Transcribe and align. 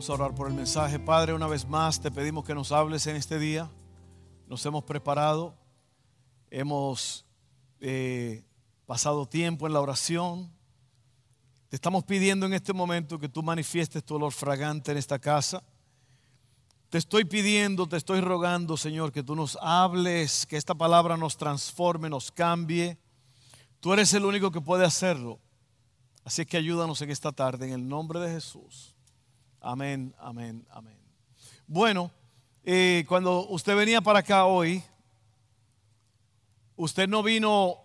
Vamos 0.00 0.08
a 0.08 0.14
orar 0.14 0.34
por 0.34 0.48
el 0.48 0.54
mensaje. 0.54 0.98
Padre, 0.98 1.34
una 1.34 1.46
vez 1.46 1.68
más 1.68 2.00
te 2.00 2.10
pedimos 2.10 2.46
que 2.46 2.54
nos 2.54 2.72
hables 2.72 3.06
en 3.06 3.16
este 3.16 3.38
día. 3.38 3.70
Nos 4.46 4.64
hemos 4.64 4.82
preparado, 4.84 5.54
hemos 6.50 7.26
eh, 7.80 8.42
pasado 8.86 9.26
tiempo 9.26 9.66
en 9.66 9.74
la 9.74 9.80
oración. 9.82 10.50
Te 11.68 11.76
estamos 11.76 12.04
pidiendo 12.04 12.46
en 12.46 12.54
este 12.54 12.72
momento 12.72 13.18
que 13.18 13.28
tú 13.28 13.42
manifiestes 13.42 14.02
tu 14.02 14.14
olor 14.14 14.32
fragante 14.32 14.90
en 14.90 14.96
esta 14.96 15.18
casa. 15.18 15.62
Te 16.88 16.96
estoy 16.96 17.26
pidiendo, 17.26 17.86
te 17.86 17.98
estoy 17.98 18.22
rogando, 18.22 18.78
Señor, 18.78 19.12
que 19.12 19.22
tú 19.22 19.36
nos 19.36 19.58
hables, 19.60 20.46
que 20.46 20.56
esta 20.56 20.74
palabra 20.74 21.18
nos 21.18 21.36
transforme, 21.36 22.08
nos 22.08 22.32
cambie. 22.32 22.96
Tú 23.80 23.92
eres 23.92 24.14
el 24.14 24.24
único 24.24 24.50
que 24.50 24.62
puede 24.62 24.86
hacerlo. 24.86 25.38
Así 26.24 26.46
que 26.46 26.56
ayúdanos 26.56 27.02
en 27.02 27.10
esta 27.10 27.32
tarde, 27.32 27.66
en 27.66 27.74
el 27.74 27.86
nombre 27.86 28.18
de 28.18 28.32
Jesús. 28.32 28.89
Amén, 29.62 30.14
amén, 30.18 30.66
amén. 30.70 30.96
Bueno, 31.66 32.10
eh, 32.64 33.04
cuando 33.06 33.46
usted 33.48 33.76
venía 33.76 34.00
para 34.00 34.20
acá 34.20 34.46
hoy, 34.46 34.82
usted 36.76 37.06
no 37.06 37.22
vino 37.22 37.76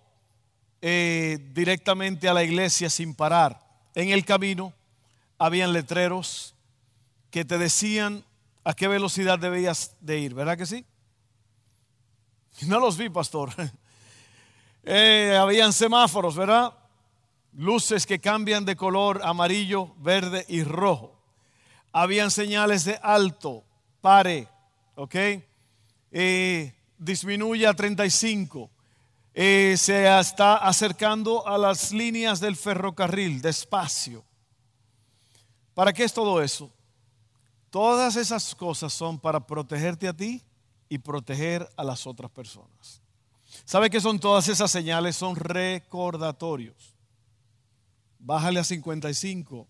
eh, 0.81 1.37
directamente 1.51 2.29
a 2.29 2.33
la 2.33 2.45
iglesia 2.45 2.89
sin 2.89 3.13
parar. 3.13 3.59
En 3.93 4.09
el 4.09 4.23
camino 4.23 4.71
habían 5.37 5.73
letreros 5.73 6.55
que 7.29 7.43
te 7.43 7.57
decían 7.57 8.23
a 8.63 8.73
qué 8.73 8.87
velocidad 8.87 9.37
debías 9.37 9.97
de 9.99 10.19
ir, 10.19 10.33
¿verdad 10.33 10.57
que 10.57 10.65
sí? 10.65 10.85
No 12.67 12.79
los 12.79 12.97
vi, 12.97 13.09
pastor. 13.09 13.51
Eh, 14.87 15.35
habían 15.35 15.73
semáforos, 15.73 16.35
¿verdad? 16.35 16.71
Luces 17.53 18.05
que 18.05 18.19
cambian 18.19 18.65
de 18.65 18.75
color 18.75 19.19
amarillo, 19.23 19.95
verde 19.97 20.45
y 20.47 20.63
rojo 20.63 21.14
habían 21.97 22.29
señales 22.29 22.83
de 22.83 22.99
alto, 23.01 23.63
pare, 24.01 24.49
¿ok? 24.95 25.15
Eh, 26.11 26.75
disminuye 26.97 27.65
a 27.65 27.73
35. 27.73 28.69
Eh, 29.33 29.75
se 29.77 30.19
está 30.19 30.57
acercando 30.57 31.47
a 31.47 31.57
las 31.57 31.93
líneas 31.93 32.41
del 32.41 32.57
ferrocarril, 32.57 33.41
despacio. 33.41 34.25
¿Para 35.73 35.93
qué 35.93 36.03
es 36.03 36.13
todo 36.13 36.41
eso? 36.41 36.69
Todas 37.69 38.17
esas 38.17 38.53
cosas 38.55 38.91
son 38.91 39.17
para 39.17 39.47
protegerte 39.47 40.09
a 40.09 40.13
ti 40.13 40.43
y 40.89 40.97
proteger 40.97 41.65
a 41.77 41.83
las 41.85 42.05
otras 42.05 42.29
personas. 42.29 43.01
¿Sabe 43.63 43.89
qué 43.89 44.01
son 44.01 44.19
todas 44.19 44.49
esas 44.49 44.69
señales? 44.69 45.15
Son 45.15 45.37
recordatorios. 45.37 46.93
Bájale 48.19 48.59
a 48.59 48.65
55 48.65 49.65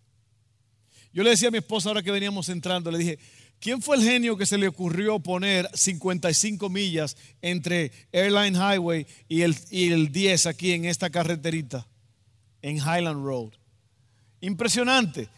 yo 1.16 1.24
le 1.24 1.30
decía 1.30 1.48
a 1.48 1.52
mi 1.52 1.60
esposa 1.60 1.88
ahora 1.88 2.04
que 2.04 2.12
veníamos 2.12 2.50
entrando, 2.50 2.92
le 2.92 2.98
dije, 2.98 3.20
¿quién 3.62 3.82
fue 3.82 3.96
el 3.96 4.04
genio 4.04 4.36
que 4.36 4.46
se 4.46 4.58
le 4.58 4.68
ocurrió 4.68 5.18
poner 5.22 5.70
55 5.74 6.70
millas 6.70 7.16
entre 7.42 7.94
Airline 8.12 8.54
Highway 8.54 9.08
y 9.30 9.44
el, 9.44 9.56
y 9.72 9.94
el 9.94 10.12
10 10.12 10.46
aquí 10.46 10.74
en 10.74 10.84
esta 10.84 11.10
carreterita, 11.10 11.88
en 12.62 12.76
Highland 12.76 13.24
Road? 13.24 13.54
Impresionante. 14.42 15.30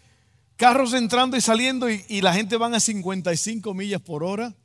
Carros 0.56 0.94
entrando 0.94 1.38
y 1.38 1.42
saliendo 1.42 1.88
y, 1.92 2.22
la 2.22 2.34
gente 2.34 2.58
van 2.58 2.74
a 2.74 2.80
55 2.80 3.76
millas 3.76 4.02
por 4.02 4.24
hora. 4.24 4.56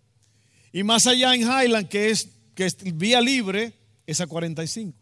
Y 0.73 0.83
más 0.83 1.07
allá 1.07 1.35
en 1.35 1.43
Highland, 1.43 1.89
que 1.89 2.09
es, 2.09 2.31
que 2.55 2.65
es 2.65 2.79
vía 2.97 3.21
libre, 3.21 3.75
es 4.07 4.23
a 4.23 4.27
45. 4.27 4.97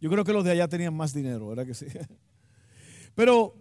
Yo 0.00 0.10
creo 0.10 0.24
que 0.24 0.32
los 0.32 0.42
de 0.42 0.50
allá 0.50 0.66
tenían 0.66 0.96
más 0.96 1.14
dinero, 1.14 1.46
¿verdad 1.46 1.66
que 1.66 1.74
sí? 1.74 1.86
Pero 3.14 3.54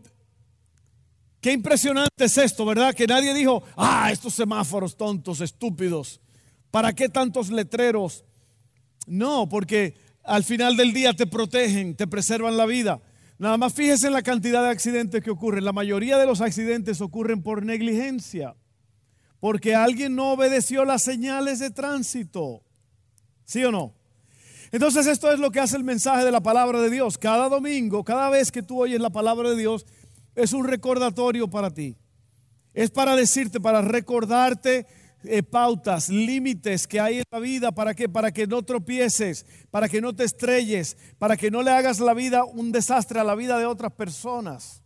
Qué 1.41 1.51
impresionante 1.51 2.25
es 2.25 2.37
esto, 2.37 2.65
¿verdad? 2.65 2.93
Que 2.93 3.07
nadie 3.07 3.33
dijo, 3.33 3.63
ah, 3.75 4.09
estos 4.11 4.33
semáforos 4.33 4.97
tontos, 4.97 5.41
estúpidos, 5.41 6.19
¿para 6.71 6.93
qué 6.93 7.09
tantos 7.09 7.51
letreros? 7.51 8.25
No, 9.05 9.47
porque 9.47 9.95
al 10.23 10.43
final 10.43 10.75
del 10.75 10.93
día 10.93 11.13
te 11.13 11.27
protegen, 11.27 11.95
te 11.95 12.07
preservan 12.07 12.57
la 12.57 12.65
vida. 12.65 12.99
Nada 13.39 13.57
más 13.57 13.73
fíjese 13.73 14.07
en 14.07 14.13
la 14.13 14.23
cantidad 14.23 14.63
de 14.63 14.69
accidentes 14.69 15.23
que 15.23 15.29
ocurren. 15.29 15.63
La 15.63 15.73
mayoría 15.73 16.17
de 16.17 16.25
los 16.25 16.41
accidentes 16.41 17.01
ocurren 17.01 17.43
por 17.43 17.63
negligencia, 17.63 18.55
porque 19.39 19.75
alguien 19.75 20.15
no 20.15 20.31
obedeció 20.31 20.85
las 20.85 21.03
señales 21.03 21.59
de 21.59 21.69
tránsito. 21.69 22.63
¿Sí 23.45 23.63
o 23.63 23.71
no? 23.71 23.93
Entonces 24.71 25.07
esto 25.07 25.31
es 25.31 25.39
lo 25.39 25.51
que 25.51 25.59
hace 25.59 25.77
el 25.77 25.83
mensaje 25.83 26.25
de 26.25 26.31
la 26.31 26.41
palabra 26.41 26.81
de 26.81 26.89
Dios. 26.89 27.17
Cada 27.17 27.47
domingo, 27.47 28.03
cada 28.03 28.29
vez 28.29 28.51
que 28.51 28.63
tú 28.63 28.81
oyes 28.81 28.99
la 28.99 29.11
palabra 29.11 29.51
de 29.51 29.55
Dios, 29.55 29.85
es 30.37 30.53
un 30.53 30.65
recordatorio 30.65 31.49
para 31.49 31.71
ti. 31.71 31.97
Es 32.73 32.91
para 32.91 33.15
decirte, 33.15 33.59
para 33.59 33.81
recordarte 33.81 34.85
eh, 35.23 35.41
pautas, 35.41 36.09
límites 36.09 36.85
que 36.85 36.99
hay 36.99 37.17
en 37.17 37.23
la 37.31 37.39
vida. 37.39 37.71
¿Para 37.71 37.95
qué? 37.95 38.07
Para 38.07 38.31
que 38.31 38.45
no 38.45 38.61
tropieces, 38.61 39.47
para 39.71 39.89
que 39.89 39.99
no 39.99 40.15
te 40.15 40.23
estrelles, 40.23 40.95
para 41.17 41.35
que 41.35 41.49
no 41.49 41.63
le 41.63 41.71
hagas 41.71 41.99
la 41.99 42.13
vida 42.13 42.43
un 42.43 42.71
desastre 42.71 43.19
a 43.19 43.23
la 43.23 43.33
vida 43.33 43.57
de 43.57 43.65
otras 43.65 43.91
personas. 43.93 44.83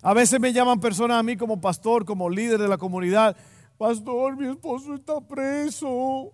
A 0.00 0.14
veces 0.14 0.38
me 0.38 0.52
llaman 0.52 0.78
personas 0.78 1.18
a 1.18 1.24
mí 1.24 1.36
como 1.36 1.60
pastor, 1.60 2.04
como 2.04 2.30
líder 2.30 2.60
de 2.60 2.68
la 2.68 2.78
comunidad. 2.78 3.36
Pastor, 3.76 4.36
mi 4.36 4.46
esposo 4.46 4.94
está 4.94 5.20
preso. 5.20 6.32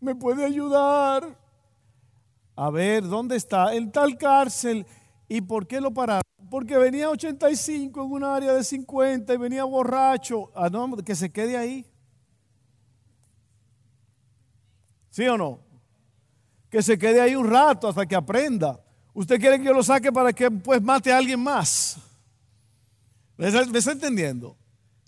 ¿Me 0.00 0.14
puede 0.14 0.42
ayudar? 0.42 1.38
A 2.56 2.70
ver, 2.70 3.06
¿dónde 3.06 3.36
está? 3.36 3.74
En 3.74 3.92
tal 3.92 4.16
cárcel. 4.16 4.86
¿Y 5.28 5.42
por 5.42 5.66
qué 5.66 5.82
lo 5.82 5.92
pararon? 5.92 6.23
Porque 6.54 6.78
venía 6.78 7.10
85 7.10 8.04
en 8.04 8.12
un 8.12 8.22
área 8.22 8.52
de 8.52 8.62
50 8.62 9.34
y 9.34 9.36
venía 9.38 9.64
borracho. 9.64 10.52
Ah, 10.54 10.70
no, 10.70 10.96
que 10.98 11.16
se 11.16 11.32
quede 11.32 11.56
ahí. 11.56 11.84
¿Sí 15.10 15.26
o 15.26 15.36
no? 15.36 15.58
Que 16.70 16.80
se 16.80 16.96
quede 16.96 17.20
ahí 17.20 17.34
un 17.34 17.50
rato 17.50 17.88
hasta 17.88 18.06
que 18.06 18.14
aprenda. 18.14 18.80
¿Usted 19.14 19.40
quiere 19.40 19.58
que 19.58 19.64
yo 19.64 19.72
lo 19.72 19.82
saque 19.82 20.12
para 20.12 20.32
que 20.32 20.48
pues 20.48 20.80
mate 20.80 21.12
a 21.12 21.18
alguien 21.18 21.40
más? 21.40 21.96
¿Me 23.36 23.48
está 23.48 23.90
entendiendo? 23.90 24.56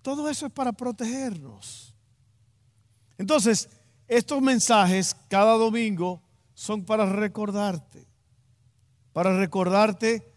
Todo 0.03 0.29
eso 0.29 0.47
es 0.47 0.53
para 0.53 0.73
protegernos. 0.73 1.95
Entonces, 3.19 3.69
estos 4.09 4.43
mensajes 4.43 5.15
cada 5.29 5.53
domingo 5.53 6.21
son 6.55 6.85
para 6.85 7.06
recordarte 7.06 8.05
para 9.17 9.35
recordarte. 9.39 10.36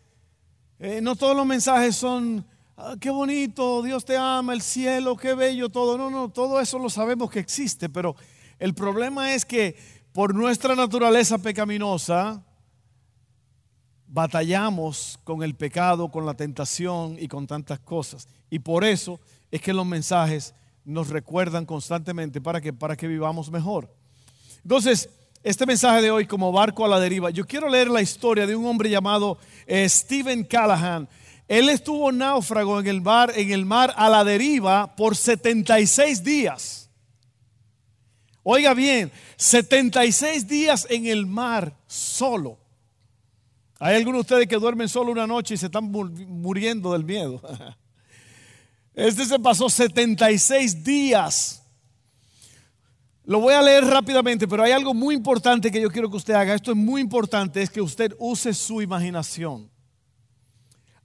Eh, 0.80 1.02
no 1.02 1.18
todos 1.18 1.36
los 1.36 1.46
mensajes 1.46 1.96
son, 1.98 2.46
ah, 2.78 2.96
qué 3.00 3.10
bonito, 3.10 3.84
Dios 3.84 4.06
te 4.06 4.16
ama, 4.16 4.54
el 4.54 4.62
cielo, 4.62 5.18
qué 5.18 5.34
bello 5.34 5.68
todo. 5.68 5.98
No, 5.98 6.10
no, 6.10 6.30
todo 6.30 6.62
eso 6.62 6.80
lo 6.80 6.90
sabemos 6.90 7.30
que 7.30 7.40
existe, 7.40 7.90
pero 7.90 8.16
el 8.60 8.74
problema 8.74 9.34
es 9.34 9.44
que 9.44 9.76
por 10.14 10.34
nuestra 10.34 10.76
naturaleza 10.76 11.38
pecaminosa, 11.38 12.44
batallamos 14.08 15.20
con 15.24 15.44
el 15.44 15.56
pecado, 15.56 16.10
con 16.10 16.26
la 16.26 16.34
tentación 16.34 17.18
y 17.20 17.28
con 17.28 17.46
tantas 17.46 17.80
cosas. 17.80 18.28
Y 18.50 18.60
por 18.60 18.84
eso 18.84 19.20
es 19.52 19.62
que 19.62 19.74
los 19.74 19.86
mensajes 19.86 20.56
nos 20.84 21.10
recuerdan 21.10 21.66
constantemente 21.66 22.42
para 22.42 22.62
que, 22.62 22.74
para 22.74 22.96
que 22.98 23.08
vivamos 23.08 23.52
mejor. 23.52 23.94
Entonces, 24.64 25.10
este 25.44 25.66
mensaje 25.66 26.02
de 26.02 26.12
hoy 26.12 26.26
como 26.26 26.52
barco 26.52 26.86
a 26.86 26.90
la 26.90 27.00
deriva. 27.00 27.30
Yo 27.30 27.46
quiero 27.46 27.70
leer 27.70 27.90
la 27.90 28.02
historia 28.02 28.46
de 28.46 28.56
un 28.56 28.66
hombre 28.66 28.90
llamado 28.90 29.38
eh, 29.66 29.88
Stephen 29.88 30.44
Callahan. 30.44 31.08
Él 31.48 31.70
estuvo 31.70 32.12
náufrago 32.12 32.80
en 32.80 32.88
el 32.88 33.02
mar, 33.02 33.32
en 33.36 33.52
el 33.52 33.66
mar 33.66 33.94
a 33.96 34.10
la 34.10 34.24
deriva 34.24 34.96
por 34.96 35.16
76 35.16 36.24
días. 36.24 36.90
Oiga 38.44 38.74
bien, 38.74 39.12
76 39.38 40.48
días 40.48 40.88
en 40.90 41.08
el 41.08 41.26
mar 41.26 41.74
solo. 41.88 42.58
Hay 43.80 43.96
algunos 43.96 44.20
de 44.20 44.22
ustedes 44.22 44.48
que 44.48 44.58
duermen 44.58 44.90
solo 44.90 45.12
una 45.12 45.26
noche 45.26 45.54
y 45.54 45.58
se 45.58 45.68
están 45.68 45.90
muriendo 45.90 46.94
del 46.94 47.04
miedo. 47.04 47.42
Este 48.96 49.24
se 49.24 49.40
pasó 49.40 49.70
76 49.70 50.84
días 50.84 51.59
lo 53.30 53.40
voy 53.40 53.54
a 53.54 53.62
leer 53.62 53.86
rápidamente, 53.86 54.48
pero 54.48 54.64
hay 54.64 54.72
algo 54.72 54.92
muy 54.92 55.14
importante 55.14 55.70
que 55.70 55.80
yo 55.80 55.92
quiero 55.92 56.10
que 56.10 56.18
usted 56.18 56.34
haga. 56.34 56.56
Esto 56.56 56.72
es 56.72 56.78
muy 56.78 57.00
importante, 57.00 57.62
es 57.62 57.70
que 57.70 57.80
usted 57.80 58.16
use 58.18 58.56
su 58.56 58.82
imaginación. 58.82 59.70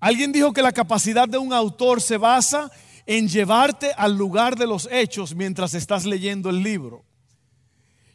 Alguien 0.01 0.33
dijo 0.33 0.51
que 0.55 0.63
la 0.63 0.73
capacidad 0.73 1.29
de 1.29 1.37
un 1.37 1.53
autor 1.53 2.01
se 2.01 2.17
basa 2.17 2.71
en 3.05 3.29
llevarte 3.29 3.93
al 3.95 4.17
lugar 4.17 4.57
de 4.57 4.67
los 4.67 4.89
hechos 4.91 5.35
mientras 5.35 5.75
estás 5.75 6.07
leyendo 6.07 6.49
el 6.49 6.63
libro. 6.63 7.05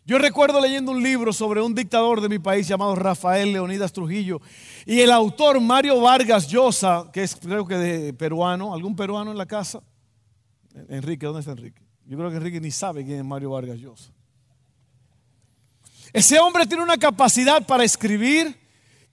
Yo 0.06 0.18
recuerdo 0.18 0.60
leyendo 0.60 0.92
un 0.92 1.04
libro 1.04 1.32
sobre 1.32 1.62
un 1.62 1.76
dictador 1.76 2.20
de 2.20 2.30
mi 2.30 2.40
país 2.40 2.68
llamado 2.68 2.96
Rafael 2.96 3.54
Leonidas 3.54 3.94
Trujillo 3.94 4.42
y 4.88 5.02
el 5.02 5.12
autor 5.12 5.62
Mario 5.62 6.02
Vargas 6.02 6.48
Llosa, 6.48 7.12
que 7.14 7.22
es 7.22 7.36
creo 7.36 7.64
que 7.64 7.76
de 7.76 8.14
peruano, 8.14 8.74
algún 8.74 8.96
peruano 8.96 9.30
en 9.30 9.38
la 9.38 9.46
casa. 9.46 9.84
Enrique, 10.88 11.28
¿dónde 11.28 11.42
está 11.42 11.52
Enrique? 11.52 11.89
Yo 12.10 12.18
creo 12.18 12.32
que 12.32 12.38
Enrique 12.38 12.60
ni 12.60 12.72
sabe 12.72 13.06
quién 13.06 13.20
es 13.20 13.24
Mario 13.24 13.52
Vargas 13.52 13.78
Llosa. 13.78 14.12
Ese 16.12 16.40
hombre 16.40 16.66
tiene 16.66 16.82
una 16.82 16.98
capacidad 16.98 17.64
para 17.68 17.84
escribir 17.84 18.58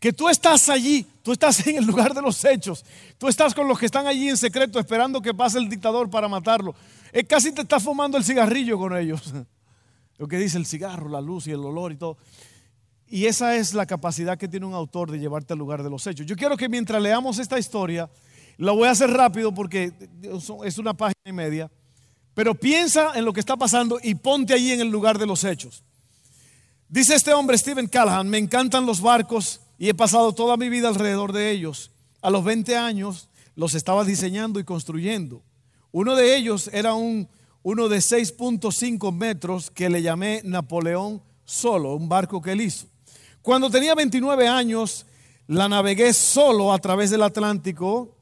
que 0.00 0.14
tú 0.14 0.30
estás 0.30 0.70
allí, 0.70 1.06
tú 1.22 1.32
estás 1.32 1.66
en 1.66 1.76
el 1.76 1.84
lugar 1.84 2.14
de 2.14 2.22
los 2.22 2.42
hechos, 2.42 2.86
tú 3.18 3.28
estás 3.28 3.54
con 3.54 3.68
los 3.68 3.78
que 3.78 3.84
están 3.84 4.06
allí 4.06 4.30
en 4.30 4.38
secreto 4.38 4.80
esperando 4.80 5.20
que 5.20 5.34
pase 5.34 5.58
el 5.58 5.68
dictador 5.68 6.08
para 6.08 6.26
matarlo. 6.26 6.74
Es 7.12 7.24
casi 7.24 7.52
te 7.52 7.60
estás 7.60 7.82
fumando 7.82 8.16
el 8.16 8.24
cigarrillo 8.24 8.78
con 8.78 8.96
ellos. 8.96 9.30
Lo 10.16 10.26
que 10.26 10.38
dice 10.38 10.56
el 10.56 10.64
cigarro, 10.64 11.10
la 11.10 11.20
luz 11.20 11.46
y 11.48 11.50
el 11.50 11.60
olor 11.60 11.92
y 11.92 11.96
todo. 11.96 12.16
Y 13.08 13.26
esa 13.26 13.56
es 13.56 13.74
la 13.74 13.84
capacidad 13.84 14.38
que 14.38 14.48
tiene 14.48 14.64
un 14.64 14.72
autor 14.72 15.10
de 15.10 15.18
llevarte 15.18 15.52
al 15.52 15.58
lugar 15.58 15.82
de 15.82 15.90
los 15.90 16.06
hechos. 16.06 16.24
Yo 16.24 16.34
quiero 16.34 16.56
que 16.56 16.70
mientras 16.70 17.02
leamos 17.02 17.38
esta 17.38 17.58
historia, 17.58 18.08
lo 18.56 18.74
voy 18.74 18.88
a 18.88 18.92
hacer 18.92 19.10
rápido 19.10 19.52
porque 19.52 19.92
es 20.64 20.78
una 20.78 20.94
página 20.94 21.20
y 21.26 21.32
media, 21.32 21.70
pero 22.36 22.54
piensa 22.54 23.12
en 23.14 23.24
lo 23.24 23.32
que 23.32 23.40
está 23.40 23.56
pasando 23.56 23.98
y 24.02 24.14
ponte 24.14 24.52
allí 24.52 24.70
en 24.70 24.82
el 24.82 24.88
lugar 24.88 25.18
de 25.18 25.24
los 25.24 25.42
hechos. 25.42 25.82
Dice 26.86 27.14
este 27.14 27.32
hombre, 27.32 27.56
Stephen 27.56 27.86
Callahan, 27.86 28.28
me 28.28 28.36
encantan 28.36 28.84
los 28.84 29.00
barcos 29.00 29.62
y 29.78 29.88
he 29.88 29.94
pasado 29.94 30.34
toda 30.34 30.58
mi 30.58 30.68
vida 30.68 30.88
alrededor 30.88 31.32
de 31.32 31.50
ellos. 31.50 31.92
A 32.20 32.28
los 32.28 32.44
20 32.44 32.76
años 32.76 33.30
los 33.54 33.74
estaba 33.74 34.04
diseñando 34.04 34.60
y 34.60 34.64
construyendo. 34.64 35.42
Uno 35.92 36.14
de 36.14 36.36
ellos 36.36 36.68
era 36.74 36.92
un, 36.92 37.26
uno 37.62 37.88
de 37.88 38.00
6.5 38.00 39.14
metros 39.14 39.70
que 39.70 39.88
le 39.88 40.02
llamé 40.02 40.42
Napoleón 40.44 41.22
solo, 41.46 41.94
un 41.94 42.06
barco 42.06 42.42
que 42.42 42.52
él 42.52 42.60
hizo. 42.60 42.86
Cuando 43.40 43.70
tenía 43.70 43.94
29 43.94 44.46
años, 44.46 45.06
la 45.46 45.70
navegué 45.70 46.12
solo 46.12 46.74
a 46.74 46.78
través 46.80 47.08
del 47.08 47.22
Atlántico. 47.22 48.15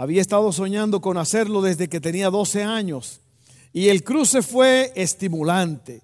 Había 0.00 0.20
estado 0.20 0.52
soñando 0.52 1.00
con 1.00 1.18
hacerlo 1.18 1.60
desde 1.60 1.88
que 1.88 2.00
tenía 2.00 2.30
12 2.30 2.62
años. 2.62 3.20
Y 3.72 3.88
el 3.88 4.04
cruce 4.04 4.42
fue 4.42 4.92
estimulante. 4.94 6.02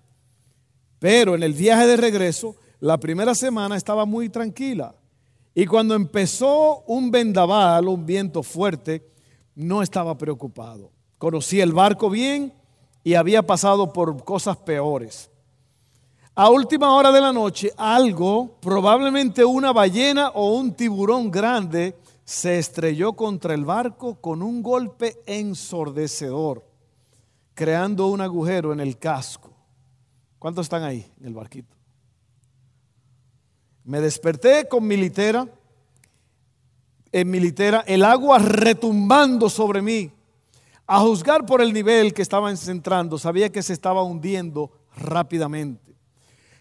Pero 0.98 1.36
en 1.36 1.44
el 1.44 1.52
viaje 1.52 1.86
de 1.86 1.96
regreso, 1.96 2.56
la 2.80 2.98
primera 2.98 3.36
semana 3.36 3.76
estaba 3.76 4.04
muy 4.04 4.30
tranquila. 4.30 4.96
Y 5.54 5.66
cuando 5.66 5.94
empezó 5.94 6.82
un 6.88 7.12
vendaval, 7.12 7.86
un 7.86 8.04
viento 8.04 8.42
fuerte, 8.42 9.12
no 9.54 9.80
estaba 9.80 10.18
preocupado. 10.18 10.90
Conocía 11.16 11.62
el 11.62 11.72
barco 11.72 12.10
bien 12.10 12.52
y 13.04 13.14
había 13.14 13.46
pasado 13.46 13.92
por 13.92 14.24
cosas 14.24 14.56
peores. 14.56 15.30
A 16.34 16.50
última 16.50 16.92
hora 16.96 17.12
de 17.12 17.20
la 17.20 17.32
noche, 17.32 17.70
algo, 17.76 18.56
probablemente 18.60 19.44
una 19.44 19.72
ballena 19.72 20.30
o 20.30 20.56
un 20.56 20.74
tiburón 20.74 21.30
grande, 21.30 21.94
se 22.24 22.58
estrelló 22.58 23.12
contra 23.12 23.54
el 23.54 23.64
barco 23.64 24.20
con 24.20 24.42
un 24.42 24.62
golpe 24.62 25.20
ensordecedor, 25.26 26.64
creando 27.54 28.06
un 28.06 28.20
agujero 28.20 28.72
en 28.72 28.80
el 28.80 28.98
casco. 28.98 29.52
¿Cuántos 30.38 30.66
están 30.66 30.82
ahí 30.82 31.10
en 31.20 31.26
el 31.26 31.34
barquito? 31.34 31.74
Me 33.84 34.00
desperté 34.00 34.66
con 34.66 34.86
mi 34.86 34.96
litera, 34.96 35.46
en 37.12 37.30
mi 37.30 37.38
litera, 37.38 37.84
el 37.86 38.04
agua 38.04 38.38
retumbando 38.38 39.50
sobre 39.50 39.82
mí. 39.82 40.10
A 40.86 41.00
juzgar 41.00 41.46
por 41.46 41.60
el 41.62 41.72
nivel 41.72 42.12
que 42.12 42.22
estaba 42.22 42.50
entrando, 42.50 43.18
sabía 43.18 43.50
que 43.50 43.62
se 43.62 43.72
estaba 43.72 44.02
hundiendo 44.02 44.70
rápidamente. 44.96 45.94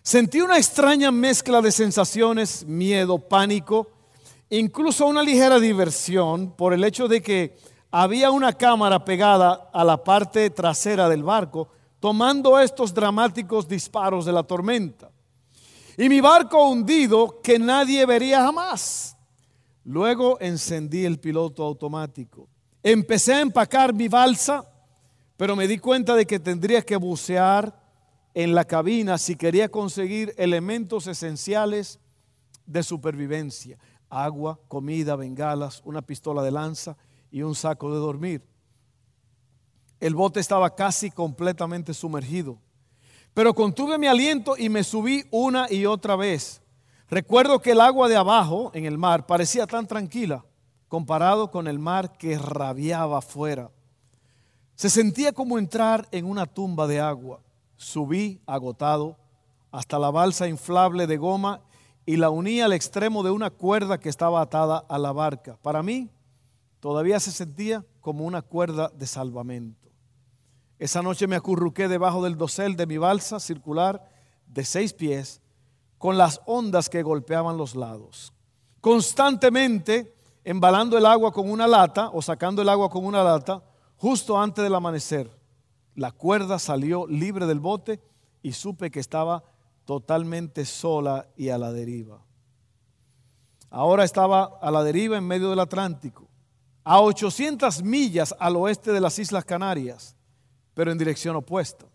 Sentí 0.02 0.42
una 0.42 0.58
extraña 0.58 1.12
mezcla 1.12 1.62
de 1.62 1.72
sensaciones, 1.72 2.66
miedo, 2.66 3.20
pánico, 3.20 3.93
incluso 4.60 5.08
una 5.08 5.24
ligera 5.24 5.60
diversión 5.60 6.52
por 6.52 6.74
el 6.74 6.84
hecho 6.84 7.08
de 7.08 7.22
que 7.22 7.58
había 7.92 8.32
una 8.32 8.54
cámara 8.54 9.04
pegada 9.04 9.70
a 9.74 9.84
la 9.84 10.04
parte 10.04 10.50
trasera 10.50 11.10
del 11.10 11.24
barco, 11.24 11.70
tomando 12.00 12.60
estos 12.60 12.94
dramáticos 12.94 13.68
disparos 13.68 14.26
de 14.26 14.32
la 14.32 14.44
tormenta. 14.44 15.10
Y 15.98 16.10
mi 16.10 16.22
barco 16.22 16.70
hundido 16.70 17.40
que 17.42 17.58
nadie 17.60 18.06
vería 18.06 18.42
jamás. 18.42 19.16
Luego 19.86 20.38
encendí 20.40 21.06
el 21.06 21.20
piloto 21.20 21.64
automático. 21.64 22.48
Empecé 22.82 23.34
a 23.34 23.42
empacar 23.42 23.94
mi 23.94 24.08
balsa, 24.08 24.66
pero 25.38 25.56
me 25.56 25.68
di 25.68 25.78
cuenta 25.78 26.16
de 26.16 26.26
que 26.26 26.40
tendría 26.40 26.82
que 26.82 26.96
bucear 26.96 27.82
en 28.34 28.54
la 28.56 28.66
cabina 28.66 29.18
si 29.18 29.36
quería 29.36 29.70
conseguir 29.70 30.34
elementos 30.38 31.08
esenciales 31.08 32.00
de 32.66 32.84
supervivencia. 32.84 33.78
Agua, 34.14 34.60
comida, 34.68 35.16
bengalas, 35.16 35.82
una 35.86 36.02
pistola 36.02 36.44
de 36.44 36.52
lanza 36.52 36.96
y 37.32 37.42
un 37.42 37.56
saco 37.56 37.92
de 37.92 38.00
dormir. 38.00 38.46
El 40.00 40.14
bote 40.14 40.40
estaba 40.40 40.76
casi 40.76 41.10
completamente 41.10 41.94
sumergido, 41.94 42.60
pero 43.34 43.56
contuve 43.56 43.98
mi 43.98 44.08
aliento 44.08 44.56
y 44.58 44.70
me 44.70 44.84
subí 44.84 45.26
una 45.32 45.72
y 45.72 45.86
otra 45.86 46.16
vez. 46.16 46.62
Recuerdo 47.10 47.60
que 47.60 47.72
el 47.72 47.82
agua 47.82 48.08
de 48.08 48.16
abajo 48.16 48.70
en 48.74 48.86
el 48.86 48.98
mar 48.98 49.26
parecía 49.26 49.66
tan 49.66 49.88
tranquila 49.88 50.46
comparado 50.94 51.50
con 51.50 51.68
el 51.68 51.80
mar 51.80 52.20
que 52.20 52.38
rabiaba 52.38 53.18
afuera. 53.18 53.72
Se 54.76 54.92
sentía 54.92 55.32
como 55.32 55.58
entrar 55.58 56.08
en 56.12 56.24
una 56.24 56.46
tumba 56.46 56.86
de 56.86 57.00
agua. 57.00 57.42
Subí 57.78 58.40
agotado 58.46 59.18
hasta 59.72 59.98
la 59.98 60.12
balsa 60.12 60.48
inflable 60.48 61.08
de 61.08 61.18
goma 61.18 61.62
y 62.06 62.18
la 62.18 62.30
uní 62.30 62.62
al 62.62 62.74
extremo 62.74 63.24
de 63.24 63.32
una 63.32 63.50
cuerda 63.50 64.00
que 64.00 64.10
estaba 64.10 64.42
atada 64.42 64.78
a 64.90 64.98
la 64.98 65.12
barca. 65.12 65.58
Para 65.62 65.82
mí, 65.84 66.10
todavía 66.80 67.20
se 67.20 67.32
sentía 67.32 67.86
como 68.02 68.26
una 68.26 68.42
cuerda 68.42 68.90
de 68.90 69.08
salvamento. 69.08 69.90
Esa 70.80 71.02
noche 71.02 71.28
me 71.28 71.36
acurruqué 71.36 71.88
debajo 71.88 72.24
del 72.24 72.38
dosel 72.38 72.76
de 72.76 72.88
mi 72.88 72.98
balsa 72.98 73.40
circular 73.40 74.10
de 74.48 74.66
seis 74.66 74.94
pies 74.94 75.42
con 75.98 76.18
las 76.18 76.42
ondas 76.46 76.90
que 76.90 77.04
golpeaban 77.04 77.58
los 77.58 77.76
lados. 77.76 78.34
Constantemente 78.82 80.14
embalando 80.44 80.98
el 80.98 81.06
agua 81.06 81.32
con 81.32 81.50
una 81.50 81.68
lata 81.68 82.10
o 82.10 82.22
sacando 82.22 82.62
el 82.62 82.70
agua 82.70 82.90
con 82.90 83.06
una 83.06 83.24
lata 83.24 83.64
justo 83.96 84.38
antes 84.38 84.62
del 84.62 84.76
amanecer. 84.76 85.32
La 85.96 86.12
cuerda 86.12 86.60
salió 86.60 87.08
libre 87.08 87.46
del 87.46 87.62
bote 87.62 88.02
y 88.42 88.52
supe 88.52 88.92
que 88.92 89.00
estaba 89.00 89.44
totalmente 89.86 90.66
sola 90.66 91.28
y 91.36 91.50
a 91.50 91.58
la 91.58 91.72
deriva. 91.72 92.24
Ahora 93.70 94.04
estaba 94.04 94.60
a 94.62 94.72
la 94.72 94.84
deriva 94.84 95.18
en 95.18 95.26
medio 95.26 95.50
del 95.50 95.60
Atlántico, 95.60 96.28
a 96.84 97.02
800 97.02 97.84
millas 97.84 98.36
al 98.40 98.56
oeste 98.56 98.92
de 98.92 99.02
las 99.02 99.18
Islas 99.18 99.46
Canarias, 99.46 100.16
pero 100.74 100.92
en 100.92 100.98
dirección 100.98 101.36
opuesta. 101.36 101.86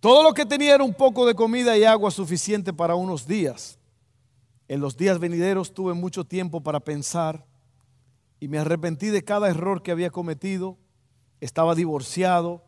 Todo 0.00 0.22
lo 0.22 0.34
que 0.34 0.46
tenía 0.46 0.74
era 0.74 0.84
un 0.84 0.94
poco 0.94 1.26
de 1.26 1.34
comida 1.34 1.76
y 1.76 1.84
agua 1.84 2.10
suficiente 2.10 2.72
para 2.72 2.94
unos 2.94 3.26
días. 3.26 3.78
En 4.68 4.80
los 4.80 4.96
días 4.96 5.18
venideros 5.18 5.74
tuve 5.74 5.94
mucho 5.94 6.24
tiempo 6.24 6.60
para 6.60 6.80
pensar 6.80 7.46
y 8.40 8.48
me 8.48 8.58
arrepentí 8.58 9.08
de 9.08 9.22
cada 9.22 9.48
error 9.48 9.82
que 9.82 9.92
había 9.92 10.10
cometido. 10.10 10.76
Estaba 11.40 11.74
divorciado 11.74 12.64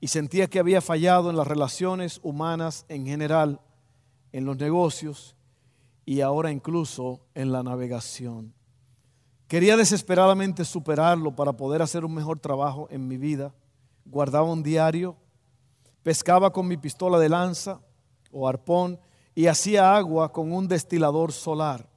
y 0.00 0.08
sentía 0.08 0.46
que 0.46 0.58
había 0.58 0.80
fallado 0.80 1.30
en 1.30 1.36
las 1.36 1.48
relaciones 1.48 2.20
humanas 2.22 2.84
en 2.88 3.06
general, 3.06 3.60
en 4.36 4.44
los 4.44 4.56
negocios 4.56 5.36
y 6.04 6.20
ahora 6.20 6.50
incluso 6.50 7.20
en 7.34 7.52
la 7.52 7.62
navegación. 7.62 8.52
Quería 9.48 9.76
desesperadamente 9.76 10.64
superarlo 10.64 11.34
para 11.34 11.52
poder 11.52 11.82
hacer 11.82 12.04
un 12.04 12.14
mejor 12.14 12.38
trabajo 12.38 12.88
en 12.90 13.06
mi 13.06 13.16
vida. 13.16 13.54
Guardaba 14.04 14.52
un 14.52 14.62
diario, 14.62 15.16
pescaba 16.02 16.52
con 16.52 16.68
mi 16.68 16.76
pistola 16.76 17.18
de 17.18 17.28
lanza 17.28 17.80
o 18.30 18.48
arpón 18.48 18.98
y 19.34 19.46
hacía 19.46 19.96
agua 19.96 20.32
con 20.32 20.52
un 20.52 20.68
destilador 20.68 21.32
solar 21.32 21.88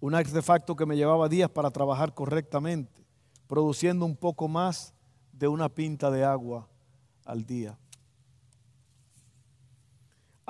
un 0.00 0.14
artefacto 0.14 0.74
que 0.74 0.86
me 0.86 0.96
llevaba 0.96 1.28
días 1.28 1.50
para 1.50 1.70
trabajar 1.70 2.14
correctamente, 2.14 3.04
produciendo 3.46 4.06
un 4.06 4.16
poco 4.16 4.48
más 4.48 4.94
de 5.32 5.46
una 5.46 5.68
pinta 5.68 6.10
de 6.10 6.24
agua 6.24 6.68
al 7.24 7.44
día. 7.44 7.78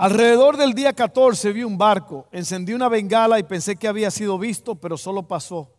Alrededor 0.01 0.57
del 0.57 0.73
día 0.73 0.95
14 0.95 1.53
vi 1.53 1.63
un 1.63 1.77
barco, 1.77 2.27
encendí 2.33 2.73
una 2.73 2.89
bengala 2.89 3.39
y 3.39 3.43
pensé 3.43 3.77
que 3.77 3.87
había 3.87 4.11
sido 4.11 4.39
visto, 4.39 4.75
pero 4.75 4.97
solo 4.97 5.29
pasó. 5.29 5.75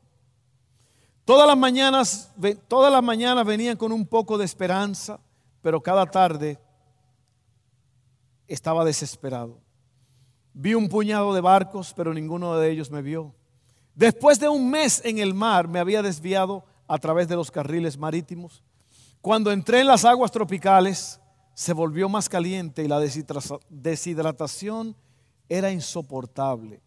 Todas 1.26 1.48
las 1.48 1.58
mañanas, 1.58 2.32
todas 2.68 2.94
las 2.94 3.02
mañanas 3.02 3.44
venían 3.48 3.78
con 3.78 3.92
un 3.92 4.06
poco 4.06 4.38
de 4.38 4.46
esperanza, 4.46 5.20
pero 5.64 5.82
cada 5.82 6.06
tarde 6.06 6.60
estaba 8.48 8.86
desesperado. 8.86 9.60
Vi 10.54 10.76
un 10.76 10.88
puñado 10.88 11.34
de 11.34 11.42
barcos, 11.42 11.92
pero 11.96 12.14
ninguno 12.14 12.56
de 12.58 12.70
ellos 12.70 12.92
me 12.92 13.02
vio. 13.02 13.34
Después 13.96 14.40
de 14.40 14.50
un 14.50 14.70
mes 14.70 15.02
en 15.04 15.18
el 15.18 15.34
mar 15.34 15.68
me 15.68 15.80
había 15.80 16.04
desviado 16.04 16.64
a 16.88 17.00
través 17.00 17.28
de 17.28 17.38
los 17.38 17.50
carriles 17.50 17.98
marítimos. 17.98 18.62
Cuando 19.20 19.52
entré 19.52 19.80
en 19.80 19.88
las 19.88 20.06
aguas 20.06 20.30
tropicales 20.30 21.21
se 21.54 21.74
volvió 21.74 22.10
más 22.10 22.30
caliente 22.30 22.84
y 22.84 22.88
la 22.88 23.00
deshidratación 23.00 24.96
era 25.50 25.72
insoportable. 25.72 26.82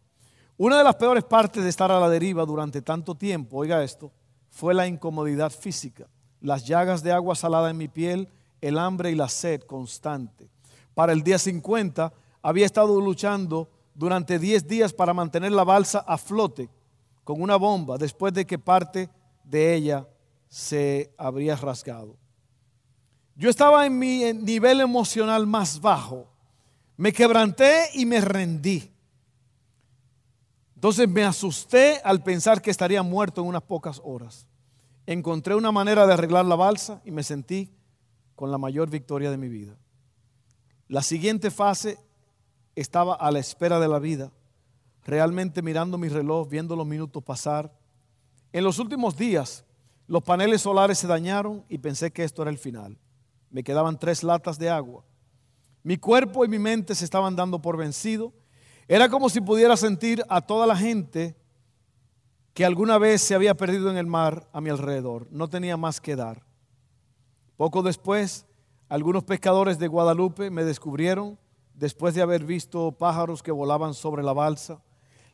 Una 0.56 0.78
de 0.78 0.85
las 0.85 0.94
peores 0.97 1.25
partes 1.25 1.62
de 1.62 1.68
estar 1.68 1.90
a 1.90 2.00
la 2.00 2.09
deriva 2.09 2.44
durante 2.44 2.80
tanto 2.80 3.14
tiempo, 3.14 3.59
oiga 3.59 3.83
esto, 3.83 4.12
fue 4.50 4.73
la 4.73 4.87
incomodidad 4.87 5.50
física, 5.50 6.09
las 6.40 6.64
llagas 6.64 7.02
de 7.02 7.12
agua 7.12 7.35
salada 7.35 7.71
en 7.71 7.76
mi 7.76 7.88
piel, 7.88 8.28
el 8.61 8.78
hambre 8.78 9.11
y 9.11 9.14
la 9.16 9.28
sed 9.28 9.62
constante. 9.62 10.49
Para 10.94 11.12
el 11.12 11.23
día 11.23 11.38
50 11.38 12.12
había 12.40 12.66
estado 12.66 13.00
luchando 13.00 13.68
durante 13.94 14.38
10 14.38 14.66
días 14.66 14.92
para 14.92 15.12
mantener 15.12 15.52
la 15.52 15.64
balsa 15.64 16.04
a 16.06 16.16
flote 16.16 16.71
con 17.25 17.42
una 17.42 17.56
bomba 17.56 17.99
después 17.99 18.33
de 18.33 18.47
que 18.47 18.59
parte 18.59 19.09
de 19.42 19.75
ella 19.75 20.06
se 20.49 21.12
habría 21.18 21.56
rasgado. 21.56 22.16
Yo 23.37 23.50
estaba 23.50 23.85
en 23.87 23.99
mi 23.99 24.33
nivel 24.33 24.81
emocional 24.81 25.47
más 25.47 25.81
bajo. 25.81 26.29
Me 26.97 27.12
quebranté 27.12 27.88
y 27.95 28.07
me 28.07 28.21
rendí. 28.21 28.91
Entonces 30.76 31.09
me 31.09 31.25
asusté 31.25 32.00
al 32.05 32.23
pensar 32.23 32.62
que 32.62 32.71
estaría 32.71 33.03
muerto 33.03 33.41
en 33.41 33.49
unas 33.49 33.62
pocas 33.62 34.00
horas. 34.05 34.47
Encontré 35.07 35.55
una 35.55 35.73
manera 35.73 36.07
de 36.07 36.12
arreglar 36.12 36.45
la 36.45 36.55
balsa 36.55 37.00
y 37.05 37.11
me 37.11 37.23
sentí 37.23 37.71
con 38.37 38.50
la 38.50 38.59
mayor 38.59 38.88
victoria 38.88 39.31
de 39.31 39.37
mi 39.37 39.49
vida. 39.49 39.76
La 40.88 41.03
siguiente 41.03 41.50
fase 41.50 41.99
estaba 42.76 43.14
a 43.14 43.31
la 43.31 43.38
espera 43.38 43.81
de 43.81 43.88
la 43.88 43.99
vida, 43.99 44.31
realmente 45.05 45.62
mirando 45.62 45.99
mi 45.99 46.09
reloj, 46.09 46.49
viendo 46.49 46.76
los 46.76 46.87
minutos 46.87 47.23
pasar. 47.23 47.73
En 48.53 48.62
los 48.62 48.79
últimos 48.79 49.17
días, 49.17 49.64
los 50.07 50.23
paneles 50.23 50.62
solares 50.62 50.99
se 50.99 51.07
dañaron 51.07 51.64
y 51.69 51.79
pensé 51.79 52.12
que 52.12 52.25
esto 52.25 52.43
era 52.43 52.50
el 52.50 52.59
final. 52.59 52.99
Me 53.54 53.62
quedaban 53.62 54.00
tres 54.00 54.25
latas 54.25 54.58
de 54.58 54.68
agua. 54.68 55.04
Mi 55.84 55.96
cuerpo 55.96 56.44
y 56.44 56.49
mi 56.49 56.58
mente 56.58 56.92
se 56.96 57.04
estaban 57.04 57.37
dando 57.37 57.62
por 57.62 57.76
vencido. 57.76 58.32
Era 58.88 59.08
como 59.08 59.28
si 59.28 59.40
pudiera 59.40 59.76
sentir 59.76 60.25
a 60.28 60.40
toda 60.40 60.66
la 60.66 60.76
gente 60.76 61.37
que 62.52 62.64
alguna 62.64 62.99
vez 62.99 63.23
se 63.23 63.32
había 63.32 63.54
perdido 63.54 63.92
en 63.92 63.96
el 63.96 64.08
mar 64.08 64.49
a 64.52 64.61
mi 64.61 64.70
alrededor. 64.70 65.28
No 65.30 65.46
tenía 65.46 65.76
más 65.76 66.00
que 66.00 66.16
dar. 66.16 66.42
Poco 67.56 67.84
después, 67.84 68.44
algunos 68.88 69.23
pescadores 69.23 69.78
de 69.78 69.87
Guadalupe 69.87 70.50
me 70.50 70.64
descubrieron 70.64 71.38
después 71.75 72.16
de 72.16 72.23
haber 72.23 72.42
visto 72.44 72.90
pájaros 72.90 73.40
que 73.40 73.52
volaban 73.52 73.94
sobre 73.94 74.25
la 74.25 74.32
balsa. 74.32 74.82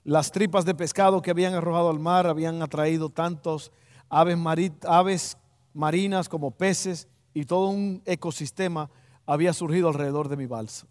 Las 0.04 0.30
tripas 0.30 0.66
de 0.66 0.74
pescado 0.74 1.22
que 1.22 1.30
habían 1.30 1.54
arrojado 1.54 1.88
al 1.88 2.00
mar 2.00 2.26
habían 2.26 2.60
atraído 2.60 3.08
tantos 3.08 3.72
aves, 4.10 4.36
aves 4.82 5.38
marinas 5.72 6.28
como 6.28 6.50
peces 6.50 7.08
y 7.34 7.44
todo 7.44 7.68
un 7.68 8.02
ecosistema 8.06 8.90
había 9.26 9.52
surgido 9.52 9.88
alrededor 9.88 10.28
de 10.28 10.36
mi 10.36 10.46
balsa. 10.46 10.86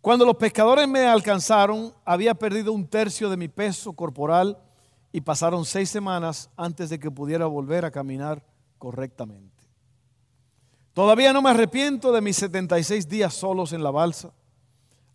Cuando 0.00 0.26
los 0.26 0.36
pescadores 0.36 0.86
me 0.86 1.06
alcanzaron, 1.06 1.94
había 2.04 2.34
perdido 2.34 2.72
un 2.72 2.86
tercio 2.86 3.30
de 3.30 3.36
mi 3.36 3.48
peso 3.48 3.94
corporal 3.94 4.58
y 5.12 5.20
pasaron 5.20 5.64
seis 5.64 5.88
semanas 5.88 6.50
antes 6.56 6.90
de 6.90 6.98
que 6.98 7.10
pudiera 7.10 7.46
volver 7.46 7.84
a 7.84 7.90
caminar 7.90 8.44
correctamente. 8.78 9.64
Todavía 10.92 11.32
no 11.32 11.40
me 11.40 11.50
arrepiento 11.50 12.12
de 12.12 12.20
mis 12.20 12.36
76 12.36 13.08
días 13.08 13.34
solos 13.34 13.72
en 13.72 13.82
la 13.82 13.90
balsa. 13.90 14.32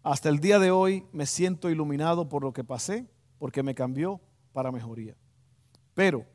Hasta 0.04 0.30
el 0.30 0.40
día 0.40 0.60
de 0.60 0.72
hoy 0.72 1.06
me 1.12 1.26
siento 1.26 1.70
iluminado 1.70 2.28
por 2.28 2.44
lo 2.44 2.52
que 2.52 2.64
pasé, 2.64 3.06
porque 3.38 3.64
me 3.64 3.76
cambió 3.76 4.20
para 4.54 4.72
mejoría. 4.72 5.16
Pero 5.94 6.26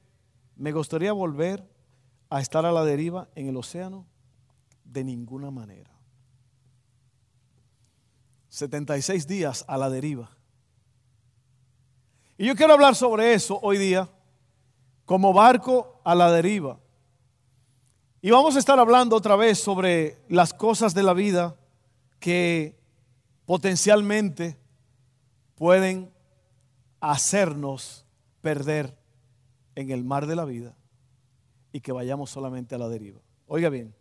me 0.57 0.73
gustaría 0.73 1.13
volver 1.13 1.69
a 2.35 2.41
estar 2.41 2.67
a 2.67 2.73
la 2.73 2.85
deriva 2.85 3.29
en 3.37 3.49
el 3.49 3.57
océano 3.57 4.09
de 4.83 5.05
ninguna 5.05 5.53
manera. 5.53 5.93
76 8.49 9.29
días 9.29 9.65
a 9.69 9.79
la 9.79 9.89
deriva. 9.89 10.33
Y 12.37 12.47
yo 12.47 12.57
quiero 12.57 12.73
hablar 12.73 12.97
sobre 12.97 13.35
eso 13.35 13.61
hoy 13.63 13.79
día, 13.79 14.09
como 15.05 15.33
barco 15.33 16.01
a 16.03 16.17
la 16.17 16.33
deriva. 16.33 16.81
Y 18.21 18.33
vamos 18.33 18.57
a 18.57 18.59
estar 18.59 18.81
hablando 18.81 19.15
otra 19.15 19.37
vez 19.37 19.61
sobre 19.61 20.19
las 20.29 20.53
cosas 20.53 20.93
de 20.93 21.05
la 21.05 21.13
vida 21.13 21.55
que 22.19 22.77
potencialmente 23.45 24.59
pueden 25.55 26.13
hacernos 26.99 28.05
perder 28.41 28.99
en 29.77 29.93
el 29.93 30.03
mar 30.03 30.27
de 30.27 30.35
la 30.35 30.45
vida 30.45 30.75
y 31.75 31.81
que 31.81 31.91
vayamos 31.91 32.31
solamente 32.31 32.77
a 32.77 32.79
la 32.79 32.89
deriva. 32.89 33.21
Oiga 33.49 33.69
bien, 33.69 33.93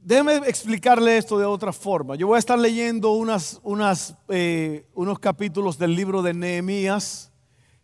déjeme 0.00 0.36
explicarle 0.46 1.16
esto 1.18 1.36
de 1.36 1.44
otra 1.44 1.72
forma. 1.72 2.14
Yo 2.14 2.28
voy 2.28 2.36
a 2.36 2.38
estar 2.38 2.56
leyendo 2.56 3.12
eh, 4.28 4.86
unos 4.94 5.18
capítulos 5.18 5.78
del 5.78 5.96
libro 5.96 6.22
de 6.22 6.32
Nehemías. 6.32 7.32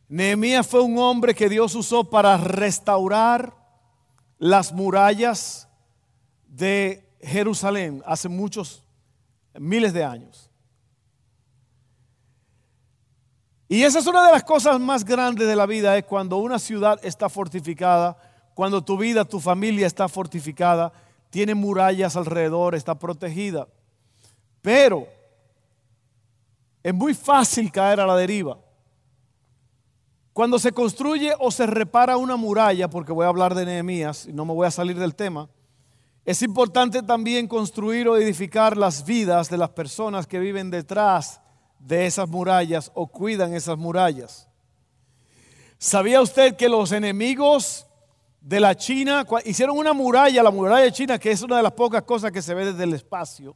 Nehemías 0.09 0.69
fue 0.69 0.83
un 0.83 0.99
hombre 0.99 1.35
que 1.35 1.49
Dios 1.49 1.75
usó 1.75 2.09
para 2.09 2.37
restaurar 2.37 3.57
las 4.39 4.73
murallas 4.73 5.69
de 6.47 7.13
Jerusalén 7.23 8.05
hace 8.07 8.29
muchos, 8.29 8.85
miles 9.59 9.93
de 9.93 10.05
años. 10.05 10.49
Y 13.75 13.83
esa 13.83 13.99
es 13.99 14.07
una 14.07 14.25
de 14.25 14.31
las 14.31 14.45
cosas 14.45 14.79
más 14.79 15.05
grandes 15.05 15.49
de 15.49 15.57
la 15.57 15.67
vida, 15.67 15.99
es 15.99 16.05
cuando 16.05 16.37
una 16.37 16.61
ciudad 16.61 17.01
está 17.03 17.29
fortificada, 17.29 18.17
cuando 18.55 18.85
tu 18.85 18.97
vida, 18.97 19.25
tu 19.25 19.41
familia 19.41 19.89
está 19.89 20.09
fortificada, 20.09 20.93
tiene 21.29 21.57
murallas 21.57 22.15
alrededor, 22.15 22.77
está 22.77 22.97
protegida. 22.97 23.67
Pero 24.63 25.09
es 26.85 26.95
muy 26.95 27.15
fácil 27.15 27.73
caer 27.73 27.99
a 27.99 28.07
la 28.07 28.15
deriva. 28.15 28.59
Cuando 30.33 30.61
se 30.61 30.71
construye 30.71 31.33
o 31.41 31.51
se 31.51 31.67
repara 31.67 32.17
una 32.17 32.37
muralla, 32.37 32.89
porque 32.89 33.11
voy 33.11 33.25
a 33.25 33.31
hablar 33.31 33.57
de 33.57 33.67
Nehemías 33.67 34.27
y 34.27 34.33
no 34.33 34.45
me 34.45 34.55
voy 34.55 34.69
a 34.69 34.71
salir 34.71 35.01
del 35.01 35.17
tema, 35.17 35.49
es 36.25 36.43
importante 36.43 37.03
también 37.03 37.49
construir 37.49 38.07
o 38.07 38.17
edificar 38.17 38.77
las 38.77 39.05
vidas 39.05 39.51
de 39.51 39.59
las 39.59 39.71
personas 39.71 40.29
que 40.29 40.39
viven 40.39 40.71
detrás 40.71 41.41
de 41.85 42.07
esas 42.07 42.29
murallas 42.29 42.91
o 42.95 43.07
cuidan 43.07 43.53
esas 43.55 43.77
murallas. 43.77 44.49
¿Sabía 45.79 46.23
usted 46.23 46.57
que 46.57 46.69
los 46.69 46.93
enemigos 46.93 47.87
de 48.41 48.59
la 48.59 48.75
China 48.75 49.27
hicieron 49.45 49.77
una 49.77 49.93
muralla, 49.93 50.43
la 50.43 50.51
muralla 50.51 50.85
de 50.85 50.93
China, 50.93 51.19
que 51.19 51.31
es 51.31 51.43
una 51.43 51.59
de 51.59 51.63
las 51.63 51.73
pocas 51.73 52.03
cosas 52.03 52.33
que 52.33 52.41
se 52.41 52.55
ve 52.55 52.67
desde 52.67 52.85
el 52.85 52.95
espacio? 52.95 53.55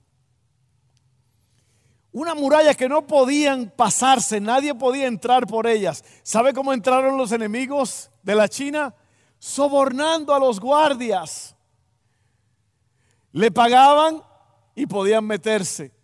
Una 2.12 2.34
muralla 2.34 2.74
que 2.74 2.88
no 2.88 3.06
podían 3.06 3.72
pasarse, 3.74 4.40
nadie 4.40 4.74
podía 4.74 5.06
entrar 5.06 5.46
por 5.46 5.66
ellas. 5.66 6.04
¿Sabe 6.22 6.52
cómo 6.52 6.74
entraron 6.74 7.16
los 7.16 7.32
enemigos 7.32 8.10
de 8.22 8.34
la 8.34 8.48
China? 8.48 8.94
Sobornando 9.38 10.34
a 10.34 10.38
los 10.38 10.60
guardias. 10.60 11.54
Le 13.32 13.50
pagaban 13.50 14.22
y 14.74 14.86
podían 14.86 15.24
meterse. 15.24 15.97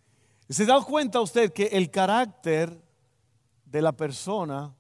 ¿Se 0.49 0.67
da 0.67 0.81
cuenta 0.83 1.21
usted 1.21 1.53
que 1.53 1.67
el 1.67 1.91
carácter 1.91 2.79
de 3.65 3.83
la 3.83 3.93
persona 3.93 4.75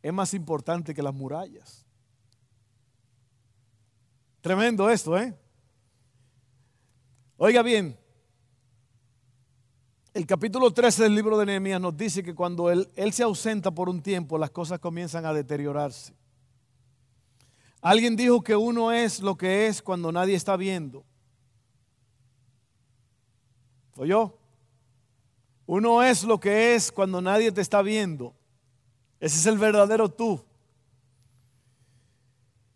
es 0.00 0.12
más 0.12 0.32
importante 0.34 0.94
que 0.94 1.02
las 1.02 1.14
murallas? 1.14 1.84
Tremendo 4.40 4.88
esto, 4.88 5.18
¿eh? 5.18 5.36
Oiga 7.36 7.62
bien, 7.62 7.98
el 10.14 10.26
capítulo 10.26 10.72
13 10.72 11.04
del 11.04 11.14
libro 11.14 11.38
de 11.38 11.46
Nehemías 11.46 11.80
nos 11.80 11.96
dice 11.96 12.22
que 12.22 12.34
cuando 12.34 12.70
él, 12.70 12.88
él 12.96 13.12
se 13.12 13.22
ausenta 13.22 13.70
por 13.72 13.88
un 13.88 14.02
tiempo, 14.02 14.38
las 14.38 14.50
cosas 14.50 14.78
comienzan 14.78 15.26
a 15.26 15.32
deteriorarse. 15.32 16.14
Alguien 17.80 18.16
dijo 18.16 18.42
que 18.42 18.56
uno 18.56 18.90
es 18.90 19.20
lo 19.20 19.36
que 19.36 19.66
es 19.66 19.82
cuando 19.82 20.10
nadie 20.10 20.34
está 20.34 20.56
viendo. 20.56 21.04
Yo 24.04 24.38
Uno 25.66 26.02
es 26.02 26.24
lo 26.24 26.40
que 26.40 26.74
es 26.74 26.90
cuando 26.90 27.20
nadie 27.20 27.52
te 27.52 27.60
está 27.60 27.82
viendo. 27.82 28.34
Ese 29.20 29.38
es 29.38 29.46
el 29.46 29.58
verdadero 29.58 30.08
tú. 30.08 30.42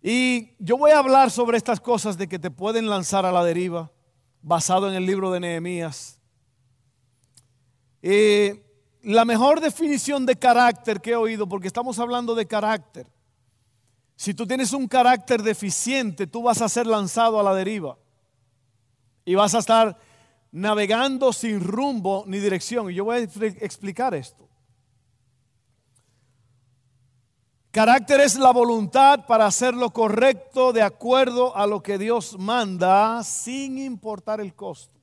Y 0.02 0.50
yo 0.58 0.76
voy 0.76 0.90
a 0.90 0.98
hablar 0.98 1.30
sobre 1.30 1.56
estas 1.56 1.80
cosas 1.80 2.18
de 2.18 2.28
que 2.28 2.38
te 2.38 2.50
pueden 2.50 2.88
lanzar 2.88 3.24
a 3.24 3.32
la 3.32 3.44
deriva, 3.44 3.90
basado 4.42 4.88
en 4.88 4.94
el 4.94 5.06
libro 5.06 5.30
de 5.30 5.40
Nehemías. 5.40 6.18
Eh, 8.02 8.66
la 9.02 9.24
mejor 9.24 9.60
definición 9.60 10.26
de 10.26 10.36
carácter 10.36 11.00
que 11.00 11.10
he 11.10 11.16
oído, 11.16 11.48
porque 11.48 11.68
estamos 11.68 12.00
hablando 12.00 12.34
de 12.34 12.46
carácter, 12.46 13.06
si 14.16 14.34
tú 14.34 14.46
tienes 14.46 14.72
un 14.72 14.88
carácter 14.88 15.42
deficiente, 15.42 16.26
tú 16.26 16.42
vas 16.42 16.60
a 16.60 16.68
ser 16.68 16.86
lanzado 16.86 17.38
a 17.40 17.42
la 17.42 17.54
deriva 17.54 17.96
y 19.24 19.34
vas 19.34 19.54
a 19.54 19.58
estar 19.58 19.98
navegando 20.52 21.32
sin 21.32 21.60
rumbo 21.60 22.24
ni 22.26 22.38
dirección. 22.38 22.90
Y 22.90 22.94
yo 22.94 23.04
voy 23.04 23.16
a 23.16 23.20
explicar 23.20 24.14
esto. 24.14 24.48
Carácter 27.72 28.20
es 28.20 28.36
la 28.36 28.52
voluntad 28.52 29.24
para 29.26 29.46
hacer 29.46 29.72
lo 29.72 29.90
correcto 29.90 30.74
de 30.74 30.82
acuerdo 30.82 31.56
a 31.56 31.66
lo 31.66 31.82
que 31.82 31.96
Dios 31.96 32.38
manda 32.38 33.24
sin 33.24 33.78
importar 33.78 34.42
el 34.42 34.54
costo. 34.54 35.00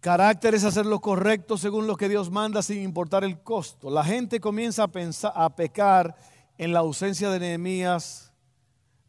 Carácter 0.00 0.54
es 0.54 0.64
hacer 0.64 0.86
lo 0.86 1.00
correcto 1.00 1.58
según 1.58 1.86
lo 1.86 1.96
que 1.96 2.08
Dios 2.08 2.30
manda 2.30 2.62
sin 2.62 2.82
importar 2.82 3.22
el 3.22 3.40
costo. 3.42 3.90
La 3.90 4.02
gente 4.02 4.40
comienza 4.40 4.84
a, 4.84 4.88
pensar, 4.88 5.32
a 5.36 5.54
pecar 5.54 6.16
en 6.56 6.72
la 6.72 6.80
ausencia 6.80 7.28
de 7.28 7.38
Nehemías. 7.38 8.31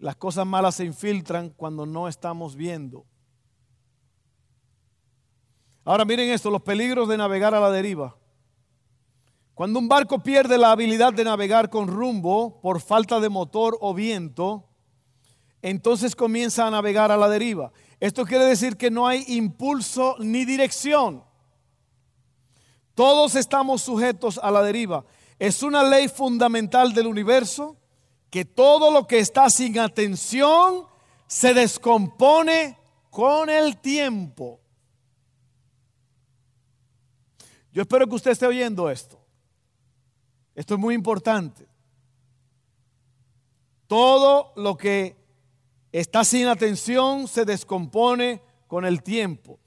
Las 0.04 0.18
cosas 0.18 0.46
malas 0.46 0.76
se 0.76 0.84
infiltran 0.84 1.50
cuando 1.52 1.86
no 1.86 2.10
estamos 2.10 2.58
viendo. 2.58 3.06
Ahora 5.86 6.04
miren 6.04 6.30
esto, 6.30 6.52
los 6.52 6.62
peligros 6.62 7.08
de 7.08 7.16
navegar 7.16 7.56
a 7.56 7.62
la 7.62 7.72
deriva. 7.72 8.18
Cuando 9.54 9.80
un 9.80 9.88
barco 9.88 10.20
pierde 10.20 10.58
la 10.58 10.72
habilidad 10.72 11.14
de 11.14 11.24
navegar 11.24 11.70
con 11.70 11.88
rumbo 11.88 12.60
por 12.60 12.82
falta 12.82 13.22
de 13.22 13.30
motor 13.30 13.78
o 13.80 13.94
viento, 13.94 14.66
entonces 15.62 16.18
comienza 16.18 16.68
a 16.68 16.72
navegar 16.72 17.10
a 17.10 17.16
la 17.16 17.30
deriva. 17.30 17.72
Esto 18.02 18.26
quiere 18.26 18.44
decir 18.44 18.76
que 18.76 18.92
no 18.92 19.08
hay 19.08 19.24
impulso 19.30 20.18
ni 20.20 20.44
dirección. 20.44 21.24
Todos 22.94 23.36
estamos 23.36 23.82
sujetos 23.82 24.38
a 24.38 24.52
la 24.52 24.64
deriva. 24.64 25.06
Es 25.40 25.64
una 25.64 25.82
ley 25.82 26.10
fundamental 26.10 26.94
del 26.94 27.08
universo 27.08 27.78
que 28.34 28.46
todo 28.46 28.90
lo 28.90 29.06
que 29.06 29.20
está 29.20 29.48
sin 29.52 29.78
atención 29.78 30.88
se 31.28 31.54
descompone 31.54 32.75
con 33.12 33.48
el 33.48 33.78
tiempo. 33.78 34.60
Yo 37.72 37.84
espero 37.84 38.08
que 38.08 38.16
usted 38.16 38.32
esté 38.32 38.48
oyendo 38.48 38.90
esto. 38.90 39.20
Esto 40.56 40.74
es 40.74 40.80
muy 40.80 40.96
importante. 40.96 41.68
Todo 43.86 44.52
lo 44.56 44.78
que 44.78 45.16
está 45.92 46.24
sin 46.24 46.48
atención 46.48 47.28
se 47.28 47.46
descompone 47.46 48.42
con 48.66 48.84
el 48.84 49.04
tiempo. 49.04 49.60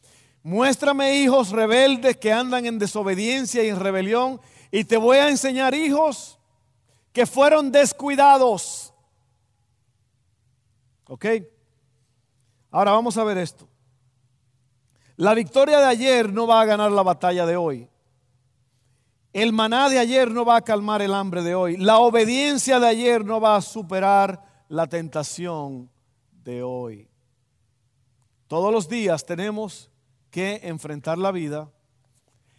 Muéstrame 0.42 1.20
hijos 1.20 1.50
rebeldes 1.50 2.16
que 2.16 2.32
andan 2.32 2.66
en 2.66 2.80
desobediencia 2.80 3.62
y 3.62 3.68
en 3.68 3.78
rebelión 3.78 4.40
y 4.72 4.82
te 4.82 4.96
voy 4.96 5.18
a 5.18 5.28
enseñar 5.28 5.72
hijos 5.72 6.36
que 7.16 7.24
fueron 7.24 7.72
descuidados. 7.72 8.92
¿Ok? 11.08 11.24
Ahora 12.70 12.90
vamos 12.90 13.16
a 13.16 13.24
ver 13.24 13.38
esto. 13.38 13.66
La 15.16 15.32
victoria 15.32 15.78
de 15.78 15.86
ayer 15.86 16.30
no 16.30 16.46
va 16.46 16.60
a 16.60 16.66
ganar 16.66 16.92
la 16.92 17.02
batalla 17.02 17.46
de 17.46 17.56
hoy. 17.56 17.88
El 19.32 19.54
maná 19.54 19.88
de 19.88 19.98
ayer 19.98 20.30
no 20.30 20.44
va 20.44 20.56
a 20.56 20.60
calmar 20.60 21.00
el 21.00 21.14
hambre 21.14 21.42
de 21.42 21.54
hoy. 21.54 21.78
La 21.78 22.00
obediencia 22.00 22.78
de 22.80 22.88
ayer 22.88 23.24
no 23.24 23.40
va 23.40 23.56
a 23.56 23.62
superar 23.62 24.66
la 24.68 24.86
tentación 24.86 25.90
de 26.44 26.62
hoy. 26.62 27.08
Todos 28.46 28.70
los 28.70 28.90
días 28.90 29.24
tenemos 29.24 29.90
que 30.28 30.60
enfrentar 30.64 31.16
la 31.16 31.32
vida 31.32 31.72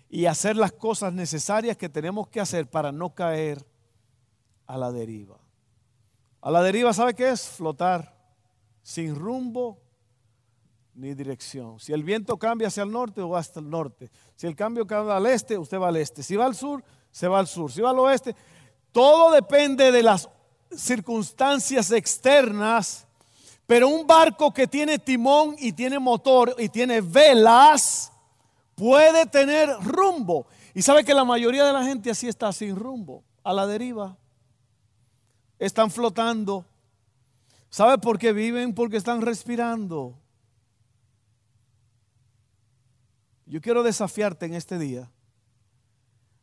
y 0.09 0.25
hacer 0.25 0.55
las 0.55 0.71
cosas 0.71 1.13
necesarias 1.13 1.77
que 1.77 1.89
tenemos 1.89 2.27
que 2.29 2.39
hacer 2.39 2.67
para 2.67 2.91
no 2.91 3.13
caer 3.13 3.63
a 4.67 4.77
la 4.77 4.91
deriva. 4.91 5.37
A 6.41 6.51
la 6.51 6.61
deriva, 6.61 6.93
¿sabe 6.93 7.13
qué 7.15 7.29
es? 7.29 7.47
Flotar 7.47 8.15
sin 8.83 9.15
rumbo 9.15 9.79
ni 10.93 11.13
dirección. 11.13 11.79
Si 11.79 11.93
el 11.93 12.03
viento 12.03 12.37
cambia 12.37 12.67
hacia 12.67 12.83
el 12.83 12.91
norte, 12.91 13.21
o 13.21 13.35
hasta 13.35 13.59
el 13.59 13.69
norte. 13.69 14.09
Si 14.35 14.47
el 14.47 14.55
cambio 14.55 14.85
cambia 14.85 15.17
al 15.17 15.25
este, 15.25 15.57
usted 15.57 15.79
va 15.79 15.89
al 15.89 15.97
este. 15.97 16.23
Si 16.23 16.35
va 16.35 16.45
al 16.45 16.55
sur, 16.55 16.83
se 17.11 17.27
va 17.27 17.39
al 17.39 17.47
sur. 17.47 17.71
Si 17.71 17.81
va 17.81 17.91
al 17.91 17.99
oeste, 17.99 18.35
todo 18.91 19.31
depende 19.31 19.91
de 19.91 20.03
las 20.03 20.29
circunstancias 20.75 21.91
externas. 21.91 23.07
Pero 23.65 23.89
un 23.89 24.07
barco 24.07 24.53
que 24.53 24.67
tiene 24.67 24.97
timón 24.97 25.55
y 25.59 25.73
tiene 25.73 25.99
motor 25.99 26.55
y 26.57 26.69
tiene 26.69 27.01
velas 27.01 28.11
puede 28.75 29.25
tener 29.25 29.69
rumbo. 29.81 30.47
Y 30.73 30.81
sabe 30.81 31.03
que 31.03 31.13
la 31.13 31.25
mayoría 31.25 31.65
de 31.65 31.73
la 31.73 31.83
gente 31.83 32.11
así 32.11 32.27
está 32.27 32.53
sin 32.53 32.75
rumbo, 32.75 33.23
a 33.43 33.51
la 33.51 33.67
deriva. 33.67 34.15
Están 35.59 35.91
flotando. 35.91 36.65
¿Sabe 37.69 37.97
por 37.97 38.17
qué 38.17 38.33
viven? 38.33 38.73
Porque 38.73 38.97
están 38.97 39.21
respirando. 39.21 40.17
Yo 43.45 43.61
quiero 43.61 43.83
desafiarte 43.83 44.45
en 44.45 44.53
este 44.53 44.77
día. 44.77 45.09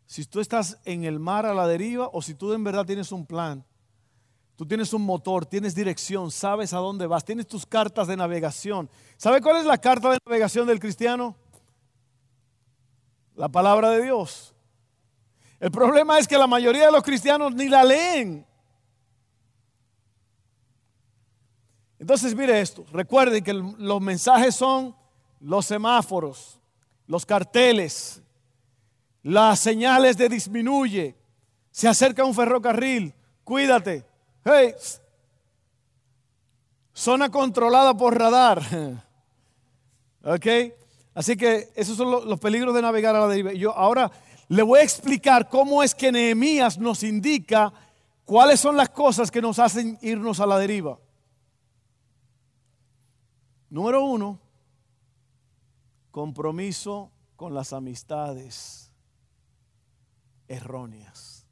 Si 0.06 0.24
tú 0.24 0.40
estás 0.40 0.78
en 0.84 1.04
el 1.04 1.18
mar 1.18 1.46
a 1.46 1.54
la 1.54 1.66
deriva 1.66 2.08
o 2.12 2.22
si 2.22 2.34
tú 2.34 2.52
en 2.52 2.64
verdad 2.64 2.86
tienes 2.86 3.12
un 3.12 3.26
plan, 3.26 3.64
tú 4.56 4.66
tienes 4.66 4.92
un 4.92 5.02
motor, 5.02 5.46
tienes 5.46 5.74
dirección, 5.74 6.30
sabes 6.30 6.72
a 6.72 6.78
dónde 6.78 7.06
vas, 7.06 7.24
tienes 7.24 7.46
tus 7.46 7.66
cartas 7.66 8.06
de 8.06 8.16
navegación. 8.16 8.88
¿Sabe 9.16 9.40
cuál 9.40 9.58
es 9.58 9.64
la 9.64 9.78
carta 9.78 10.10
de 10.10 10.18
navegación 10.26 10.66
del 10.66 10.80
cristiano? 10.80 11.36
La 13.34 13.48
palabra 13.48 13.90
de 13.90 14.02
Dios. 14.02 14.54
El 15.58 15.70
problema 15.70 16.18
es 16.18 16.28
que 16.28 16.38
la 16.38 16.46
mayoría 16.46 16.86
de 16.86 16.92
los 16.92 17.02
cristianos 17.02 17.54
ni 17.54 17.68
la 17.68 17.84
leen. 17.84 18.46
Entonces, 21.98 22.34
mire 22.34 22.60
esto. 22.60 22.84
Recuerden 22.92 23.42
que 23.42 23.52
los 23.52 24.00
mensajes 24.00 24.54
son 24.54 24.94
los 25.40 25.66
semáforos 25.66 26.60
los 27.06 27.26
carteles, 27.26 28.22
las 29.22 29.60
señales 29.60 30.16
de 30.16 30.28
disminuye, 30.28 31.16
se 31.70 31.88
acerca 31.88 32.24
un 32.24 32.34
ferrocarril, 32.34 33.14
cuídate, 33.42 34.04
hey, 34.44 34.74
zona 36.92 37.30
controlada 37.30 37.94
por 37.94 38.18
radar. 38.18 38.62
¿Ok? 40.24 40.46
Así 41.14 41.36
que 41.36 41.70
esos 41.74 41.96
son 41.96 42.28
los, 42.28 42.40
peligros 42.40 42.74
de 42.74 42.82
navegar 42.82 43.14
a 43.14 43.20
la 43.20 43.28
deriva. 43.28 43.52
Yo 43.52 43.76
ahora 43.76 44.10
le 44.48 44.62
voy 44.62 44.80
a 44.80 44.82
explicar 44.82 45.48
cómo 45.48 45.82
es 45.82 45.94
que 45.94 46.10
Nehemías 46.10 46.78
nos 46.78 47.02
indica 47.02 47.72
cuáles 48.24 48.60
son 48.60 48.76
las 48.76 48.88
cosas 48.88 49.30
que 49.30 49.42
nos 49.42 49.58
hacen 49.58 49.98
irnos 50.02 50.40
a 50.40 50.46
la 50.46 50.58
deriva. 50.58 50.98
Número 53.74 54.04
uno, 54.04 54.38
compromiso 56.12 57.10
con 57.34 57.54
las 57.54 57.72
amistades 57.72 58.92
erróneas. 60.46 61.44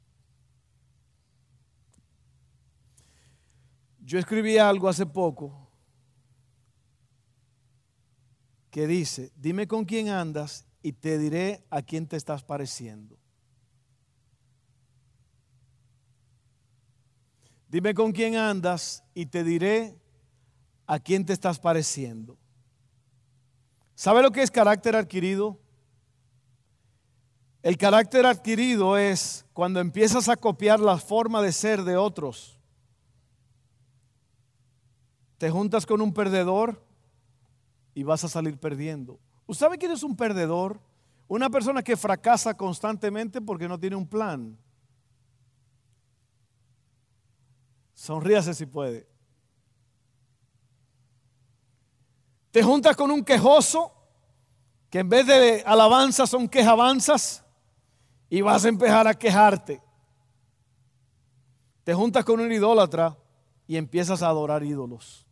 Yo 3.99 4.19
escribí 4.19 4.57
algo 4.57 4.87
hace 4.87 5.05
poco 5.05 5.67
que 8.71 8.87
dice, 8.87 9.33
dime 9.35 9.67
con 9.67 9.83
quién 9.83 10.07
andas 10.07 10.65
y 10.81 10.93
te 10.93 11.17
diré 11.17 11.65
a 11.69 11.81
quién 11.81 12.07
te 12.07 12.15
estás 12.15 12.41
pareciendo. 12.41 13.17
Dime 17.67 17.93
con 17.93 18.13
quién 18.13 18.37
andas 18.37 19.03
y 19.13 19.25
te 19.25 19.43
diré 19.43 19.99
a 20.85 20.99
quién 20.99 21.25
te 21.25 21.33
estás 21.33 21.59
pareciendo. 21.59 22.37
¿Sabe 23.95 24.21
lo 24.21 24.31
que 24.31 24.41
es 24.41 24.51
carácter 24.51 24.95
adquirido? 24.95 25.59
El 27.61 27.77
carácter 27.77 28.25
adquirido 28.25 28.97
es 28.97 29.45
cuando 29.53 29.79
empiezas 29.79 30.27
a 30.27 30.35
copiar 30.35 30.79
la 30.79 30.97
forma 30.97 31.41
de 31.41 31.51
ser 31.53 31.83
de 31.83 31.95
otros. 31.95 32.59
Te 35.37 35.49
juntas 35.49 35.85
con 35.85 36.01
un 36.01 36.13
perdedor 36.13 36.83
y 37.93 38.03
vas 38.03 38.23
a 38.23 38.29
salir 38.29 38.57
perdiendo. 38.57 39.19
¿Usted 39.45 39.65
sabe 39.65 39.77
quién 39.77 39.91
es 39.91 40.03
un 40.03 40.15
perdedor? 40.15 40.79
Una 41.27 41.49
persona 41.49 41.81
que 41.81 41.95
fracasa 41.95 42.53
constantemente 42.55 43.39
porque 43.41 43.67
no 43.67 43.79
tiene 43.79 43.95
un 43.95 44.07
plan. 44.07 44.57
Sonríase 47.93 48.53
si 48.53 48.65
puede. 48.65 49.07
Te 52.53 52.61
juntas 52.61 52.95
con 52.95 53.09
un 53.09 53.25
quejoso 53.25 53.91
que 54.91 54.99
en 54.99 55.09
vez 55.09 55.25
de 55.25 55.63
alabanzas 55.65 56.29
son 56.29 56.47
quejabanzas 56.47 57.43
y 58.29 58.41
vas 58.41 58.63
a 58.63 58.69
empezar 58.69 59.07
a 59.07 59.15
quejarte. 59.15 59.81
Te 61.83 61.95
juntas 61.95 62.23
con 62.23 62.39
un 62.39 62.51
idólatra 62.51 63.17
y 63.65 63.75
empiezas 63.75 64.21
a 64.21 64.27
adorar 64.27 64.63
ídolos. 64.63 65.25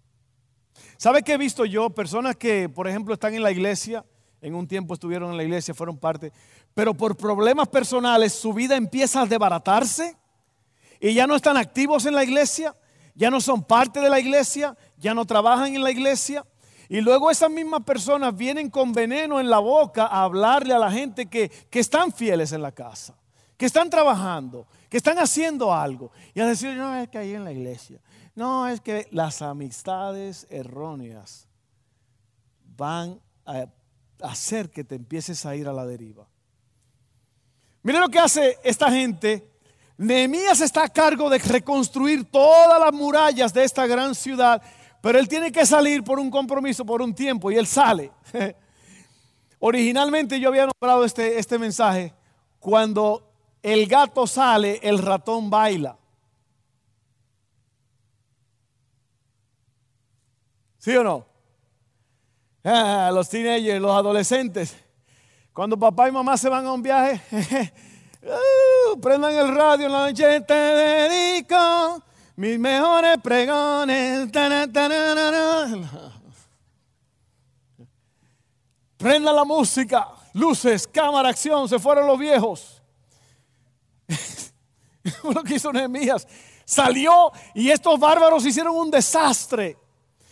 ¿Sabe 0.98 1.22
qué 1.22 1.34
he 1.34 1.38
visto 1.38 1.64
yo? 1.64 1.92
Personas 1.92 2.38
que, 2.38 2.68
por 2.68 2.88
ejemplo, 2.88 3.14
están 3.14 3.36
en 3.36 3.44
la 3.44 3.52
iglesia, 3.52 4.04
en 4.42 4.56
un 4.56 4.68
tiempo 4.68 4.96
estuvieron 4.96 5.30
en 5.30 5.38
la 5.38 5.44
iglesia, 5.44 5.76
fueron 5.76 6.00
parte, 6.00 6.34
pero 6.74 6.96
por 6.96 7.16
problemas 7.16 7.68
personales 7.68 8.34
su 8.34 8.52
vida 8.52 8.76
empieza 8.76 9.22
a 9.22 9.26
desbaratarse 9.28 10.18
y 11.00 11.14
ya 11.14 11.28
no 11.28 11.36
están 11.36 11.56
activos 11.56 12.08
en 12.08 12.16
la 12.16 12.24
iglesia, 12.24 12.76
ya 13.14 13.30
no 13.30 13.40
son 13.40 13.64
parte 13.64 14.00
de 14.00 14.10
la 14.10 14.20
iglesia, 14.20 14.76
ya 14.98 15.14
no 15.14 15.24
trabajan 15.26 15.76
en 15.76 15.84
la 15.84 15.92
iglesia 15.92 16.44
y 16.92 17.00
luego 17.00 17.32
esas 17.32 17.50
mismas 17.50 17.84
personas 17.84 18.36
vienen 18.36 18.70
con 18.70 18.92
veneno 18.92 19.40
en 19.40 19.50
la 19.50 19.60
boca 19.60 20.08
a 20.08 20.24
hablarle 20.24 20.74
a 20.74 20.78
la 20.78 20.92
gente 20.92 21.28
que, 21.28 21.50
están 21.72 22.12
fieles 22.12 22.52
en 22.52 22.62
la 22.62 22.74
casa, 22.74 23.16
que 23.56 23.66
están 23.66 23.90
trabajando, 23.90 24.68
que 24.90 24.98
están 24.98 25.18
haciendo 25.18 25.74
algo. 25.74 26.12
Y 26.34 26.42
a 26.42 26.48
decir, 26.48 26.76
no, 26.76 26.94
es 26.98 27.08
que 27.08 27.18
ahí 27.18 27.34
en 27.34 27.46
la 27.46 27.54
iglesia. 27.54 28.02
No, 28.36 28.68
es 28.68 28.82
que 28.82 29.08
las 29.12 29.42
amistades 29.42 30.46
erróneas 30.50 31.48
van 32.76 33.22
a 33.46 33.68
hacer 34.22 34.70
que 34.70 34.84
te 34.84 34.96
empieces 34.96 35.46
a 35.46 35.56
ir 35.56 35.70
a 35.70 35.74
la 35.74 35.86
deriva. 35.86 36.28
Mire 37.84 38.00
lo 38.00 38.10
que 38.10 38.20
hace 38.20 38.60
esta 38.66 38.92
gente. 38.92 39.50
Nehemías 39.96 40.60
está 40.60 40.84
a 40.84 40.90
cargo 40.90 41.30
de 41.30 41.38
reconstruir 41.38 42.30
todas 42.30 42.82
las 42.82 42.92
murallas 42.92 43.54
de 43.54 43.64
esta 43.64 43.88
gran 43.88 44.14
ciudad, 44.14 44.62
pero 45.02 45.18
él 45.18 45.28
tiene 45.28 45.52
que 45.52 45.66
salir 45.66 46.04
por 46.04 46.20
un 46.20 46.30
compromiso, 46.30 46.86
por 46.86 47.02
un 47.02 47.14
tiempo, 47.14 47.52
y 47.52 47.56
él 47.56 47.66
sale. 47.66 48.12
Originalmente 49.60 50.40
yo 50.40 50.50
había 50.50 50.68
nombrado 50.68 51.04
este, 51.04 51.40
este 51.40 51.58
mensaje, 51.58 52.14
cuando 52.60 53.34
el 53.64 53.88
gato 53.88 54.28
sale, 54.28 54.80
el 54.84 55.00
ratón 55.00 55.50
baila. 55.50 55.98
¿Sí 60.78 60.96
o 60.96 61.04
no? 61.04 61.26
Ah, 62.64 63.12
los 63.14 63.28
teenagers, 63.30 63.82
los 63.82 63.92
adolescentes. 63.92 64.76
Cuando 65.54 65.78
papá 65.78 66.10
y 66.10 66.12
mamá 66.12 66.38
se 66.38 66.48
van 66.48 66.66
a 66.66 66.74
un 66.74 66.82
viaje, 66.82 67.22
uh, 68.24 69.00
prendan 69.00 69.34
el 69.34 69.56
radio 69.56 69.88
en 69.88 69.92
la 69.92 70.08
noche, 70.08 70.42
te 70.42 70.54
dedico 70.54 72.04
mis 72.42 72.58
mejores 72.58 73.20
pregones. 73.20 74.32
Prenda 78.98 79.32
la 79.32 79.44
música, 79.46 80.08
luces, 80.34 80.88
cámara, 80.88 81.30
acción, 81.30 81.70
se 81.70 81.78
fueron 81.78 82.08
los 82.08 82.18
viejos. 82.18 82.82
Lo 85.24 85.44
que 85.44 85.56
hizo 85.56 85.72
Nehemías, 85.72 86.28
salió 86.66 87.32
y 87.54 87.70
estos 87.70 88.00
bárbaros 88.00 88.44
hicieron 88.44 88.76
un 88.76 88.90
desastre. 88.90 89.78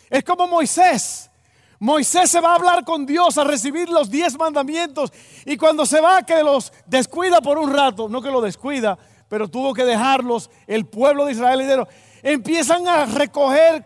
Es 0.10 0.24
como 0.24 0.48
Moisés. 0.48 1.30
Moisés 1.78 2.32
se 2.32 2.42
va 2.42 2.54
a 2.54 2.56
hablar 2.56 2.84
con 2.86 3.06
Dios 3.06 3.38
a 3.38 3.44
recibir 3.44 3.88
los 3.88 4.10
diez 4.10 4.36
mandamientos 4.36 5.14
y 5.46 5.56
cuando 5.58 5.86
se 5.86 6.02
va 6.02 6.24
que 6.24 6.44
los 6.44 6.74
descuida 6.88 7.40
por 7.40 7.60
un 7.60 7.72
rato, 7.72 8.10
no 8.10 8.20
que 8.20 8.32
lo 8.32 8.42
descuida, 8.42 8.98
pero 9.30 9.48
tuvo 9.48 9.74
que 9.74 9.86
dejarlos 9.86 10.50
el 10.68 10.86
pueblo 10.86 11.26
de 11.26 11.32
Israel 11.32 11.88
empiezan 12.22 12.88
a 12.88 13.06
recoger 13.06 13.86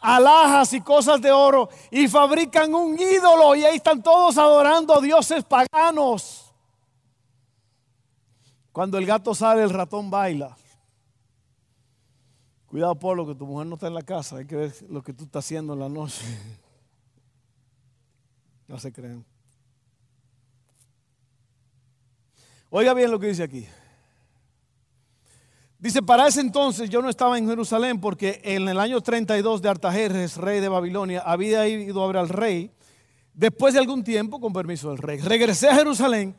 alhajas 0.00 0.72
y 0.74 0.80
cosas 0.80 1.20
de 1.20 1.32
oro 1.32 1.68
y 1.90 2.06
fabrican 2.08 2.74
un 2.74 2.98
ídolo 2.98 3.54
y 3.54 3.64
ahí 3.64 3.76
están 3.76 4.02
todos 4.02 4.36
adorando 4.36 4.94
a 4.94 5.00
dioses 5.00 5.44
paganos. 5.44 6.52
Cuando 8.70 8.98
el 8.98 9.06
gato 9.06 9.34
sale, 9.34 9.62
el 9.62 9.70
ratón 9.70 10.10
baila. 10.10 10.56
Cuidado, 12.66 12.94
por 12.94 13.16
lo 13.16 13.26
que 13.26 13.34
tu 13.34 13.46
mujer 13.46 13.66
no 13.66 13.74
está 13.74 13.86
en 13.86 13.94
la 13.94 14.02
casa. 14.02 14.36
Hay 14.36 14.46
que 14.46 14.56
ver 14.56 14.74
lo 14.88 15.02
que 15.02 15.12
tú 15.12 15.24
estás 15.24 15.44
haciendo 15.44 15.74
en 15.74 15.80
la 15.80 15.88
noche. 15.88 16.24
No 18.68 18.78
se 18.78 18.90
creen. 18.90 19.22
Oiga 22.70 22.94
bien 22.94 23.10
lo 23.10 23.18
que 23.18 23.26
dice 23.26 23.42
aquí. 23.42 23.68
Dice, 25.82 26.00
para 26.00 26.28
ese 26.28 26.40
entonces 26.40 26.88
yo 26.88 27.02
no 27.02 27.08
estaba 27.08 27.36
en 27.36 27.48
Jerusalén 27.48 28.00
porque 28.00 28.40
en 28.44 28.68
el 28.68 28.78
año 28.78 29.00
32 29.00 29.60
de 29.60 29.68
Artajerjes, 29.68 30.36
rey 30.36 30.60
de 30.60 30.68
Babilonia, 30.68 31.22
había 31.26 31.66
ido 31.66 32.04
a 32.04 32.06
ver 32.06 32.18
al 32.18 32.28
rey. 32.28 32.70
Después 33.34 33.74
de 33.74 33.80
algún 33.80 34.04
tiempo, 34.04 34.40
con 34.40 34.52
permiso 34.52 34.90
del 34.90 34.98
rey, 34.98 35.18
regresé 35.18 35.68
a 35.68 35.74
Jerusalén 35.74 36.36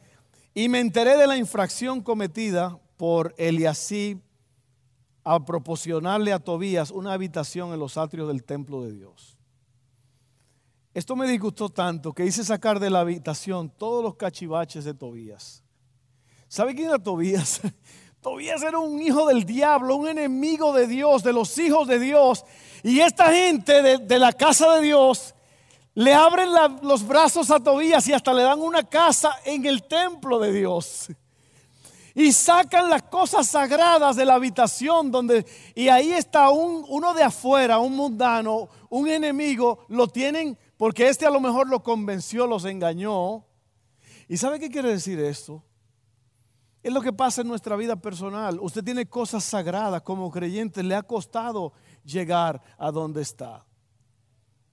y 0.53 0.69
me 0.69 0.79
enteré 0.79 1.17
de 1.17 1.27
la 1.27 1.35
infracción 1.35 1.99
cometida 1.99 2.79
por 2.95 3.35
Eliasib 3.37 4.21
a 5.25 5.43
proporcionarle 5.43 6.31
a 6.31 6.39
Tobías 6.39 6.89
una 6.89 7.11
habitación 7.11 7.73
en 7.73 7.79
los 7.79 7.97
atrios 7.97 8.29
del 8.29 8.45
templo 8.45 8.81
de 8.83 8.93
Dios. 8.93 9.37
Esto 10.93 11.17
me 11.17 11.27
disgustó 11.27 11.67
tanto 11.67 12.13
que 12.13 12.25
hice 12.25 12.45
sacar 12.45 12.79
de 12.79 12.89
la 12.89 13.01
habitación 13.01 13.69
todos 13.69 14.01
los 14.05 14.15
cachivaches 14.15 14.85
de 14.85 14.93
Tobías. 14.93 15.65
¿Sabe 16.47 16.73
quién 16.73 16.87
era 16.87 16.99
Tobías? 16.99 17.59
Tobías 18.23 18.63
era 18.63 18.79
un 18.79 19.01
hijo 19.01 19.27
del 19.27 19.43
diablo, 19.43 19.97
un 19.97 20.07
enemigo 20.07 20.71
de 20.71 20.87
Dios, 20.87 21.23
de 21.23 21.33
los 21.33 21.57
hijos 21.59 21.89
de 21.89 21.99
Dios. 21.99 22.45
Y 22.81 23.01
esta 23.01 23.31
gente 23.33 23.99
de, 23.99 24.19
la 24.19 24.31
casa 24.31 24.75
de 24.75 24.81
Dios 24.81 25.35
le 25.93 26.13
abren 26.13 26.49
los 26.81 27.05
brazos 27.05 27.51
a 27.51 27.59
Tobías 27.59 28.07
y 28.07 28.13
hasta 28.13 28.33
le 28.33 28.43
dan 28.43 28.61
una 28.61 28.83
casa 28.83 29.35
en 29.43 29.65
el 29.65 29.83
templo 29.83 30.39
de 30.39 30.53
Dios 30.53 31.09
y 32.15 32.31
sacan 32.31 32.89
las 32.89 33.03
cosas 33.03 33.47
sagradas 33.47 34.15
de 34.15 34.25
la 34.25 34.35
habitación 34.35 35.11
donde 35.11 35.45
y 35.73 35.89
ahí 35.89 36.13
está 36.13 36.49
un, 36.49 36.85
uno 36.87 37.13
de 37.13 37.23
afuera, 37.23 37.79
un 37.79 37.95
mundano, 37.95 38.69
un 38.89 39.09
enemigo, 39.09 39.85
lo 39.89 40.07
tienen 40.07 40.57
porque 40.77 41.09
este 41.09 41.25
a 41.25 41.31
lo 41.31 41.41
mejor 41.41 41.67
lo 41.67 41.83
convenció, 41.83 42.47
los 42.47 42.65
engañó. 42.65 43.43
¿Y 44.29 44.37
sabe 44.37 44.59
qué 44.59 44.69
quiere 44.69 44.89
decir 44.89 45.19
esto? 45.19 45.63
Es 46.83 46.91
lo 46.91 47.01
que 47.01 47.13
pasa 47.13 47.41
en 47.41 47.47
nuestra 47.47 47.77
vida 47.77 47.95
personal. 47.95 48.59
Usted 48.59 48.83
tiene 48.83 49.05
cosas 49.05 49.45
sagradas 49.45 50.01
como 50.01 50.29
creyente, 50.29 50.83
le 50.83 50.95
ha 50.95 51.01
costado 51.01 51.71
llegar 52.03 52.61
a 52.77 52.91
donde 52.91 53.21
está. 53.21 53.65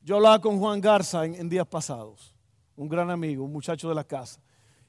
Yo 0.03 0.17
hablaba 0.17 0.41
con 0.41 0.59
Juan 0.59 0.81
Garza 0.81 1.25
en 1.25 1.49
días 1.49 1.67
pasados, 1.69 2.35
un 2.75 2.89
gran 2.89 3.11
amigo, 3.11 3.45
un 3.45 3.53
muchacho 3.53 3.89
de 3.89 3.95
la 3.95 4.03
casa. 4.03 4.41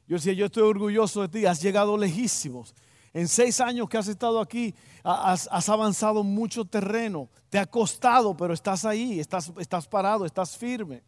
Yo 0.07 0.15
decía, 0.15 0.33
yo 0.33 0.47
estoy 0.47 0.63
orgulloso 0.63 1.21
de 1.21 1.29
ti, 1.29 1.45
has 1.45 1.61
llegado 1.61 1.95
lejísimos. 1.95 2.73
En 3.13 3.27
seis 3.27 3.59
años 3.61 3.87
que 3.87 3.97
has 3.97 4.07
estado 4.07 4.39
aquí, 4.39 4.73
has, 5.03 5.69
avanzado 5.69 6.23
mucho 6.23 6.65
terreno. 6.65 7.29
Te 7.49 7.59
ha 7.59 7.67
costado, 7.67 8.35
pero 8.35 8.53
estás 8.53 8.83
ahí, 8.83 9.19
estás, 9.19 9.51
estás 9.59 9.87
parado, 9.87 10.25
estás 10.25 10.57
firme. 10.57 11.03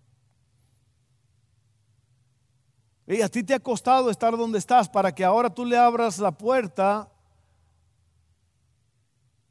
Y 3.07 3.21
a 3.21 3.29
ti 3.29 3.43
te 3.43 3.53
ha 3.53 3.59
costado 3.59 4.09
estar 4.09 4.37
donde 4.37 4.59
estás 4.59 4.87
para 4.87 5.13
que 5.13 5.25
ahora 5.25 5.49
tú 5.49 5.65
le 5.65 5.77
abras 5.77 6.19
la 6.19 6.31
puerta 6.31 7.11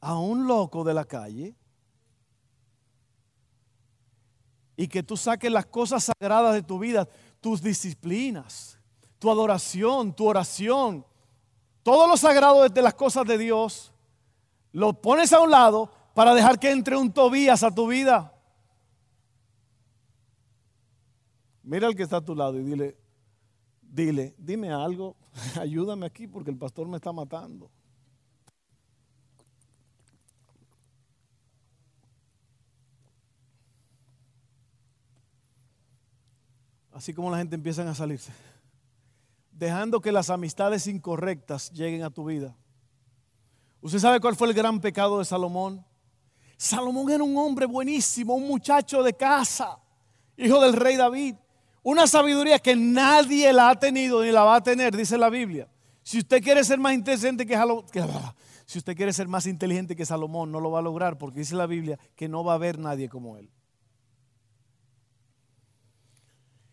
a 0.01 0.19
un 0.19 0.47
loco 0.47 0.85
de 0.85 0.95
la 0.95 1.05
calle 1.05 1.55
y 4.77 4.89
que 4.89 5.03
tú 5.03 5.17
saques 5.17 5.53
las 5.53 5.67
cosas 5.67 6.05
sagradas 6.05 6.55
de 6.55 6.63
tu 6.63 6.79
vida, 6.79 7.09
tus 7.41 7.63
disciplinas 7.63 8.79
tu 9.23 9.31
adoración, 9.31 10.13
tu 10.13 10.27
oración, 10.27 11.07
todo 11.85 12.09
lo 12.09 12.17
sagrado 12.17 12.69
de 12.69 12.83
las 12.83 12.95
cosas 12.95 13.25
de 13.25 13.39
Dios, 13.39 13.93
lo 14.73 15.01
pones 15.01 15.33
a 15.33 15.39
un 15.39 15.49
lado 15.49 15.93
para 16.13 16.35
dejar 16.35 16.59
que 16.59 16.73
entre 16.73 16.97
un 16.97 17.13
Tobías 17.13 17.63
a 17.63 17.73
tu 17.73 17.87
vida. 17.87 18.35
Mira 21.63 21.87
al 21.87 21.95
que 21.95 22.03
está 22.03 22.17
a 22.17 22.25
tu 22.25 22.35
lado 22.35 22.59
y 22.59 22.65
dile, 22.65 22.97
dile, 23.93 24.35
dime 24.39 24.71
algo, 24.71 25.17
ayúdame 25.61 26.07
aquí 26.07 26.27
porque 26.27 26.51
el 26.51 26.59
pastor 26.59 26.89
me 26.89 26.97
está 26.97 27.13
matando. 27.13 27.71
Así 36.91 37.15
como 37.15 37.31
la 37.31 37.39
gente 37.39 37.55
empieza 37.55 37.89
a 37.89 37.95
salirse 37.95 38.33
dejando 39.63 40.01
que 40.01 40.11
las 40.11 40.29
amistades 40.29 40.89
incorrectas 40.89 41.71
lleguen 41.71 42.03
a 42.03 42.11
tu 42.11 42.25
vida. 42.25 42.57
¿Usted 43.81 44.01
sabe 44.01 44.21
cuál 44.21 44.35
fue 44.35 44.49
el 44.49 44.55
gran 44.55 44.81
pecado 44.81 45.21
de 45.21 45.25
Salomón? 45.25 45.87
Salomón 46.57 47.09
era 47.11 47.23
un 47.23 47.37
hombre 47.37 47.67
buenísimo, 47.67 48.35
un 48.35 48.49
muchacho 48.49 49.05
de 49.05 49.13
casa, 49.13 49.79
hijo 50.37 50.61
del 50.61 50.73
rey 50.73 50.97
David. 50.97 51.37
Una 51.83 52.07
sabiduría 52.07 52.59
que 52.59 52.77
nadie 52.77 53.53
la 53.53 53.71
ha 53.71 53.79
tenido 53.79 54.23
ni 54.23 54.31
la 54.31 54.45
va 54.45 54.57
a 54.57 54.63
tener, 54.63 54.97
dice 54.97 55.19
la 55.19 55.29
Biblia. 55.31 55.69
Si 56.03 56.19
usted 56.19 56.43
quiere 56.43 56.63
ser 56.65 56.79
más 56.79 56.95
inteligente 56.95 57.47
que 57.47 57.55
Salomón, 57.55 57.85
si 58.67 58.79
usted 58.79 58.97
quiere 58.97 59.13
ser 59.13 59.29
más 59.29 59.47
inteligente 59.47 59.97
que 59.97 60.07
Salomón, 60.07 60.53
no 60.53 60.61
lo 60.61 60.71
va 60.71 60.79
a 60.79 60.83
lograr 60.83 61.19
porque 61.19 61.41
dice 61.41 61.57
la 61.57 61.67
Biblia 61.67 61.99
que 62.15 62.29
no 62.29 62.45
va 62.45 62.53
a 62.53 62.55
haber 62.57 62.79
nadie 62.79 63.09
como 63.09 63.37
él. 63.37 63.51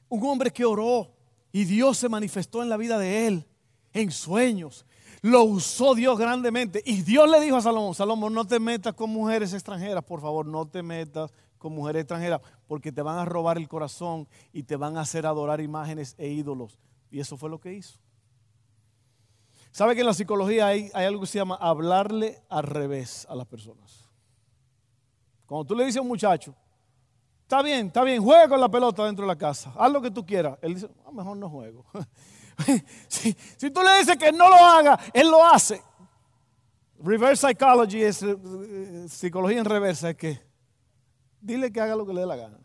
Un 0.10 0.26
hombre 0.26 0.52
que 0.52 0.66
oró, 0.66 1.16
y 1.52 1.66
Dios 1.66 1.98
se 1.98 2.10
manifestó 2.10 2.62
en 2.62 2.70
la 2.70 2.78
vida 2.78 2.98
de 2.98 3.28
él, 3.28 3.48
en 3.94 4.12
sueños. 4.12 4.86
Lo 5.22 5.44
usó 5.44 5.96
Dios 5.96 6.18
grandemente. 6.18 6.82
Y 6.86 7.02
Dios 7.02 7.30
le 7.30 7.40
dijo 7.42 7.58
a 7.58 7.62
Salomón, 7.62 7.96
Salomón, 7.96 8.34
no 8.34 8.46
te 8.46 8.60
metas 8.60 8.94
con 8.94 9.10
mujeres 9.10 9.54
extranjeras, 9.54 10.04
por 10.04 10.22
favor, 10.22 10.46
no 10.46 10.68
te 10.68 10.84
metas 10.84 11.32
con 11.60 11.74
mujeres 11.74 12.02
extranjeras, 12.02 12.42
porque 12.68 12.92
te 12.92 13.04
van 13.04 13.20
a 13.20 13.26
robar 13.26 13.58
el 13.58 13.68
corazón 13.68 14.28
y 14.52 14.64
te 14.64 14.76
van 14.76 14.98
a 14.98 15.02
hacer 15.02 15.28
adorar 15.28 15.62
imágenes 15.62 16.16
e 16.18 16.30
ídolos. 16.30 16.80
Y 17.12 17.20
eso 17.20 17.38
fue 17.38 17.50
lo 17.50 17.60
que 17.60 17.74
hizo. 17.74 18.00
¿Sabe 19.72 19.94
que 19.94 20.02
en 20.02 20.08
la 20.08 20.14
psicología 20.14 20.68
hay, 20.68 20.90
algo 20.94 21.22
que 21.22 21.28
se 21.28 21.38
llama 21.38 21.56
hablarle 21.56 22.42
al 22.50 22.64
revés 22.64 23.28
a 23.30 23.36
las 23.36 23.46
personas? 23.46 24.10
Cuando 25.46 25.66
tú 25.66 25.76
le 25.76 25.86
dices 25.86 25.98
a 25.98 26.02
un 26.02 26.08
muchacho, 26.08 26.56
Está 27.44 27.64
bien, 27.64 27.88
está 27.88 28.04
bien, 28.04 28.22
juega 28.22 28.48
con 28.48 28.62
la 28.62 28.70
pelota 28.70 29.04
dentro 29.06 29.26
de 29.26 29.28
la 29.30 29.36
casa. 29.36 29.74
Haz 29.76 29.92
lo 29.92 30.00
que 30.00 30.12
tú 30.12 30.24
quieras. 30.24 30.60
Él 30.62 30.76
dice, 30.76 30.88
ah, 31.04 31.12
mejor 31.12 31.36
no 31.36 31.50
juego. 31.50 31.84
si, 33.08 33.34
tú 33.72 33.82
le 33.82 33.98
dices 33.98 34.18
que 34.18 34.32
no 34.32 34.48
lo 34.48 34.56
haga, 34.56 35.00
él 35.12 35.32
lo 35.32 35.44
hace. 35.44 35.82
Reverse 37.00 37.48
psychology 37.48 38.04
es 38.04 38.22
eh, 38.22 38.38
eh, 38.38 39.06
psicología 39.10 39.58
en 39.58 39.66
reversa, 39.66 40.12
es 40.12 40.16
que 40.16 40.40
dile 41.42 41.72
que 41.72 41.82
haga 41.82 41.96
lo 41.96 42.06
que 42.06 42.14
le 42.14 42.22
dé 42.22 42.28
la 42.28 42.36
gana. 42.36 42.60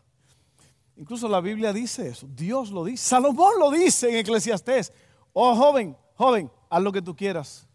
Incluso 0.97 1.27
la 1.27 1.41
Biblia 1.41 1.73
dice 1.73 2.07
eso, 2.07 2.27
Dios 2.29 2.71
lo 2.71 2.85
dice, 2.85 3.03
Salomón 3.03 3.53
lo 3.59 3.69
dice 3.69 4.09
en 4.09 4.15
Eclesiastés. 4.15 4.93
Oh 5.33 5.55
joven, 5.55 5.97
joven, 6.15 6.49
haz 6.69 6.81
lo 6.81 6.91
que 6.91 7.01
tú 7.01 7.15
quieras. 7.15 7.67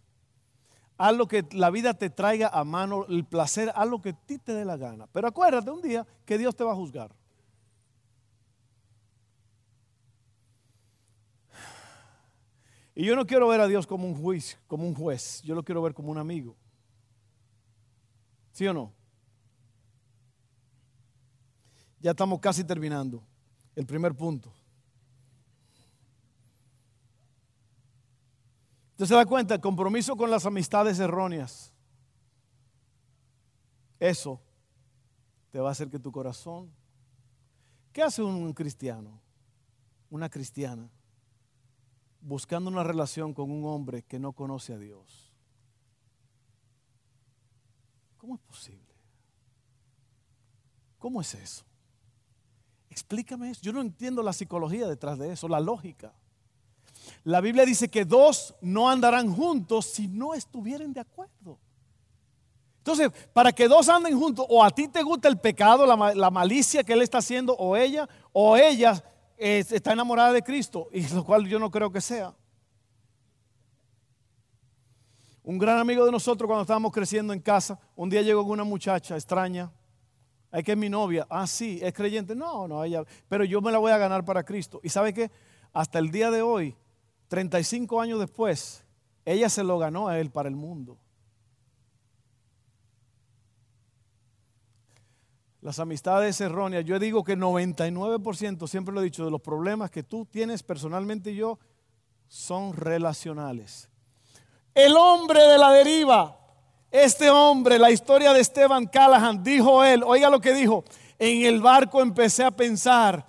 haz 0.96 1.16
lo 1.16 1.26
que 1.26 1.46
la 1.52 1.70
vida 1.70 1.94
te 1.94 2.10
traiga 2.10 2.48
a 2.48 2.64
mano, 2.64 3.06
el 3.08 3.24
placer, 3.24 3.72
haz 3.74 3.88
lo 3.88 4.00
que 4.00 4.10
a 4.10 4.12
ti 4.12 4.38
te 4.38 4.52
dé 4.52 4.64
la 4.64 4.76
gana. 4.76 5.06
Pero 5.12 5.28
acuérdate 5.28 5.70
un 5.70 5.82
día 5.82 6.06
que 6.24 6.38
Dios 6.38 6.54
te 6.56 6.64
va 6.64 6.72
a 6.72 6.76
juzgar. 6.76 7.14
Y 12.94 13.04
yo 13.06 13.16
no 13.16 13.26
quiero 13.26 13.48
ver 13.48 13.60
a 13.60 13.66
Dios 13.66 13.86
como 13.86 14.06
un 14.06 14.14
juez, 14.14 14.58
como 14.66 14.86
un 14.86 14.94
juez. 14.94 15.40
Yo 15.42 15.54
lo 15.54 15.62
quiero 15.62 15.80
ver 15.80 15.94
como 15.94 16.10
un 16.10 16.18
amigo. 16.18 16.54
¿Sí 18.52 18.66
o 18.66 18.74
no? 18.74 18.92
Ya 22.00 22.10
estamos 22.12 22.40
casi 22.40 22.64
terminando. 22.64 23.22
El 23.76 23.86
primer 23.86 24.14
punto. 24.14 24.52
Usted 28.92 29.06
se 29.06 29.14
da 29.14 29.24
cuenta, 29.24 29.54
el 29.54 29.60
compromiso 29.60 30.16
con 30.16 30.30
las 30.30 30.44
amistades 30.44 30.98
erróneas. 30.98 31.72
Eso 33.98 34.40
te 35.50 35.60
va 35.60 35.68
a 35.68 35.72
hacer 35.72 35.88
que 35.88 35.98
tu 35.98 36.10
corazón. 36.10 36.70
¿Qué 37.92 38.02
hace 38.02 38.22
un 38.22 38.52
cristiano? 38.52 39.20
Una 40.10 40.28
cristiana 40.28 40.90
buscando 42.20 42.70
una 42.70 42.84
relación 42.84 43.32
con 43.32 43.50
un 43.50 43.64
hombre 43.64 44.02
que 44.02 44.18
no 44.18 44.32
conoce 44.32 44.74
a 44.74 44.78
Dios. 44.78 45.32
¿Cómo 48.18 48.34
es 48.34 48.40
posible? 48.42 48.94
¿Cómo 50.98 51.20
es 51.20 51.34
eso? 51.34 51.64
Explícame 52.90 53.50
eso. 53.50 53.60
Yo 53.62 53.72
no 53.72 53.80
entiendo 53.80 54.22
la 54.22 54.32
psicología 54.32 54.88
detrás 54.88 55.18
de 55.18 55.32
eso, 55.32 55.48
la 55.48 55.60
lógica. 55.60 56.12
La 57.24 57.40
Biblia 57.40 57.64
dice 57.64 57.88
que 57.88 58.04
dos 58.04 58.54
no 58.60 58.90
andarán 58.90 59.32
juntos 59.34 59.86
si 59.86 60.08
no 60.08 60.34
estuvieran 60.34 60.92
de 60.92 61.00
acuerdo. 61.00 61.58
Entonces, 62.78 63.10
para 63.32 63.52
que 63.52 63.68
dos 63.68 63.88
anden 63.88 64.18
juntos, 64.18 64.46
o 64.48 64.64
a 64.64 64.70
ti 64.70 64.88
te 64.88 65.02
gusta 65.02 65.28
el 65.28 65.38
pecado, 65.38 65.86
la, 65.86 66.14
la 66.14 66.30
malicia 66.30 66.82
que 66.82 66.94
él 66.94 67.02
está 67.02 67.18
haciendo, 67.18 67.54
o 67.54 67.76
ella, 67.76 68.08
o 68.32 68.56
ella 68.56 69.02
está 69.36 69.92
enamorada 69.92 70.32
de 70.32 70.42
Cristo, 70.42 70.88
y 70.92 71.06
lo 71.14 71.24
cual 71.24 71.46
yo 71.46 71.58
no 71.58 71.70
creo 71.70 71.92
que 71.92 72.00
sea. 72.00 72.34
Un 75.42 75.58
gran 75.58 75.78
amigo 75.78 76.04
de 76.04 76.12
nosotros 76.12 76.46
cuando 76.46 76.62
estábamos 76.62 76.92
creciendo 76.92 77.32
en 77.32 77.40
casa, 77.40 77.78
un 77.96 78.08
día 78.08 78.22
llegó 78.22 78.42
una 78.42 78.64
muchacha 78.64 79.14
extraña, 79.14 79.70
hay 80.50 80.62
que 80.62 80.72
es 80.72 80.78
mi 80.78 80.88
novia, 80.88 81.26
ah 81.30 81.46
sí, 81.46 81.78
es 81.82 81.92
creyente, 81.92 82.34
no, 82.34 82.66
no, 82.66 82.82
ella, 82.82 83.04
pero 83.28 83.44
yo 83.44 83.60
me 83.60 83.70
la 83.70 83.78
voy 83.78 83.92
a 83.92 83.98
ganar 83.98 84.24
para 84.24 84.44
Cristo. 84.44 84.80
Y 84.82 84.88
sabe 84.88 85.14
que 85.14 85.30
hasta 85.72 85.98
el 85.98 86.10
día 86.10 86.30
de 86.30 86.42
hoy, 86.42 86.76
35 87.28 88.00
años 88.00 88.18
después, 88.18 88.84
ella 89.24 89.48
se 89.48 89.62
lo 89.62 89.78
ganó 89.78 90.08
a 90.08 90.18
él 90.18 90.30
para 90.30 90.48
el 90.48 90.56
mundo. 90.56 90.98
Las 95.60 95.78
amistades 95.78 96.40
erróneas, 96.40 96.84
yo 96.84 96.98
digo 96.98 97.22
que 97.22 97.36
99%, 97.36 98.66
siempre 98.66 98.94
lo 98.94 99.02
he 99.02 99.04
dicho, 99.04 99.24
de 99.24 99.30
los 99.30 99.42
problemas 99.42 99.90
que 99.90 100.02
tú 100.02 100.24
tienes 100.24 100.62
personalmente 100.62 101.32
y 101.32 101.36
yo 101.36 101.58
son 102.28 102.72
relacionales. 102.72 103.90
El 104.74 104.96
hombre 104.96 105.42
de 105.42 105.58
la 105.58 105.70
deriva, 105.72 106.39
este 106.90 107.30
hombre, 107.30 107.78
la 107.78 107.90
historia 107.90 108.32
de 108.32 108.40
Esteban 108.40 108.86
Callahan, 108.86 109.42
dijo 109.42 109.84
él, 109.84 110.02
oiga 110.04 110.30
lo 110.30 110.40
que 110.40 110.52
dijo, 110.52 110.84
en 111.18 111.44
el 111.44 111.60
barco 111.60 112.02
empecé 112.02 112.44
a 112.44 112.50
pensar 112.50 113.26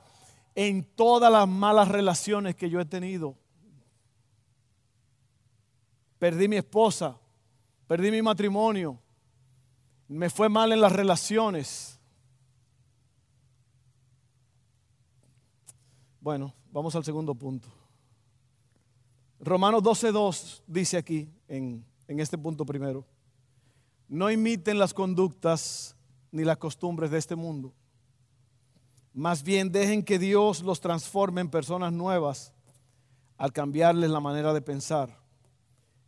en 0.56 0.84
todas 0.96 1.32
las 1.32 1.48
malas 1.48 1.88
relaciones 1.88 2.56
que 2.56 2.70
yo 2.70 2.80
he 2.80 2.86
tenido. 2.86 3.36
Perdí 6.20 6.48
mi 6.48 6.58
esposa, 6.58 7.18
perdí 7.88 8.12
mi 8.12 8.22
matrimonio, 8.22 9.00
me 10.08 10.30
fue 10.30 10.50
mal 10.50 10.72
en 10.72 10.82
las 10.82 10.92
relaciones 10.92 11.92
Bueno, 16.22 16.54
vamos 16.72 16.96
al 16.96 17.04
segundo 17.04 17.34
punto. 17.34 17.68
Romanos 19.40 19.82
12.2 19.82 20.62
dice 20.68 20.98
aquí, 20.98 21.28
en, 21.48 21.84
en 22.08 22.20
este 22.20 22.38
punto 22.38 22.64
primero, 22.64 23.04
no 24.12 24.30
imiten 24.30 24.78
las 24.78 24.94
conductas 24.94 25.96
ni 26.34 26.44
las 26.44 26.58
costumbres 26.58 27.12
de 27.12 27.18
este 27.18 27.38
mundo. 27.38 27.74
Más 29.14 29.42
bien 29.42 29.72
dejen 29.72 30.04
que 30.04 30.20
Dios 30.20 30.64
los 30.64 30.82
transforme 30.82 31.40
en 31.40 31.50
personas 31.50 31.94
nuevas 31.94 32.52
al 33.38 33.54
cambiarles 33.54 34.10
la 34.10 34.20
manera 34.20 34.54
de 34.54 34.62
pensar. 34.62 35.18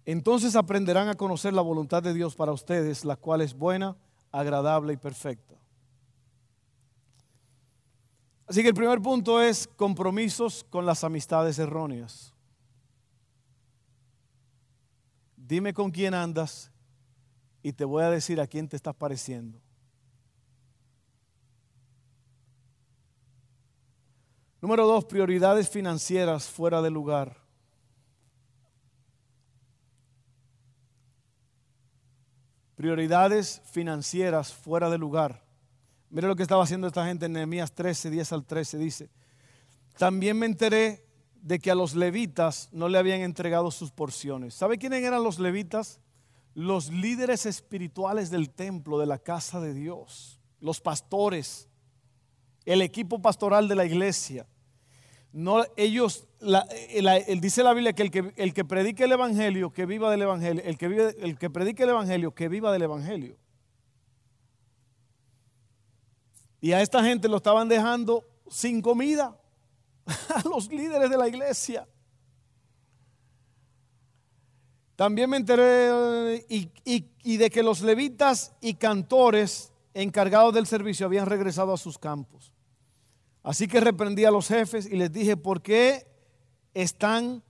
Entonces 0.04 0.58
aprenderán 0.58 1.08
a 1.08 1.16
conocer 1.16 1.54
la 1.54 1.62
voluntad 1.62 2.04
de 2.04 2.14
Dios 2.14 2.36
para 2.36 2.52
ustedes, 2.52 3.06
la 3.06 3.16
cual 3.16 3.40
es 3.40 3.54
buena, 3.54 3.96
agradable 4.34 4.92
y 4.92 4.98
perfecta. 4.98 5.56
Así 8.46 8.64
que 8.64 8.68
el 8.68 8.76
primer 8.76 9.02
punto 9.02 9.42
es 9.42 9.66
compromisos 9.78 10.66
con 10.70 10.86
las 10.86 11.06
amistades 11.06 11.58
erróneas. 11.58 12.34
Dime 15.38 15.74
con 15.74 15.90
quién 15.90 16.14
andas 16.14 16.73
y 17.64 17.72
te 17.72 17.86
voy 17.86 18.04
a 18.04 18.10
decir 18.10 18.42
a 18.42 18.48
quién 18.48 18.68
te 18.68 18.76
estás 18.76 18.94
pareciendo. 18.94 19.60
Número 24.62 24.86
dos, 24.86 25.06
prioridades 25.06 25.70
financieras 25.70 26.50
fuera 26.50 26.82
de 26.82 26.90
lugar. 26.90 27.38
Prioridades 32.76 33.62
financieras 33.72 34.54
fuera 34.54 34.90
de 34.90 34.98
lugar. 34.98 35.44
Mire 36.10 36.28
lo 36.28 36.36
que 36.36 36.44
estaba 36.44 36.64
haciendo 36.64 36.88
esta 36.88 37.06
gente 37.06 37.26
en 37.26 37.34
Nehemías 37.34 37.72
13, 37.72 38.10
10 38.10 38.34
al 38.34 38.46
13. 38.46 38.78
Dice, 38.78 39.10
también 39.98 40.38
me 40.38 40.46
enteré 40.46 41.06
de 41.42 41.60
que 41.60 41.72
a 41.72 41.76
los 41.76 41.96
levitas 41.96 42.70
no 42.72 42.90
le 42.90 42.98
habían 42.98 43.22
entregado 43.22 43.72
sus 43.72 43.92
porciones. 43.92 44.54
¿Sabe 44.54 44.78
quiénes 44.78 45.04
eran 45.04 45.24
los 45.24 45.40
levitas? 45.40 46.00
Los 46.54 46.92
líderes 46.92 47.46
espirituales 47.46 48.30
del 48.30 48.50
templo, 48.50 49.00
de 49.00 49.06
la 49.06 49.18
casa 49.18 49.60
de 49.60 49.74
Dios, 49.74 50.40
los 50.60 50.80
pastores, 50.82 51.68
el 52.66 52.82
equipo 52.82 53.22
pastoral 53.22 53.68
de 53.68 53.76
la 53.76 53.86
iglesia. 53.86 54.48
No, 55.32 55.64
ellos, 55.78 56.28
dice 57.40 57.64
la 57.64 57.74
Biblia 57.74 57.94
que 57.94 58.34
el, 58.36 58.54
que 58.54 58.64
predique 58.64 59.04
el 59.04 59.12
evangelio, 59.12 59.74
que 59.74 59.88
viva 59.88 60.12
del 60.12 60.22
evangelio, 60.22 60.64
el 60.64 60.78
que, 60.78 61.16
el 61.20 61.38
que 61.40 61.50
predique 61.50 61.84
el 61.84 61.90
evangelio, 61.90 62.36
que 62.36 62.48
viva 62.50 62.72
del 62.72 62.84
evangelio. 62.84 63.36
Y 66.62 66.72
a 66.72 66.82
esta 66.82 67.04
gente 67.04 67.28
lo 67.28 67.38
estaban 67.38 67.68
dejando 67.68 68.26
sin 68.48 68.82
comida, 68.82 69.36
a 70.06 70.48
los 70.48 70.70
líderes 70.70 71.10
de 71.10 71.18
la 71.18 71.28
iglesia. 71.28 71.88
También 74.96 75.30
me 75.30 75.38
enteré 75.38 76.46
y, 76.48 77.38
de 77.38 77.50
que 77.50 77.64
los 77.64 77.82
levitas 77.82 78.54
y 78.62 78.76
cantores 78.76 79.72
encargados 79.94 80.54
del 80.54 80.68
servicio 80.68 81.06
habían 81.06 81.26
regresado 81.26 81.74
a 81.74 81.78
sus 81.78 81.98
campos. 81.98 82.54
Así 83.42 83.68
que 83.68 83.80
reprendí 83.80 84.26
a 84.26 84.32
los 84.32 84.48
jefes 84.48 84.86
y 84.86 84.96
les 84.96 85.12
dije, 85.12 85.36
¿por 85.36 85.62
qué 85.62 86.08
están, 86.74 87.44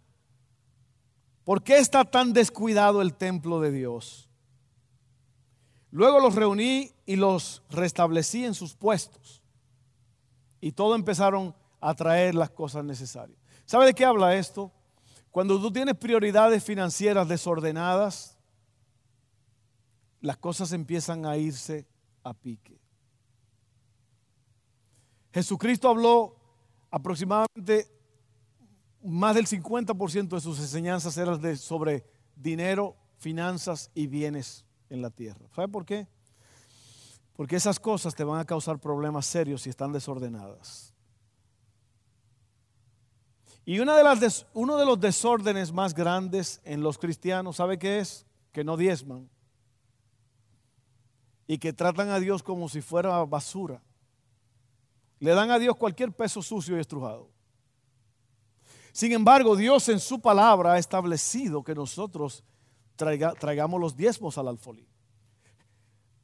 por 1.44 1.64
qué 1.64 1.78
está 1.78 2.06
tan 2.06 2.34
descuidado 2.34 3.02
el 3.02 3.14
templo 3.14 3.60
de 3.60 3.72
Dios? 3.72 4.30
Luego 5.92 6.20
los 6.20 6.34
reuní 6.36 6.92
y 7.06 7.18
los 7.18 7.62
restablecí 7.70 8.46
en 8.46 8.56
sus 8.56 8.74
puestos. 8.74 9.44
Y 10.60 10.72
todos 10.72 10.96
empezaron 10.96 11.54
a 11.82 11.94
traer 11.94 12.34
las 12.34 12.50
cosas 12.50 12.84
necesarias. 12.84 13.38
¿Sabe 13.66 13.86
de 13.86 13.94
qué 13.94 14.06
habla 14.06 14.36
esto? 14.36 14.72
Cuando 15.34 15.60
tú 15.60 15.74
tienes 15.74 15.98
prioridades 15.98 16.64
financieras 16.64 17.28
desordenadas, 17.28 18.38
las 20.22 20.38
cosas 20.38 20.72
empiezan 20.74 21.26
a 21.26 21.36
irse 21.38 21.88
a 22.24 22.36
pique. 22.36 22.80
Jesucristo 25.34 25.90
habló 25.90 26.36
aproximadamente 26.92 27.88
más 29.02 29.34
del 29.34 29.48
50% 29.48 30.28
de 30.28 30.40
sus 30.40 30.60
enseñanzas 30.60 31.18
eran 31.18 31.58
sobre 31.58 32.06
dinero, 32.36 32.96
finanzas 33.18 33.90
y 33.96 34.06
bienes 34.06 34.64
en 34.92 35.02
la 35.02 35.10
tierra. 35.10 35.48
¿Sabe 35.56 35.68
por 35.68 35.84
qué? 35.84 36.08
Porque 37.36 37.56
esas 37.56 37.80
cosas 37.80 38.14
te 38.14 38.24
van 38.24 38.40
a 38.40 38.46
causar 38.46 38.78
problemas 38.78 39.26
serios 39.26 39.64
si 39.64 39.72
están 39.72 39.94
desordenadas. 39.94 40.93
Y 43.66 43.80
una 43.80 43.96
de 43.96 44.04
las 44.04 44.46
uno 44.54 44.78
de 44.78 44.86
los 44.86 45.00
desórdenes 45.00 45.72
más 45.72 45.94
grandes 45.94 46.62
en 46.66 46.82
los 46.82 46.98
cristianos, 46.98 47.58
¿sabe 47.58 47.80
qué 47.80 48.00
es? 48.00 48.26
Que 48.52 48.64
no 48.64 48.76
diezman. 48.76 49.30
Y 51.48 51.58
que 51.58 51.72
tratan 51.72 52.10
a 52.10 52.20
Dios 52.20 52.44
como 52.44 52.68
si 52.68 52.82
fuera 52.82 53.24
basura. 53.24 53.82
Le 55.20 55.34
dan 55.34 55.52
a 55.52 55.60
Dios 55.60 55.78
cualquier 55.78 56.12
peso 56.12 56.42
sucio 56.42 56.76
y 56.76 56.82
estrujado. 56.82 57.30
Sin 58.92 59.12
embargo, 59.14 59.56
Dios 59.56 59.88
en 59.90 60.00
su 60.00 60.20
palabra 60.20 60.74
ha 60.74 60.78
establecido 60.78 61.64
que 61.64 61.74
nosotros 61.74 62.44
traigamos 62.96 63.80
los 63.80 63.96
diezmos 63.96 64.38
al 64.38 64.50
alfolí. 64.50 64.88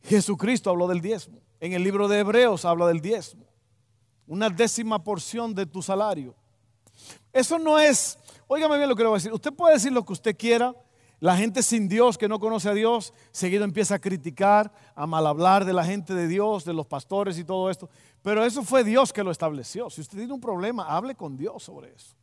Jesucristo 0.03 0.69
habló 0.69 0.87
del 0.87 1.01
diezmo. 1.01 1.41
En 1.59 1.73
el 1.73 1.83
libro 1.83 2.07
de 2.07 2.19
Hebreos 2.19 2.65
habla 2.65 2.87
del 2.87 3.01
diezmo. 3.01 3.45
Una 4.27 4.49
décima 4.49 5.03
porción 5.03 5.55
de 5.55 5.65
tu 5.65 5.81
salario. 5.81 6.35
Eso 7.31 7.59
no 7.59 7.79
es, 7.79 8.17
óigame 8.47 8.77
bien 8.77 8.89
lo 8.89 8.95
que 8.95 9.03
le 9.03 9.09
voy 9.09 9.15
a 9.15 9.19
decir. 9.19 9.33
Usted 9.33 9.53
puede 9.53 9.75
decir 9.75 9.91
lo 9.91 10.05
que 10.05 10.13
usted 10.13 10.35
quiera. 10.37 10.73
La 11.19 11.35
gente 11.35 11.61
sin 11.63 11.89
Dios 11.89 12.17
que 12.17 12.29
no 12.29 12.39
conoce 12.39 12.69
a 12.69 12.73
Dios, 12.73 13.13
seguido 13.31 13.65
empieza 13.65 13.95
a 13.95 13.99
criticar, 13.99 14.71
a 14.95 15.05
mal 15.05 15.27
hablar 15.27 15.65
de 15.65 15.73
la 15.73 15.83
gente 15.83 16.13
de 16.13 16.29
Dios, 16.29 16.63
de 16.63 16.73
los 16.73 16.87
pastores 16.87 17.37
y 17.37 17.43
todo 17.43 17.69
esto. 17.69 17.89
Pero 18.21 18.45
eso 18.45 18.63
fue 18.63 18.85
Dios 18.85 19.11
que 19.11 19.23
lo 19.23 19.31
estableció. 19.31 19.89
Si 19.89 19.99
usted 19.99 20.17
tiene 20.17 20.33
un 20.33 20.39
problema, 20.39 20.85
hable 20.85 21.15
con 21.15 21.35
Dios 21.35 21.63
sobre 21.63 21.93
eso. 21.93 22.15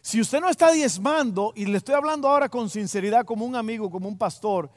Si 0.00 0.20
usted 0.20 0.40
no 0.40 0.48
está 0.48 0.72
diezmando, 0.72 1.52
y 1.54 1.66
le 1.66 1.78
estoy 1.78 1.94
hablando 1.94 2.28
ahora 2.28 2.48
con 2.48 2.68
sinceridad 2.68 3.24
como 3.24 3.44
un 3.44 3.54
amigo, 3.54 3.90
como 3.90 4.08
un 4.08 4.18
pastor, 4.18 4.68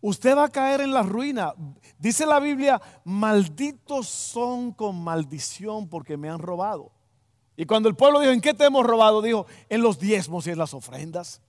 usted 0.00 0.36
va 0.36 0.44
a 0.44 0.48
caer 0.48 0.80
en 0.80 0.92
la 0.92 1.02
ruina. 1.02 1.54
Dice 1.98 2.26
la 2.26 2.40
Biblia, 2.40 2.80
malditos 3.04 4.08
son 4.08 4.72
con 4.72 5.02
maldición 5.02 5.88
porque 5.88 6.16
me 6.16 6.28
han 6.28 6.40
robado. 6.40 6.90
Y 7.60 7.66
cuando 7.66 7.88
el 7.88 7.96
pueblo 7.96 8.20
dijo, 8.20 8.32
¿en 8.32 8.40
qué 8.40 8.54
te 8.54 8.66
hemos 8.66 8.86
robado? 8.86 9.20
Dijo, 9.20 9.44
en 9.68 9.82
los 9.82 9.98
diezmos 9.98 10.46
y 10.46 10.50
en 10.50 10.58
las 10.58 10.74
ofrendas. 10.74 11.42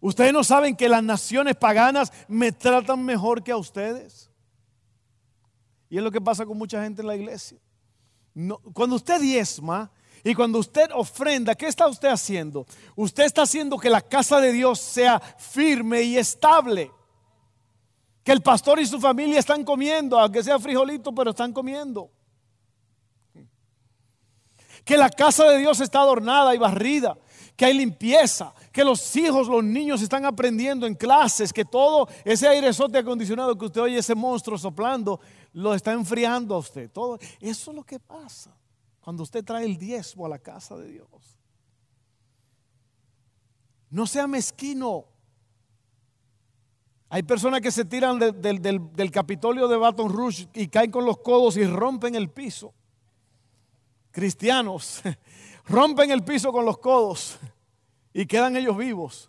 Ustedes 0.00 0.32
no 0.32 0.44
saben 0.44 0.76
que 0.76 0.88
las 0.88 1.02
naciones 1.02 1.56
paganas 1.56 2.12
me 2.28 2.52
tratan 2.52 3.04
mejor 3.04 3.42
que 3.42 3.50
a 3.50 3.56
ustedes. 3.56 4.30
Y 5.88 5.98
es 5.98 6.04
lo 6.04 6.12
que 6.12 6.20
pasa 6.20 6.46
con 6.46 6.56
mucha 6.56 6.80
gente 6.84 7.02
en 7.02 7.08
la 7.08 7.16
iglesia. 7.16 7.58
cuando 8.72 8.94
usted 8.94 9.20
diezma 9.20 9.90
y 10.22 10.36
cuando 10.36 10.60
usted 10.60 10.88
ofrenda, 10.94 11.56
¿qué 11.56 11.66
está 11.66 11.88
usted 11.88 12.10
haciendo? 12.10 12.64
Usted 12.94 13.24
está 13.24 13.42
haciendo 13.42 13.76
que 13.76 13.90
la 13.90 14.02
casa 14.02 14.40
de 14.40 14.52
Dios 14.52 14.78
sea 14.78 15.18
firme 15.18 16.02
y 16.02 16.16
estable. 16.16 16.92
Que 18.22 18.30
el 18.30 18.40
pastor 18.40 18.78
y 18.78 18.86
su 18.86 19.00
familia 19.00 19.40
están 19.40 19.64
comiendo, 19.64 20.16
aunque 20.16 20.44
sea 20.44 20.60
frijolito, 20.60 21.12
pero 21.12 21.30
están 21.30 21.52
comiendo. 21.52 22.08
Que 24.90 24.98
la 24.98 25.08
casa 25.08 25.44
de 25.44 25.58
Dios 25.58 25.78
está 25.78 26.00
adornada 26.00 26.52
y 26.52 26.58
barrida, 26.58 27.16
que 27.54 27.64
hay 27.64 27.74
limpieza, 27.74 28.52
que 28.72 28.82
los 28.82 29.14
hijos, 29.14 29.46
los 29.46 29.62
niños 29.62 30.02
están 30.02 30.24
aprendiendo 30.24 30.84
en 30.84 30.96
clases, 30.96 31.52
que 31.52 31.64
todo 31.64 32.08
ese 32.24 32.48
airesote 32.48 32.98
acondicionado 32.98 33.56
que 33.56 33.66
usted 33.66 33.82
oye, 33.82 33.98
ese 33.98 34.16
monstruo 34.16 34.58
soplando, 34.58 35.20
lo 35.52 35.74
está 35.74 35.92
enfriando 35.92 36.56
a 36.56 36.58
usted. 36.58 36.90
Todo 36.90 37.20
eso 37.40 37.70
es 37.70 37.76
lo 37.76 37.84
que 37.84 38.00
pasa 38.00 38.52
cuando 39.00 39.22
usted 39.22 39.44
trae 39.44 39.64
el 39.64 39.78
diezmo 39.78 40.26
a 40.26 40.28
la 40.28 40.40
casa 40.40 40.76
de 40.76 40.88
Dios. 40.88 41.06
No 43.90 44.08
sea 44.08 44.26
mezquino. 44.26 45.04
Hay 47.10 47.22
personas 47.22 47.60
que 47.60 47.70
se 47.70 47.84
tiran 47.84 48.18
del, 48.18 48.60
del 48.60 49.10
Capitolio 49.12 49.68
de 49.68 49.76
Baton 49.76 50.12
Rouge 50.12 50.48
y 50.52 50.66
caen 50.66 50.90
con 50.90 51.04
los 51.04 51.18
codos 51.18 51.56
y 51.56 51.64
rompen 51.64 52.16
el 52.16 52.28
piso. 52.28 52.74
Cristianos 54.10 55.02
rompen 55.66 56.10
el 56.10 56.24
piso 56.24 56.52
con 56.52 56.64
los 56.64 56.78
codos 56.78 57.38
y 58.12 58.26
quedan 58.26 58.56
ellos 58.56 58.76
vivos. 58.76 59.28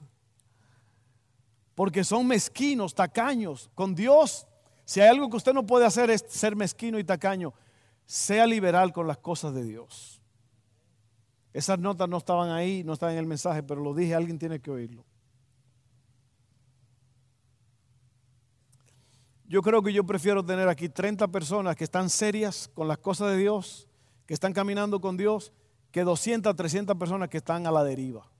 Porque 1.76 2.04
son 2.04 2.28
mezquinos, 2.28 2.94
tacaños. 2.94 3.70
Con 3.76 3.96
Dios, 3.96 4.48
si 4.86 5.00
hay 5.00 5.10
algo 5.10 5.30
que 5.30 5.38
usted 5.38 5.54
no 5.54 5.66
puede 5.66 5.86
hacer 5.86 6.10
es 6.10 6.26
ser 6.28 6.56
mezquino 6.56 7.00
y 7.00 7.04
tacaño. 7.04 7.54
Sea 8.06 8.46
liberal 8.46 8.92
con 8.92 9.08
las 9.08 9.18
cosas 9.18 9.54
de 9.54 9.64
Dios. 9.64 10.22
Esas 11.54 11.80
notas 11.80 12.08
no 12.08 12.18
estaban 12.18 12.50
ahí, 12.50 12.84
no 12.84 12.94
estaban 12.94 13.14
en 13.14 13.20
el 13.20 13.26
mensaje, 13.26 13.62
pero 13.64 13.82
lo 13.82 13.94
dije, 13.94 14.16
alguien 14.16 14.40
tiene 14.40 14.60
que 14.60 14.72
oírlo. 14.72 15.06
Yo 19.46 19.62
creo 19.62 19.84
que 19.84 19.92
yo 19.92 20.06
prefiero 20.06 20.46
tener 20.46 20.70
aquí 20.70 20.88
30 20.88 21.28
personas 21.28 21.76
que 21.76 21.84
están 21.84 22.10
serias 22.10 22.70
con 22.74 22.88
las 22.88 23.00
cosas 23.00 23.32
de 23.32 23.38
Dios, 23.38 23.90
que 24.32 24.36
están 24.36 24.54
caminando 24.54 25.02
con 25.02 25.18
Dios, 25.18 25.52
que 25.92 26.06
200, 26.06 26.56
300 26.56 26.96
personas 26.96 27.28
que 27.28 27.40
están 27.40 27.68
a 27.68 27.72
la 27.72 27.84
deriva. 27.84 28.32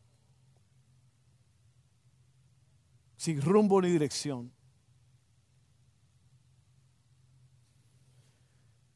sin 3.18 3.42
rumbo 3.42 3.82
ni 3.82 3.90
dirección. 3.90 4.50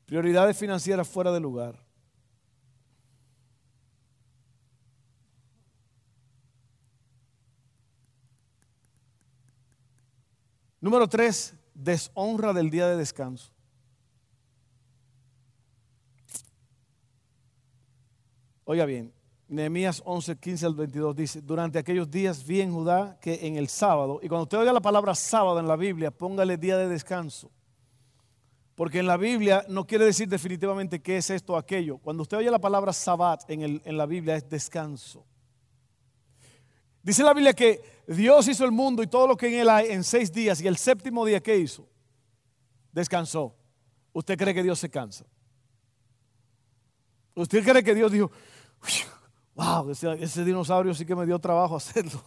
Prioridades 0.06 0.58
financieras 0.58 1.06
fuera 1.06 1.34
de 1.34 1.42
lugar. 1.42 1.78
Número 10.80 11.10
tres, 11.10 11.54
deshonra 11.74 12.54
del 12.54 12.70
día 12.70 12.88
de 12.88 12.96
descanso. 12.96 13.55
Oiga 18.68 18.86
bien, 18.86 19.14
Nehemías 19.48 20.02
11, 20.04 20.38
15 20.38 20.66
al 20.66 20.74
22 20.74 21.16
dice, 21.16 21.42
durante 21.42 21.78
aquellos 21.78 22.10
días 22.10 22.44
vi 22.44 22.62
en 22.62 22.74
Judá 22.74 23.16
que 23.22 23.46
en 23.46 23.58
el 23.58 23.68
sábado, 23.68 24.20
y 24.24 24.28
cuando 24.28 24.44
usted 24.44 24.58
oiga 24.58 24.74
la 24.74 24.82
palabra 24.82 25.14
sábado 25.14 25.60
en 25.60 25.68
la 25.68 25.76
Biblia, 25.76 26.10
póngale 26.10 26.58
día 26.58 26.76
de 26.76 26.88
descanso. 26.88 27.52
Porque 28.74 29.00
en 29.00 29.08
la 29.08 29.18
Biblia 29.18 29.64
no 29.70 29.86
quiere 29.86 30.06
decir 30.06 30.28
definitivamente 30.28 31.00
qué 31.00 31.18
es 31.18 31.30
esto 31.30 31.54
o 31.54 31.58
aquello. 31.58 32.00
Cuando 32.00 32.24
usted 32.24 32.38
oye 32.38 32.50
la 32.50 32.60
palabra 32.60 32.92
sabbat 32.92 33.50
en, 33.50 33.62
el, 33.62 33.82
en 33.86 33.98
la 33.98 34.08
Biblia 34.08 34.36
es 34.36 34.50
descanso. 34.50 35.24
Dice 37.04 37.24
la 37.24 37.34
Biblia 37.34 37.54
que 37.54 37.82
Dios 38.08 38.48
hizo 38.48 38.66
el 38.66 38.72
mundo 38.72 39.04
y 39.04 39.08
todo 39.08 39.28
lo 39.28 39.38
que 39.38 39.48
en 39.48 39.62
él 39.62 39.70
hay 39.70 39.92
en 39.92 40.04
seis 40.04 40.32
días 40.32 40.60
y 40.60 40.68
el 40.68 40.76
séptimo 40.76 41.24
día 41.24 41.40
¿qué 41.40 41.56
hizo? 41.56 41.88
Descansó. 42.92 43.56
¿Usted 44.12 44.38
cree 44.38 44.56
que 44.56 44.64
Dios 44.64 44.80
se 44.80 44.90
cansa? 44.90 45.24
¿Usted 47.36 47.64
cree 47.64 47.84
que 47.84 47.94
Dios 47.94 48.12
dijo, 48.12 48.32
wow, 49.56 49.90
ese, 49.90 50.44
dinosaurio 50.44 50.94
sí 50.94 51.06
que 51.06 51.16
me 51.16 51.26
dio 51.26 51.40
trabajo 51.40 51.76
hacerlo. 51.78 52.22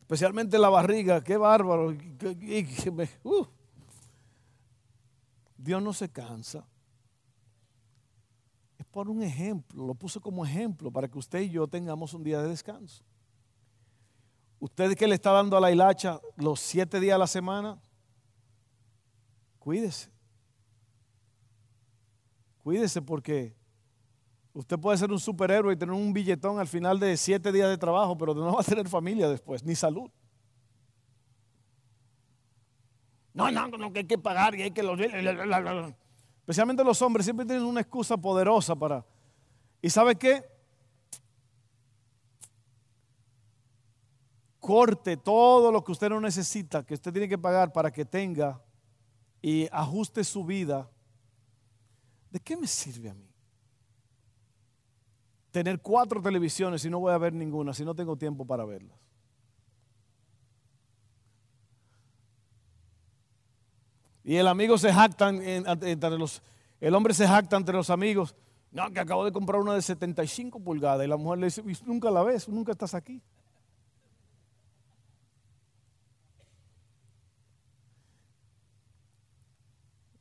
Especialmente 0.00 0.58
la 0.58 0.68
barriga, 0.68 1.22
qué 1.22 1.36
bárbaro. 1.36 1.96
Uh. 3.24 3.46
Dios 5.56 5.82
no 5.82 5.92
se 5.92 6.08
cansa. 6.08 6.64
Es 8.78 8.86
por 8.86 9.08
un 9.08 9.22
ejemplo, 9.22 9.84
lo 9.84 9.94
puse 9.94 10.20
como 10.20 10.44
ejemplo 10.44 10.90
para 10.90 11.08
que 11.08 11.18
usted 11.18 11.40
y 11.40 11.50
yo 11.50 11.66
tengamos 11.66 12.14
un 12.14 12.22
día 12.22 12.40
de 12.40 12.48
descanso. 12.48 13.02
Usted 14.60 14.96
que 14.96 15.06
le 15.06 15.16
está 15.16 15.32
dando 15.32 15.56
a 15.56 15.60
la 15.60 15.70
hilacha 15.70 16.20
los 16.36 16.60
siete 16.60 17.00
días 17.00 17.16
a 17.16 17.18
la 17.18 17.26
semana, 17.26 17.78
cuídese. 19.58 20.10
Cuídese 22.62 23.02
porque 23.02 23.54
Usted 24.56 24.78
puede 24.78 24.96
ser 24.96 25.12
un 25.12 25.20
superhéroe 25.20 25.74
y 25.74 25.76
tener 25.76 25.94
un 25.94 26.14
billetón 26.14 26.58
al 26.58 26.66
final 26.66 26.98
de 26.98 27.14
siete 27.18 27.52
días 27.52 27.68
de 27.68 27.76
trabajo, 27.76 28.16
pero 28.16 28.32
no 28.32 28.54
va 28.54 28.62
a 28.62 28.64
tener 28.64 28.88
familia 28.88 29.28
después, 29.28 29.62
ni 29.62 29.74
salud. 29.74 30.10
No, 33.34 33.50
no, 33.50 33.68
no, 33.68 33.92
que 33.92 33.98
hay 33.98 34.06
que 34.06 34.16
pagar 34.16 34.54
y 34.54 34.62
hay 34.62 34.70
que. 34.70 34.80
Especialmente 36.40 36.82
los 36.82 37.02
hombres 37.02 37.26
siempre 37.26 37.44
tienen 37.44 37.66
una 37.66 37.82
excusa 37.82 38.16
poderosa 38.16 38.74
para... 38.74 39.04
¿Y 39.82 39.90
sabe 39.90 40.16
qué? 40.16 40.42
Corte 44.58 45.18
todo 45.18 45.70
lo 45.70 45.84
que 45.84 45.92
usted 45.92 46.08
no 46.08 46.18
necesita, 46.18 46.82
que 46.82 46.94
usted 46.94 47.12
tiene 47.12 47.28
que 47.28 47.36
pagar 47.36 47.74
para 47.74 47.92
que 47.92 48.06
tenga 48.06 48.58
y 49.42 49.68
ajuste 49.70 50.24
su 50.24 50.46
vida. 50.46 50.90
¿De 52.30 52.40
qué 52.40 52.56
me 52.56 52.66
sirve 52.66 53.10
a 53.10 53.14
mí? 53.14 53.35
Tener 55.56 55.80
cuatro 55.80 56.20
televisiones 56.20 56.84
y 56.84 56.90
no 56.90 57.00
voy 57.00 57.14
a 57.14 57.16
ver 57.16 57.32
ninguna 57.32 57.72
si 57.72 57.82
no 57.82 57.94
tengo 57.94 58.14
tiempo 58.14 58.44
para 58.44 58.66
verlas. 58.66 58.94
Y 64.22 64.36
el 64.36 64.46
amigo 64.46 64.76
se 64.76 64.92
jacta 64.92 65.30
entre 65.30 66.18
los, 66.18 66.42
el 66.78 66.94
hombre 66.94 67.14
se 67.14 67.26
jacta 67.26 67.56
entre 67.56 67.74
los 67.74 67.88
amigos. 67.88 68.36
No, 68.70 68.92
que 68.92 69.00
acabo 69.00 69.24
de 69.24 69.32
comprar 69.32 69.58
una 69.58 69.72
de 69.72 69.80
75 69.80 70.60
pulgadas. 70.60 71.06
Y 71.06 71.08
la 71.08 71.16
mujer 71.16 71.38
le 71.38 71.46
dice, 71.46 71.62
nunca 71.86 72.10
la 72.10 72.22
ves, 72.22 72.50
nunca 72.50 72.72
estás 72.72 72.92
aquí. 72.92 73.22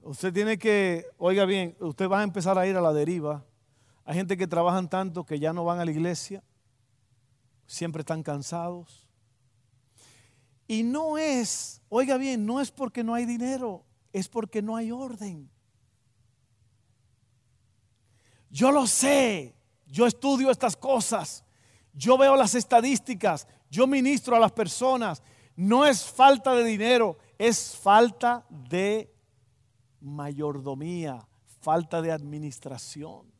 Usted 0.01 0.31
tiene 0.31 0.57
que, 0.57 1.07
oiga 1.17 1.43
bien, 1.43 1.75
usted 1.81 2.07
va 2.07 2.21
a 2.21 2.23
empezar 2.23 2.57
a 2.57 2.65
ir 2.65 2.77
a 2.77 2.81
la 2.81 2.93
deriva 2.93 3.43
hay 4.05 4.15
gente 4.15 4.37
que 4.37 4.47
trabajan 4.47 4.87
tanto 4.87 5.25
que 5.25 5.39
ya 5.39 5.51
no 5.51 5.65
van 5.65 5.79
a 5.79 5.85
la 5.85 5.91
iglesia, 5.91 6.43
siempre 7.65 8.01
están 8.01 8.21
cansados. 8.21 9.07
Y 10.67 10.83
no 10.83 11.17
es, 11.17 11.81
oiga 11.89 12.17
bien, 12.17 12.45
no 12.45 12.61
es 12.61 12.71
porque 12.71 13.03
no 13.03 13.15
hay 13.15 13.25
dinero, 13.25 13.83
es 14.13 14.29
porque 14.29 14.61
no 14.61 14.75
hay 14.75 14.91
orden. 14.91 15.49
Yo 18.49 18.71
lo 18.71 18.87
sé, 18.87 19.55
yo 19.87 20.05
estudio 20.05 20.49
estas 20.49 20.77
cosas, 20.77 21.43
yo 21.93 22.17
veo 22.17 22.35
las 22.35 22.55
estadísticas, 22.55 23.47
Yo 23.69 23.87
ministro 23.87 24.35
a 24.35 24.39
las 24.39 24.53
personas. 24.53 25.21
No 25.55 25.85
es 25.85 26.05
falta 26.05 26.53
de 26.53 26.63
dinero, 26.63 27.17
es 27.37 27.75
falta 27.75 28.45
de 28.49 29.13
mayordomía, 29.99 31.27
falta 31.59 32.01
de 32.01 32.11
administración. 32.11 33.34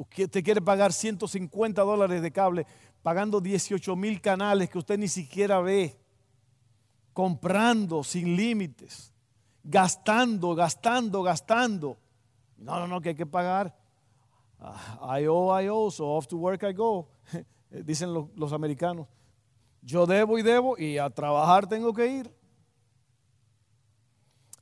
Usted 0.00 0.42
quiere 0.42 0.62
pagar 0.62 0.94
150 0.94 1.82
dólares 1.82 2.22
de 2.22 2.30
cable, 2.30 2.66
pagando 3.02 3.38
18 3.38 3.94
mil 3.96 4.18
canales 4.22 4.70
que 4.70 4.78
usted 4.78 4.98
ni 4.98 5.08
siquiera 5.08 5.60
ve, 5.60 5.94
comprando 7.12 8.02
sin 8.02 8.34
límites, 8.34 9.12
gastando, 9.62 10.54
gastando, 10.54 11.22
gastando. 11.22 11.98
No, 12.56 12.78
no, 12.78 12.86
no, 12.86 13.00
que 13.02 13.10
hay 13.10 13.14
que 13.14 13.26
pagar. 13.26 13.76
I 15.02 15.26
owe, 15.26 15.62
I 15.62 15.68
owe, 15.68 15.90
so 15.90 16.06
off 16.06 16.26
to 16.28 16.38
work 16.38 16.62
I 16.62 16.72
go, 16.72 17.10
dicen 17.70 18.14
los, 18.14 18.34
los 18.36 18.54
americanos. 18.54 19.06
Yo 19.82 20.06
debo 20.06 20.38
y 20.38 20.42
debo 20.42 20.78
y 20.78 20.96
a 20.96 21.10
trabajar 21.10 21.66
tengo 21.66 21.92
que 21.92 22.06
ir. 22.06 22.34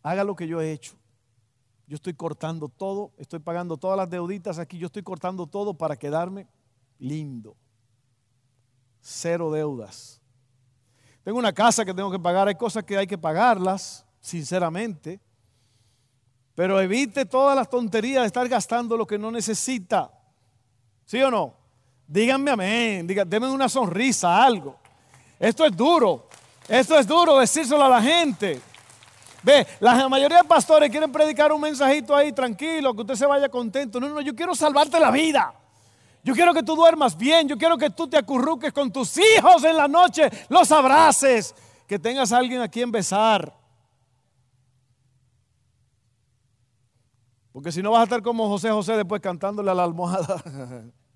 Haga 0.02 0.24
lo 0.24 0.34
que 0.34 0.48
yo 0.48 0.60
he 0.60 0.72
hecho. 0.72 0.97
Yo 1.88 1.94
estoy 1.94 2.12
cortando 2.12 2.68
todo, 2.68 3.12
estoy 3.16 3.38
pagando 3.38 3.78
todas 3.78 3.96
las 3.96 4.10
deuditas 4.10 4.58
aquí, 4.58 4.76
yo 4.76 4.86
estoy 4.86 5.02
cortando 5.02 5.46
todo 5.46 5.72
para 5.72 5.96
quedarme 5.96 6.46
lindo. 6.98 7.56
Cero 9.00 9.50
deudas. 9.50 10.20
Tengo 11.24 11.38
una 11.38 11.52
casa 11.52 11.86
que 11.86 11.94
tengo 11.94 12.10
que 12.10 12.18
pagar, 12.18 12.46
hay 12.46 12.56
cosas 12.56 12.84
que 12.84 12.98
hay 12.98 13.06
que 13.06 13.16
pagarlas, 13.16 14.04
sinceramente. 14.20 15.18
Pero 16.54 16.78
evite 16.78 17.24
todas 17.24 17.56
las 17.56 17.70
tonterías 17.70 18.22
de 18.22 18.26
estar 18.26 18.46
gastando 18.48 18.94
lo 18.94 19.06
que 19.06 19.16
no 19.16 19.30
necesita. 19.30 20.12
¿Sí 21.06 21.22
o 21.22 21.30
no? 21.30 21.54
Díganme 22.06 22.50
amén, 22.50 23.06
díganme, 23.06 23.30
denme 23.30 23.50
una 23.50 23.68
sonrisa, 23.68 24.44
algo. 24.44 24.76
Esto 25.38 25.64
es 25.64 25.74
duro. 25.74 26.28
Esto 26.68 26.98
es 26.98 27.06
duro 27.06 27.38
decírselo 27.38 27.82
a 27.82 27.88
la 27.88 28.02
gente. 28.02 28.60
Ve, 29.42 29.66
la 29.80 30.08
mayoría 30.08 30.38
de 30.38 30.44
pastores 30.44 30.90
quieren 30.90 31.12
predicar 31.12 31.52
un 31.52 31.60
mensajito 31.60 32.14
ahí 32.14 32.32
tranquilo, 32.32 32.94
que 32.94 33.02
usted 33.02 33.14
se 33.14 33.26
vaya 33.26 33.48
contento. 33.48 34.00
No, 34.00 34.08
no, 34.08 34.20
yo 34.20 34.34
quiero 34.34 34.54
salvarte 34.54 34.98
la 34.98 35.10
vida. 35.10 35.54
Yo 36.24 36.34
quiero 36.34 36.52
que 36.52 36.62
tú 36.62 36.74
duermas 36.74 37.16
bien. 37.16 37.48
Yo 37.48 37.56
quiero 37.56 37.78
que 37.78 37.90
tú 37.90 38.08
te 38.08 38.16
acurruques 38.16 38.72
con 38.72 38.92
tus 38.92 39.16
hijos 39.16 39.64
en 39.64 39.76
la 39.76 39.88
noche, 39.88 40.30
los 40.48 40.70
abraces, 40.72 41.54
que 41.86 41.98
tengas 41.98 42.32
a 42.32 42.38
alguien 42.38 42.60
a 42.60 42.68
quien 42.68 42.90
besar. 42.90 43.54
Porque 47.52 47.72
si 47.72 47.82
no 47.82 47.92
vas 47.92 48.00
a 48.00 48.04
estar 48.04 48.22
como 48.22 48.48
José 48.48 48.70
José 48.70 48.96
después 48.96 49.20
cantándole 49.20 49.70
a 49.70 49.74
la 49.74 49.84
almohada. 49.84 50.42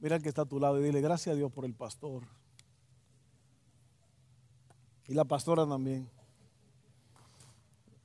Mira 0.00 0.16
el 0.16 0.22
que 0.22 0.30
está 0.30 0.42
a 0.42 0.46
tu 0.46 0.58
lado 0.58 0.80
y 0.80 0.82
dile 0.82 1.00
gracias 1.00 1.34
a 1.34 1.36
Dios 1.36 1.52
por 1.52 1.64
el 1.64 1.74
pastor. 1.74 2.22
Y 5.06 5.14
la 5.14 5.24
pastora 5.24 5.66
también. 5.66 6.08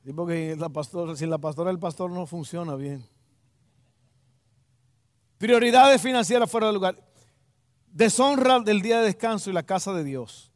Y 0.03 0.11
porque 0.11 0.55
la 0.55 0.69
pastora, 0.69 1.15
sin 1.15 1.29
la 1.29 1.37
pastora 1.37 1.71
el 1.71 1.79
pastor 1.79 2.11
no 2.11 2.27
funciona 2.27 2.75
bien. 2.75 3.05
Prioridades 5.37 6.01
financieras 6.01 6.49
fuera 6.49 6.67
de 6.67 6.73
lugar. 6.73 7.01
Deshonra 7.87 8.59
del 8.59 8.81
día 8.81 8.99
de 8.99 9.05
descanso 9.05 9.49
y 9.49 9.53
la 9.53 9.63
casa 9.63 9.93
de 9.93 10.03
Dios. 10.03 10.51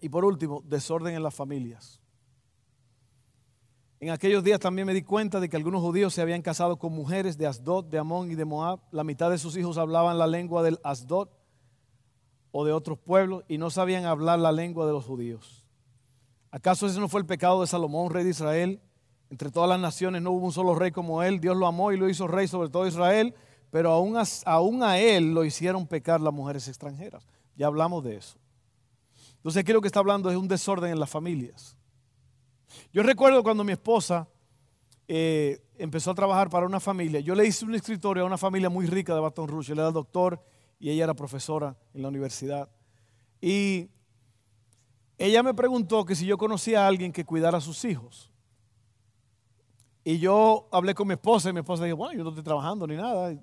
Y 0.00 0.08
por 0.08 0.24
último, 0.24 0.62
desorden 0.66 1.14
en 1.14 1.22
las 1.22 1.34
familias. 1.34 1.99
En 4.00 4.10
aquellos 4.10 4.42
días 4.42 4.58
también 4.58 4.86
me 4.86 4.94
di 4.94 5.02
cuenta 5.02 5.40
de 5.40 5.48
que 5.48 5.56
algunos 5.56 5.82
judíos 5.82 6.14
se 6.14 6.22
habían 6.22 6.42
casado 6.42 6.78
con 6.78 6.92
mujeres 6.92 7.36
de 7.36 7.46
Asdod, 7.46 7.84
de 7.84 7.98
Amón 7.98 8.30
y 8.30 8.34
de 8.34 8.46
Moab. 8.46 8.80
La 8.90 9.04
mitad 9.04 9.30
de 9.30 9.38
sus 9.38 9.56
hijos 9.56 9.76
hablaban 9.76 10.18
la 10.18 10.26
lengua 10.26 10.62
del 10.62 10.80
Asdod 10.82 11.28
o 12.50 12.64
de 12.64 12.72
otros 12.72 12.98
pueblos 12.98 13.44
y 13.46 13.58
no 13.58 13.70
sabían 13.70 14.06
hablar 14.06 14.38
la 14.38 14.52
lengua 14.52 14.86
de 14.86 14.92
los 14.92 15.04
judíos. 15.04 15.66
¿Acaso 16.50 16.86
ese 16.86 16.98
no 16.98 17.08
fue 17.08 17.20
el 17.20 17.26
pecado 17.26 17.60
de 17.60 17.66
Salomón, 17.66 18.10
rey 18.10 18.24
de 18.24 18.30
Israel? 18.30 18.80
Entre 19.28 19.50
todas 19.50 19.68
las 19.68 19.78
naciones 19.78 20.22
no 20.22 20.32
hubo 20.32 20.46
un 20.46 20.52
solo 20.52 20.74
rey 20.74 20.90
como 20.90 21.22
él. 21.22 21.38
Dios 21.38 21.56
lo 21.56 21.66
amó 21.66 21.92
y 21.92 21.98
lo 21.98 22.08
hizo 22.08 22.26
rey 22.26 22.48
sobre 22.48 22.70
todo 22.70 22.86
Israel 22.86 23.34
pero 23.70 23.92
aún 23.92 24.16
a, 24.16 24.24
aún 24.46 24.82
a 24.82 24.98
él 24.98 25.32
lo 25.32 25.44
hicieron 25.44 25.86
pecar 25.86 26.20
las 26.20 26.34
mujeres 26.34 26.66
extranjeras. 26.68 27.26
Ya 27.56 27.66
hablamos 27.66 28.04
de 28.04 28.16
eso. 28.16 28.36
Entonces 29.36 29.60
aquí 29.60 29.72
lo 29.72 29.80
que 29.80 29.86
está 29.86 30.00
hablando 30.00 30.30
es 30.30 30.36
un 30.36 30.48
desorden 30.48 30.90
en 30.90 31.00
las 31.00 31.08
familias. 31.08 31.76
Yo 32.92 33.02
recuerdo 33.02 33.42
cuando 33.42 33.64
mi 33.64 33.72
esposa 33.72 34.28
eh, 35.08 35.60
empezó 35.76 36.10
a 36.10 36.14
trabajar 36.14 36.50
para 36.50 36.66
una 36.66 36.80
familia, 36.80 37.20
yo 37.20 37.34
le 37.34 37.46
hice 37.46 37.64
un 37.64 37.74
escritorio 37.74 38.22
a 38.22 38.26
una 38.26 38.38
familia 38.38 38.68
muy 38.68 38.86
rica 38.86 39.14
de 39.14 39.20
Baton 39.20 39.48
Rouge, 39.48 39.72
él 39.72 39.78
era 39.78 39.90
doctor 39.90 40.42
y 40.78 40.90
ella 40.90 41.04
era 41.04 41.14
profesora 41.14 41.76
en 41.94 42.02
la 42.02 42.08
universidad. 42.08 42.68
Y 43.40 43.88
ella 45.18 45.42
me 45.42 45.54
preguntó 45.54 46.04
que 46.04 46.14
si 46.14 46.26
yo 46.26 46.38
conocía 46.38 46.84
a 46.84 46.86
alguien 46.86 47.12
que 47.12 47.24
cuidara 47.24 47.58
a 47.58 47.60
sus 47.60 47.84
hijos. 47.84 48.30
Y 50.02 50.18
yo 50.18 50.68
hablé 50.72 50.94
con 50.94 51.06
mi 51.06 51.14
esposa 51.14 51.50
y 51.50 51.52
mi 51.52 51.60
esposa 51.60 51.84
dijo, 51.84 51.98
bueno, 51.98 52.16
yo 52.16 52.24
no 52.24 52.30
estoy 52.30 52.44
trabajando 52.44 52.86
ni 52.86 52.96
nada. 52.96 53.38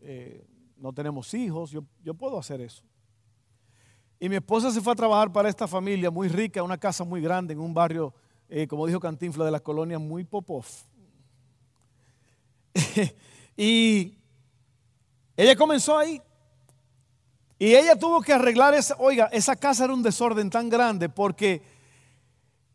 Eh, 0.00 0.46
no 0.76 0.92
tenemos 0.92 1.32
hijos, 1.34 1.70
yo, 1.70 1.84
yo 2.02 2.14
puedo 2.14 2.38
hacer 2.38 2.60
eso. 2.60 2.82
Y 4.20 4.28
mi 4.28 4.36
esposa 4.36 4.70
se 4.70 4.80
fue 4.80 4.92
a 4.92 4.96
trabajar 4.96 5.32
para 5.32 5.48
esta 5.48 5.68
familia 5.68 6.10
muy 6.10 6.28
rica, 6.28 6.62
una 6.62 6.78
casa 6.78 7.04
muy 7.04 7.20
grande 7.20 7.52
en 7.52 7.60
un 7.60 7.74
barrio, 7.74 8.14
eh, 8.48 8.66
como 8.66 8.86
dijo 8.86 9.00
Cantinfla, 9.00 9.44
de 9.44 9.50
la 9.50 9.60
colonia 9.60 9.98
muy 9.98 10.24
popov. 10.24 10.64
y 13.56 14.14
ella 15.36 15.56
comenzó 15.56 15.98
ahí. 15.98 16.20
Y 17.58 17.74
ella 17.74 17.98
tuvo 17.98 18.20
que 18.20 18.32
arreglar 18.32 18.74
esa, 18.74 18.96
oiga, 18.98 19.28
esa 19.32 19.56
casa 19.56 19.84
era 19.84 19.92
un 19.92 20.02
desorden 20.02 20.48
tan 20.48 20.68
grande 20.68 21.08
porque 21.08 21.62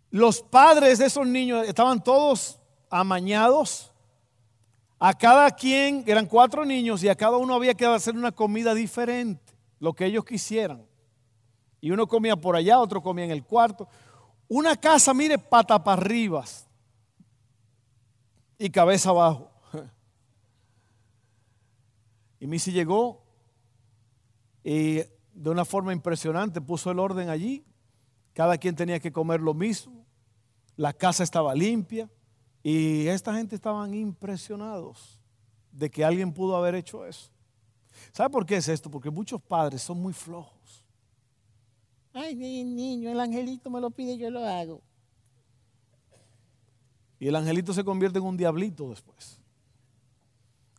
los 0.09 0.41
padres 0.41 0.99
de 0.99 1.05
esos 1.05 1.25
niños 1.25 1.67
estaban 1.67 2.03
todos 2.03 2.59
amañados 2.89 3.91
a 4.99 5.13
cada 5.13 5.51
quien, 5.51 6.03
eran 6.07 6.25
cuatro 6.25 6.63
niños 6.63 7.03
y 7.03 7.09
a 7.09 7.15
cada 7.15 7.35
uno 7.37 7.55
había 7.55 7.73
que 7.73 7.85
hacer 7.85 8.15
una 8.15 8.31
comida 8.31 8.73
diferente, 8.73 9.53
lo 9.79 9.93
que 9.93 10.05
ellos 10.05 10.23
quisieran. 10.23 10.85
Y 11.81 11.91
uno 11.91 12.07
comía 12.07 12.37
por 12.37 12.55
allá, 12.55 12.79
otro 12.79 13.01
comía 13.01 13.25
en 13.25 13.31
el 13.31 13.43
cuarto. 13.43 13.89
Una 14.47 14.75
casa, 14.75 15.13
mire, 15.13 15.37
pata 15.37 15.83
para 15.83 16.01
arriba 16.01 16.43
y 18.57 18.69
cabeza 18.69 19.09
abajo. 19.09 19.51
Y 22.39 22.47
Missy 22.47 22.73
llegó 22.73 23.23
y 24.63 24.95
de 25.33 25.49
una 25.49 25.65
forma 25.65 25.93
impresionante 25.93 26.61
puso 26.61 26.91
el 26.91 26.99
orden 26.99 27.29
allí. 27.29 27.65
Cada 28.33 28.57
quien 28.57 28.75
tenía 28.75 28.99
que 28.99 29.11
comer 29.11 29.39
lo 29.39 29.53
mismo. 29.53 30.05
La 30.75 30.91
casa 30.93 31.23
estaba 31.23 31.55
limpia. 31.55 32.09
Y 32.61 33.07
esta 33.07 33.33
gente 33.35 33.55
estaban 33.55 33.93
impresionados 33.93 35.19
de 35.71 35.89
que 35.91 36.05
alguien 36.05 36.33
pudo 36.33 36.55
haber 36.55 36.75
hecho 36.75 37.05
eso. 37.05 37.29
¿Sabe 38.11 38.29
por 38.29 38.45
qué 38.45 38.57
es 38.57 38.67
esto? 38.67 38.89
Porque 38.89 39.09
muchos 39.09 39.41
padres 39.41 39.81
son 39.81 40.01
muy 40.01 40.13
flojos. 40.13 40.52
Ay, 42.13 42.35
niño, 42.35 43.11
el 43.11 43.19
angelito 43.19 43.69
me 43.69 43.81
lo 43.81 43.89
pide, 43.89 44.17
yo 44.17 44.29
lo 44.29 44.45
hago. 44.45 44.81
Y 47.19 47.27
el 47.27 47.35
angelito 47.35 47.73
se 47.73 47.83
convierte 47.83 48.19
en 48.19 48.25
un 48.25 48.37
diablito 48.37 48.89
después. 48.89 49.39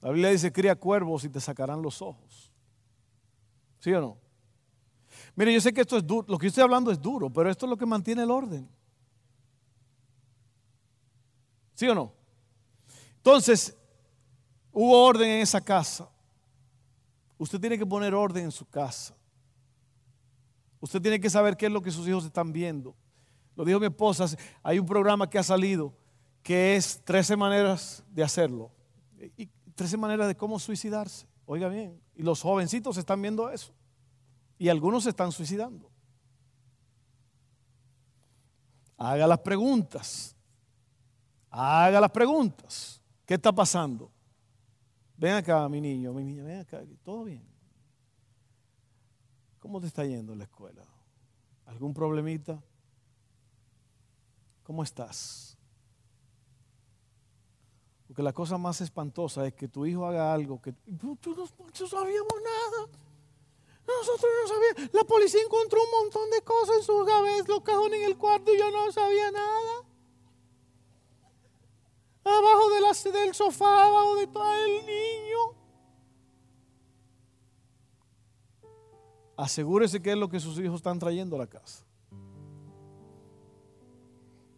La 0.01 0.11
Biblia 0.11 0.31
dice, 0.31 0.53
cría 0.53 0.77
cuervos 0.77 1.25
y 1.25 1.29
te 1.31 1.41
sacarán 1.41 1.83
los 1.83 2.03
ojos. 2.03 2.53
¿Sí 3.81 3.93
o 3.93 4.01
no? 4.01 4.19
Mire, 5.35 5.53
yo 5.53 5.61
sé 5.61 5.73
que 5.73 5.81
esto 5.81 5.97
es 5.97 6.07
duro, 6.07 6.27
lo 6.29 6.39
que 6.39 6.47
yo 6.47 6.49
estoy 6.49 6.63
hablando 6.63 6.91
es 6.91 7.01
duro, 7.01 7.31
pero 7.31 7.51
esto 7.51 7.67
es 7.67 7.71
lo 7.71 7.77
que 7.77 7.87
mantiene 7.87 8.23
el 8.23 8.31
orden. 8.31 8.69
¿Sí 11.75 11.89
o 11.89 11.95
no? 11.95 12.13
Entonces, 13.17 13.77
hubo 14.71 15.05
orden 15.05 15.29
en 15.29 15.41
esa 15.41 15.61
casa. 15.61 16.09
Usted 17.39 17.59
tiene 17.59 17.79
que 17.79 17.87
poner 17.87 18.15
orden 18.15 18.45
en 18.45 18.53
su 18.53 18.67
casa. 18.67 19.15
Usted 20.85 21.01
tiene 21.01 21.19
que 21.19 21.31
saber 21.31 21.57
qué 21.57 21.65
es 21.65 21.73
lo 21.73 21.81
que 21.81 21.91
sus 21.91 22.07
hijos 22.07 22.27
están 22.27 22.53
viendo. 22.53 22.95
Lo 23.57 23.65
dijo 23.65 23.81
mi 23.81 23.87
esposa, 23.87 24.27
hay 24.63 24.79
un 24.79 24.85
programa 24.85 25.31
que 25.31 25.39
ha 25.39 25.43
salido 25.43 25.95
que 26.43 26.77
es 26.77 27.03
13 27.05 27.39
maneras 27.39 28.05
de 28.11 28.23
hacerlo. 28.23 28.71
Y 29.39 29.47
13 29.75 29.97
maneras 29.97 30.29
de 30.29 30.37
cómo 30.37 30.59
suicidarse. 30.59 31.27
Oiga 31.47 31.69
bien, 31.69 31.99
y 32.15 32.23
los 32.23 32.43
jovencitos 32.43 32.99
están 32.99 33.23
viendo 33.23 33.49
eso. 33.49 33.73
Y 34.59 34.69
algunos 34.69 35.05
se 35.05 35.09
están 35.09 35.33
suicidando. 35.33 35.91
Haga 38.99 39.27
las 39.27 39.39
preguntas. 39.39 40.37
Haga 41.49 41.99
las 41.99 42.11
preguntas. 42.11 43.01
¿Qué 43.25 43.33
está 43.33 43.53
pasando? 43.53 44.13
Ven 45.17 45.33
acá, 45.33 45.67
mi 45.67 45.81
niño, 45.81 46.13
mi 46.13 46.25
niña, 46.25 46.45
ven 46.45 46.61
acá. 46.61 46.83
¿Todo 47.03 47.25
bien? 47.25 47.54
¿Cómo 49.65 49.81
te 49.81 49.87
está 49.87 50.05
yendo 50.05 50.35
en 50.35 50.41
la 50.41 50.45
escuela? 50.45 50.85
¿Algún 51.65 51.95
problemita? 51.95 52.63
¿Cómo 54.63 54.83
estás? 54.83 55.57
Porque 58.07 58.23
la 58.23 58.35
cosa 58.35 58.59
más 58.59 58.83
espantosa 58.83 59.47
es 59.47 59.55
que 59.55 59.67
tu 59.67 59.87
hijo 59.87 60.05
haga 60.05 60.35
algo 60.35 60.61
que 60.61 60.75
tú, 60.75 61.19
no 61.25 61.87
sabíamos 61.87 62.35
nada. 62.45 62.89
Nosotros 63.87 64.31
no 64.43 64.49
sabíamos. 64.49 64.95
La 64.95 65.05
policía 65.05 65.41
encontró 65.43 65.81
un 65.83 66.03
montón 66.03 66.29
de 66.29 66.43
cosas 66.43 66.77
en 66.77 66.83
su 66.83 67.03
cabeza, 67.07 67.45
los 67.49 67.63
cajones 67.63 68.01
en 68.01 68.05
el 68.05 68.19
cuarto 68.19 68.53
y 68.53 68.59
yo 68.59 68.71
no 68.71 68.93
sabía 68.93 69.31
nada. 69.31 69.83
Abajo 72.23 72.69
del 73.11 73.35
sofá, 73.35 73.87
abajo 73.87 74.17
de 74.17 74.27
todo 74.27 74.55
el 74.57 74.85
niño. 74.85 75.64
Asegúrese 79.37 80.01
que 80.01 80.13
es 80.13 80.19
lo 80.19 80.29
que 80.29 80.41
sus 80.41 80.59
hijos 80.59 80.77
están 80.77 80.99
trayendo 80.99 81.37
a 81.37 81.41
la 81.41 81.47
casa. 81.47 81.85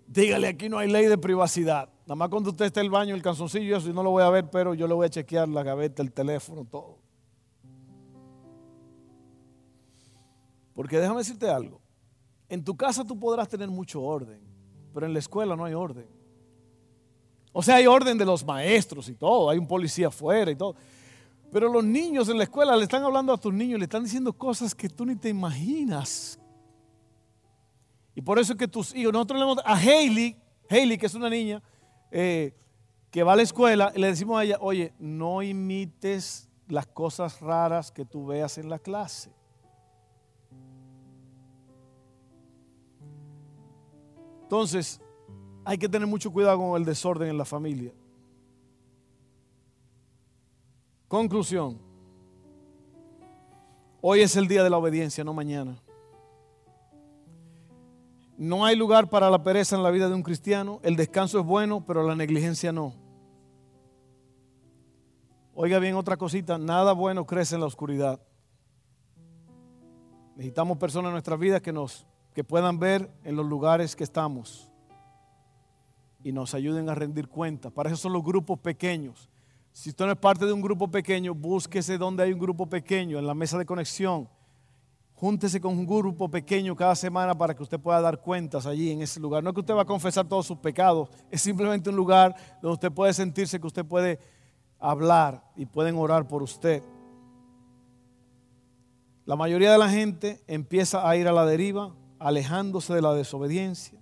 Dígale, 0.06 0.48
aquí 0.48 0.68
no 0.68 0.78
hay 0.78 0.90
ley 0.90 1.06
de 1.06 1.18
privacidad. 1.18 1.88
Nada 2.06 2.14
más 2.14 2.28
cuando 2.28 2.50
usted 2.50 2.66
esté 2.66 2.80
en 2.80 2.86
el 2.86 2.90
baño, 2.90 3.14
el 3.14 3.22
calzoncillo, 3.22 3.76
eso, 3.76 3.92
no 3.92 4.02
lo 4.02 4.10
voy 4.10 4.22
a 4.22 4.30
ver, 4.30 4.48
pero 4.50 4.74
yo 4.74 4.86
le 4.86 4.94
voy 4.94 5.06
a 5.06 5.10
chequear 5.10 5.48
la 5.48 5.62
gaveta, 5.62 6.02
el 6.02 6.12
teléfono, 6.12 6.64
todo. 6.64 6.98
Porque 10.74 10.98
déjame 10.98 11.18
decirte 11.18 11.48
algo. 11.48 11.80
En 12.48 12.62
tu 12.62 12.76
casa 12.76 13.04
tú 13.04 13.18
podrás 13.18 13.48
tener 13.48 13.68
mucho 13.68 14.02
orden, 14.02 14.40
pero 14.94 15.06
en 15.06 15.12
la 15.12 15.18
escuela 15.18 15.56
no 15.56 15.64
hay 15.64 15.74
orden. 15.74 16.06
O 17.52 17.62
sea, 17.62 17.76
hay 17.76 17.86
orden 17.86 18.18
de 18.18 18.24
los 18.26 18.44
maestros 18.44 19.08
y 19.08 19.14
todo, 19.14 19.50
hay 19.50 19.58
un 19.58 19.66
policía 19.66 20.08
afuera 20.08 20.50
y 20.50 20.56
todo. 20.56 20.76
Pero 21.52 21.68
los 21.68 21.84
niños 21.84 22.28
en 22.28 22.38
la 22.38 22.44
escuela 22.44 22.76
le 22.76 22.82
están 22.82 23.02
hablando 23.04 23.32
a 23.32 23.38
tus 23.38 23.52
niños, 23.52 23.78
le 23.78 23.84
están 23.84 24.04
diciendo 24.04 24.32
cosas 24.32 24.74
que 24.74 24.88
tú 24.88 25.06
ni 25.06 25.16
te 25.16 25.28
imaginas. 25.28 26.38
Y 28.14 28.22
por 28.22 28.38
eso 28.38 28.54
es 28.54 28.58
que 28.58 28.68
tus 28.68 28.94
hijos, 28.94 29.12
nosotros 29.12 29.56
le 29.56 29.62
a 29.64 29.76
Hailey, 29.76 30.36
Hailey 30.68 30.98
que 30.98 31.06
es 31.06 31.14
una 31.14 31.30
niña 31.30 31.62
eh, 32.10 32.54
que 33.10 33.22
va 33.22 33.34
a 33.34 33.36
la 33.36 33.42
escuela, 33.42 33.92
le 33.94 34.08
decimos 34.08 34.38
a 34.38 34.44
ella, 34.44 34.58
oye, 34.60 34.92
no 34.98 35.42
imites 35.42 36.48
las 36.68 36.86
cosas 36.86 37.40
raras 37.40 37.90
que 37.90 38.04
tú 38.04 38.26
veas 38.26 38.58
en 38.58 38.68
la 38.68 38.78
clase. 38.78 39.30
Entonces, 44.42 45.00
hay 45.64 45.78
que 45.78 45.88
tener 45.88 46.06
mucho 46.06 46.30
cuidado 46.30 46.58
con 46.58 46.80
el 46.80 46.84
desorden 46.84 47.28
en 47.28 47.38
la 47.38 47.44
familia. 47.44 47.92
Conclusión. 51.08 51.78
Hoy 54.00 54.20
es 54.20 54.36
el 54.36 54.48
día 54.48 54.62
de 54.62 54.70
la 54.70 54.78
obediencia, 54.78 55.24
no 55.24 55.32
mañana. 55.32 55.80
No 58.36 58.64
hay 58.64 58.76
lugar 58.76 59.08
para 59.08 59.30
la 59.30 59.42
pereza 59.42 59.76
en 59.76 59.82
la 59.82 59.90
vida 59.90 60.08
de 60.08 60.14
un 60.14 60.22
cristiano. 60.22 60.80
El 60.82 60.96
descanso 60.96 61.40
es 61.40 61.46
bueno, 61.46 61.84
pero 61.86 62.02
la 62.02 62.14
negligencia 62.14 62.72
no. 62.72 62.94
Oiga 65.54 65.78
bien 65.78 65.94
otra 65.94 66.16
cosita, 66.16 66.58
nada 66.58 66.92
bueno 66.92 67.24
crece 67.24 67.54
en 67.54 67.62
la 67.62 67.66
oscuridad. 67.66 68.20
Necesitamos 70.34 70.76
personas 70.76 71.08
en 71.08 71.12
nuestras 71.12 71.38
vidas 71.38 71.62
que 71.62 71.72
nos 71.72 72.06
que 72.34 72.44
puedan 72.44 72.78
ver 72.78 73.10
en 73.24 73.34
los 73.34 73.46
lugares 73.46 73.96
que 73.96 74.04
estamos 74.04 74.70
y 76.22 76.32
nos 76.32 76.52
ayuden 76.52 76.90
a 76.90 76.94
rendir 76.94 77.28
cuenta. 77.28 77.70
Para 77.70 77.88
eso 77.88 77.96
son 77.96 78.12
los 78.12 78.22
grupos 78.22 78.58
pequeños. 78.58 79.30
Si 79.76 79.90
usted 79.90 80.06
no 80.06 80.12
es 80.12 80.18
parte 80.18 80.46
de 80.46 80.54
un 80.54 80.62
grupo 80.62 80.88
pequeño, 80.88 81.34
búsquese 81.34 81.98
donde 81.98 82.22
hay 82.22 82.32
un 82.32 82.38
grupo 82.38 82.66
pequeño, 82.66 83.18
en 83.18 83.26
la 83.26 83.34
mesa 83.34 83.58
de 83.58 83.66
conexión. 83.66 84.26
Júntese 85.12 85.60
con 85.60 85.76
un 85.78 85.84
grupo 85.84 86.30
pequeño 86.30 86.74
cada 86.74 86.94
semana 86.94 87.36
para 87.36 87.54
que 87.54 87.62
usted 87.62 87.78
pueda 87.78 88.00
dar 88.00 88.22
cuentas 88.22 88.64
allí 88.64 88.90
en 88.90 89.02
ese 89.02 89.20
lugar. 89.20 89.44
No 89.44 89.50
es 89.50 89.54
que 89.54 89.60
usted 89.60 89.74
va 89.74 89.82
a 89.82 89.84
confesar 89.84 90.26
todos 90.26 90.46
sus 90.46 90.56
pecados, 90.56 91.10
es 91.30 91.42
simplemente 91.42 91.90
un 91.90 91.96
lugar 91.96 92.34
donde 92.62 92.72
usted 92.72 92.90
puede 92.90 93.12
sentirse 93.12 93.60
que 93.60 93.66
usted 93.66 93.84
puede 93.84 94.18
hablar 94.78 95.44
y 95.56 95.66
pueden 95.66 95.96
orar 95.96 96.26
por 96.26 96.42
usted. 96.42 96.82
La 99.26 99.36
mayoría 99.36 99.70
de 99.70 99.78
la 99.78 99.90
gente 99.90 100.42
empieza 100.46 101.06
a 101.06 101.14
ir 101.18 101.28
a 101.28 101.32
la 101.32 101.44
deriva 101.44 101.94
alejándose 102.18 102.94
de 102.94 103.02
la 103.02 103.12
desobediencia, 103.12 104.00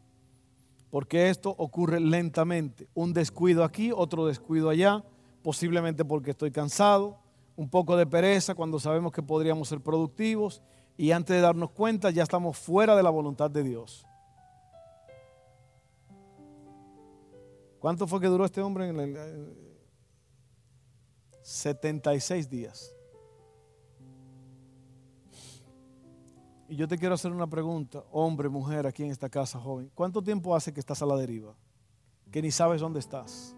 porque 0.89 1.31
esto 1.31 1.53
ocurre 1.59 1.99
lentamente. 1.99 2.87
Un 2.95 3.13
descuido 3.13 3.65
aquí, 3.65 3.91
otro 3.93 4.27
descuido 4.27 4.71
allá, 4.71 5.03
posiblemente 5.45 6.07
porque 6.07 6.31
estoy 6.31 6.51
cansado, 6.51 7.19
un 7.55 7.69
poco 7.69 7.99
de 7.99 8.07
pereza 8.07 8.55
cuando 8.55 8.81
sabemos 8.81 9.13
que 9.13 9.23
podríamos 9.23 9.69
ser 9.69 9.79
productivos 9.81 10.63
y 10.97 11.11
antes 11.11 11.37
de 11.37 11.43
darnos 11.43 11.71
cuenta 11.71 12.11
ya 12.11 12.23
estamos 12.23 12.57
fuera 12.57 12.97
de 12.97 13.03
la 13.03 13.11
voluntad 13.11 13.51
de 13.51 13.63
Dios. 13.63 14.07
¿Cuánto 17.79 18.07
fue 18.07 18.21
que 18.23 18.27
duró 18.27 18.47
este 18.47 18.63
hombre? 18.63 18.89
En 18.89 18.99
el, 18.99 19.65
76 21.43 22.49
días. 22.49 22.97
Y 26.71 26.77
yo 26.77 26.89
te 26.89 26.97
quiero 26.97 27.15
hacer 27.15 27.31
una 27.31 27.47
pregunta, 27.47 28.03
hombre, 28.11 28.49
mujer, 28.49 28.87
aquí 28.87 29.05
en 29.05 29.11
esta 29.11 29.29
casa, 29.29 29.61
joven. 29.61 29.91
¿Cuánto 29.95 30.23
tiempo 30.23 30.57
hace 30.57 30.73
que 30.73 30.81
estás 30.81 31.03
a 31.03 31.07
la 31.07 31.17
deriva? 31.17 31.55
Que 32.31 32.41
ni 32.41 32.51
sabes 32.51 32.81
dónde 32.81 33.01
estás. 33.01 33.55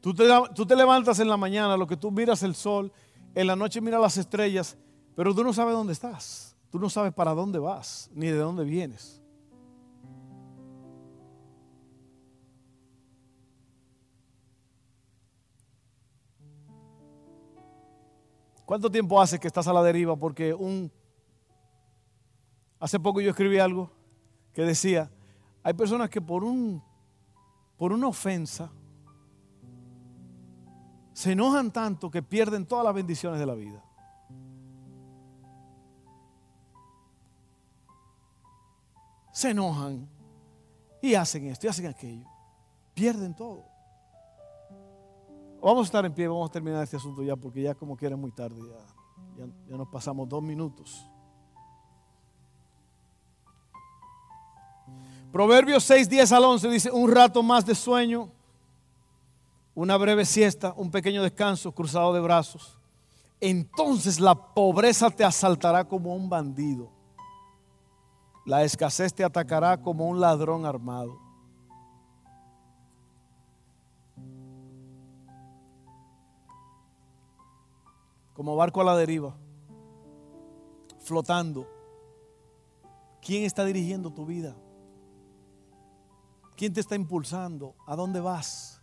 Tú 0.00 0.14
te, 0.14 0.76
levantas 0.76 1.18
en 1.18 1.28
la 1.28 1.36
mañana, 1.36 1.76
lo 1.76 1.86
que 1.86 1.96
tú 1.96 2.10
miras 2.10 2.42
el 2.42 2.54
sol, 2.54 2.92
en 3.34 3.46
la 3.46 3.56
noche 3.56 3.80
miras 3.80 4.00
las 4.00 4.16
estrellas, 4.16 4.76
pero 5.14 5.34
tú 5.34 5.42
no 5.42 5.52
sabes 5.52 5.74
dónde 5.74 5.92
estás. 5.92 6.56
Tú 6.70 6.78
no 6.78 6.88
sabes 6.90 7.12
para 7.12 7.34
dónde 7.34 7.58
vas, 7.58 8.10
ni 8.14 8.26
de 8.26 8.38
dónde 8.38 8.64
vienes. 8.64 9.22
¿Cuánto 18.64 18.90
tiempo 18.90 19.20
hace 19.20 19.38
que 19.38 19.46
estás 19.46 19.66
a 19.68 19.72
la 19.72 19.82
deriva? 19.82 20.16
Porque 20.16 20.52
un 20.52 20.90
Hace 22.78 23.00
poco 23.00 23.20
yo 23.20 23.30
escribí 23.30 23.58
algo 23.58 23.90
que 24.52 24.62
decía, 24.62 25.10
hay 25.62 25.72
personas 25.74 26.10
que 26.10 26.20
por, 26.20 26.44
un, 26.44 26.82
por 27.76 27.92
una 27.92 28.08
ofensa 28.08 28.70
se 31.16 31.32
enojan 31.32 31.70
tanto 31.70 32.10
que 32.10 32.22
pierden 32.22 32.66
todas 32.66 32.84
las 32.84 32.94
bendiciones 32.94 33.40
de 33.40 33.46
la 33.46 33.54
vida. 33.54 33.82
Se 39.32 39.52
enojan 39.52 40.06
y 41.00 41.14
hacen 41.14 41.46
esto 41.46 41.66
y 41.66 41.70
hacen 41.70 41.86
aquello. 41.86 42.26
Pierden 42.92 43.34
todo. 43.34 43.64
Vamos 45.62 45.84
a 45.84 45.86
estar 45.86 46.04
en 46.04 46.12
pie, 46.12 46.28
vamos 46.28 46.50
a 46.50 46.52
terminar 46.52 46.82
este 46.82 46.98
asunto 46.98 47.22
ya 47.22 47.34
porque 47.34 47.62
ya 47.62 47.74
como 47.74 47.96
quiera 47.96 48.14
es 48.14 48.20
muy 48.20 48.32
tarde. 48.32 48.60
Ya, 49.38 49.46
ya 49.70 49.76
nos 49.78 49.88
pasamos 49.88 50.28
dos 50.28 50.42
minutos. 50.42 51.10
Proverbios 55.32 55.82
6, 55.84 56.10
10 56.10 56.32
al 56.32 56.44
11 56.44 56.68
dice, 56.68 56.90
un 56.90 57.10
rato 57.10 57.42
más 57.42 57.64
de 57.64 57.74
sueño, 57.74 58.35
una 59.76 59.98
breve 59.98 60.24
siesta, 60.24 60.72
un 60.74 60.90
pequeño 60.90 61.22
descanso, 61.22 61.70
cruzado 61.70 62.14
de 62.14 62.20
brazos. 62.20 62.78
Entonces 63.40 64.18
la 64.18 64.34
pobreza 64.34 65.10
te 65.10 65.22
asaltará 65.22 65.84
como 65.84 66.16
un 66.16 66.30
bandido. 66.30 66.90
La 68.46 68.64
escasez 68.64 69.12
te 69.12 69.22
atacará 69.22 69.76
como 69.76 70.08
un 70.08 70.18
ladrón 70.18 70.64
armado. 70.64 71.20
Como 78.32 78.56
barco 78.56 78.80
a 78.80 78.84
la 78.84 78.96
deriva, 78.96 79.36
flotando. 81.00 81.68
¿Quién 83.20 83.44
está 83.44 83.62
dirigiendo 83.66 84.10
tu 84.10 84.24
vida? 84.24 84.56
¿Quién 86.56 86.72
te 86.72 86.80
está 86.80 86.94
impulsando? 86.94 87.74
¿A 87.86 87.94
dónde 87.94 88.20
vas? 88.20 88.75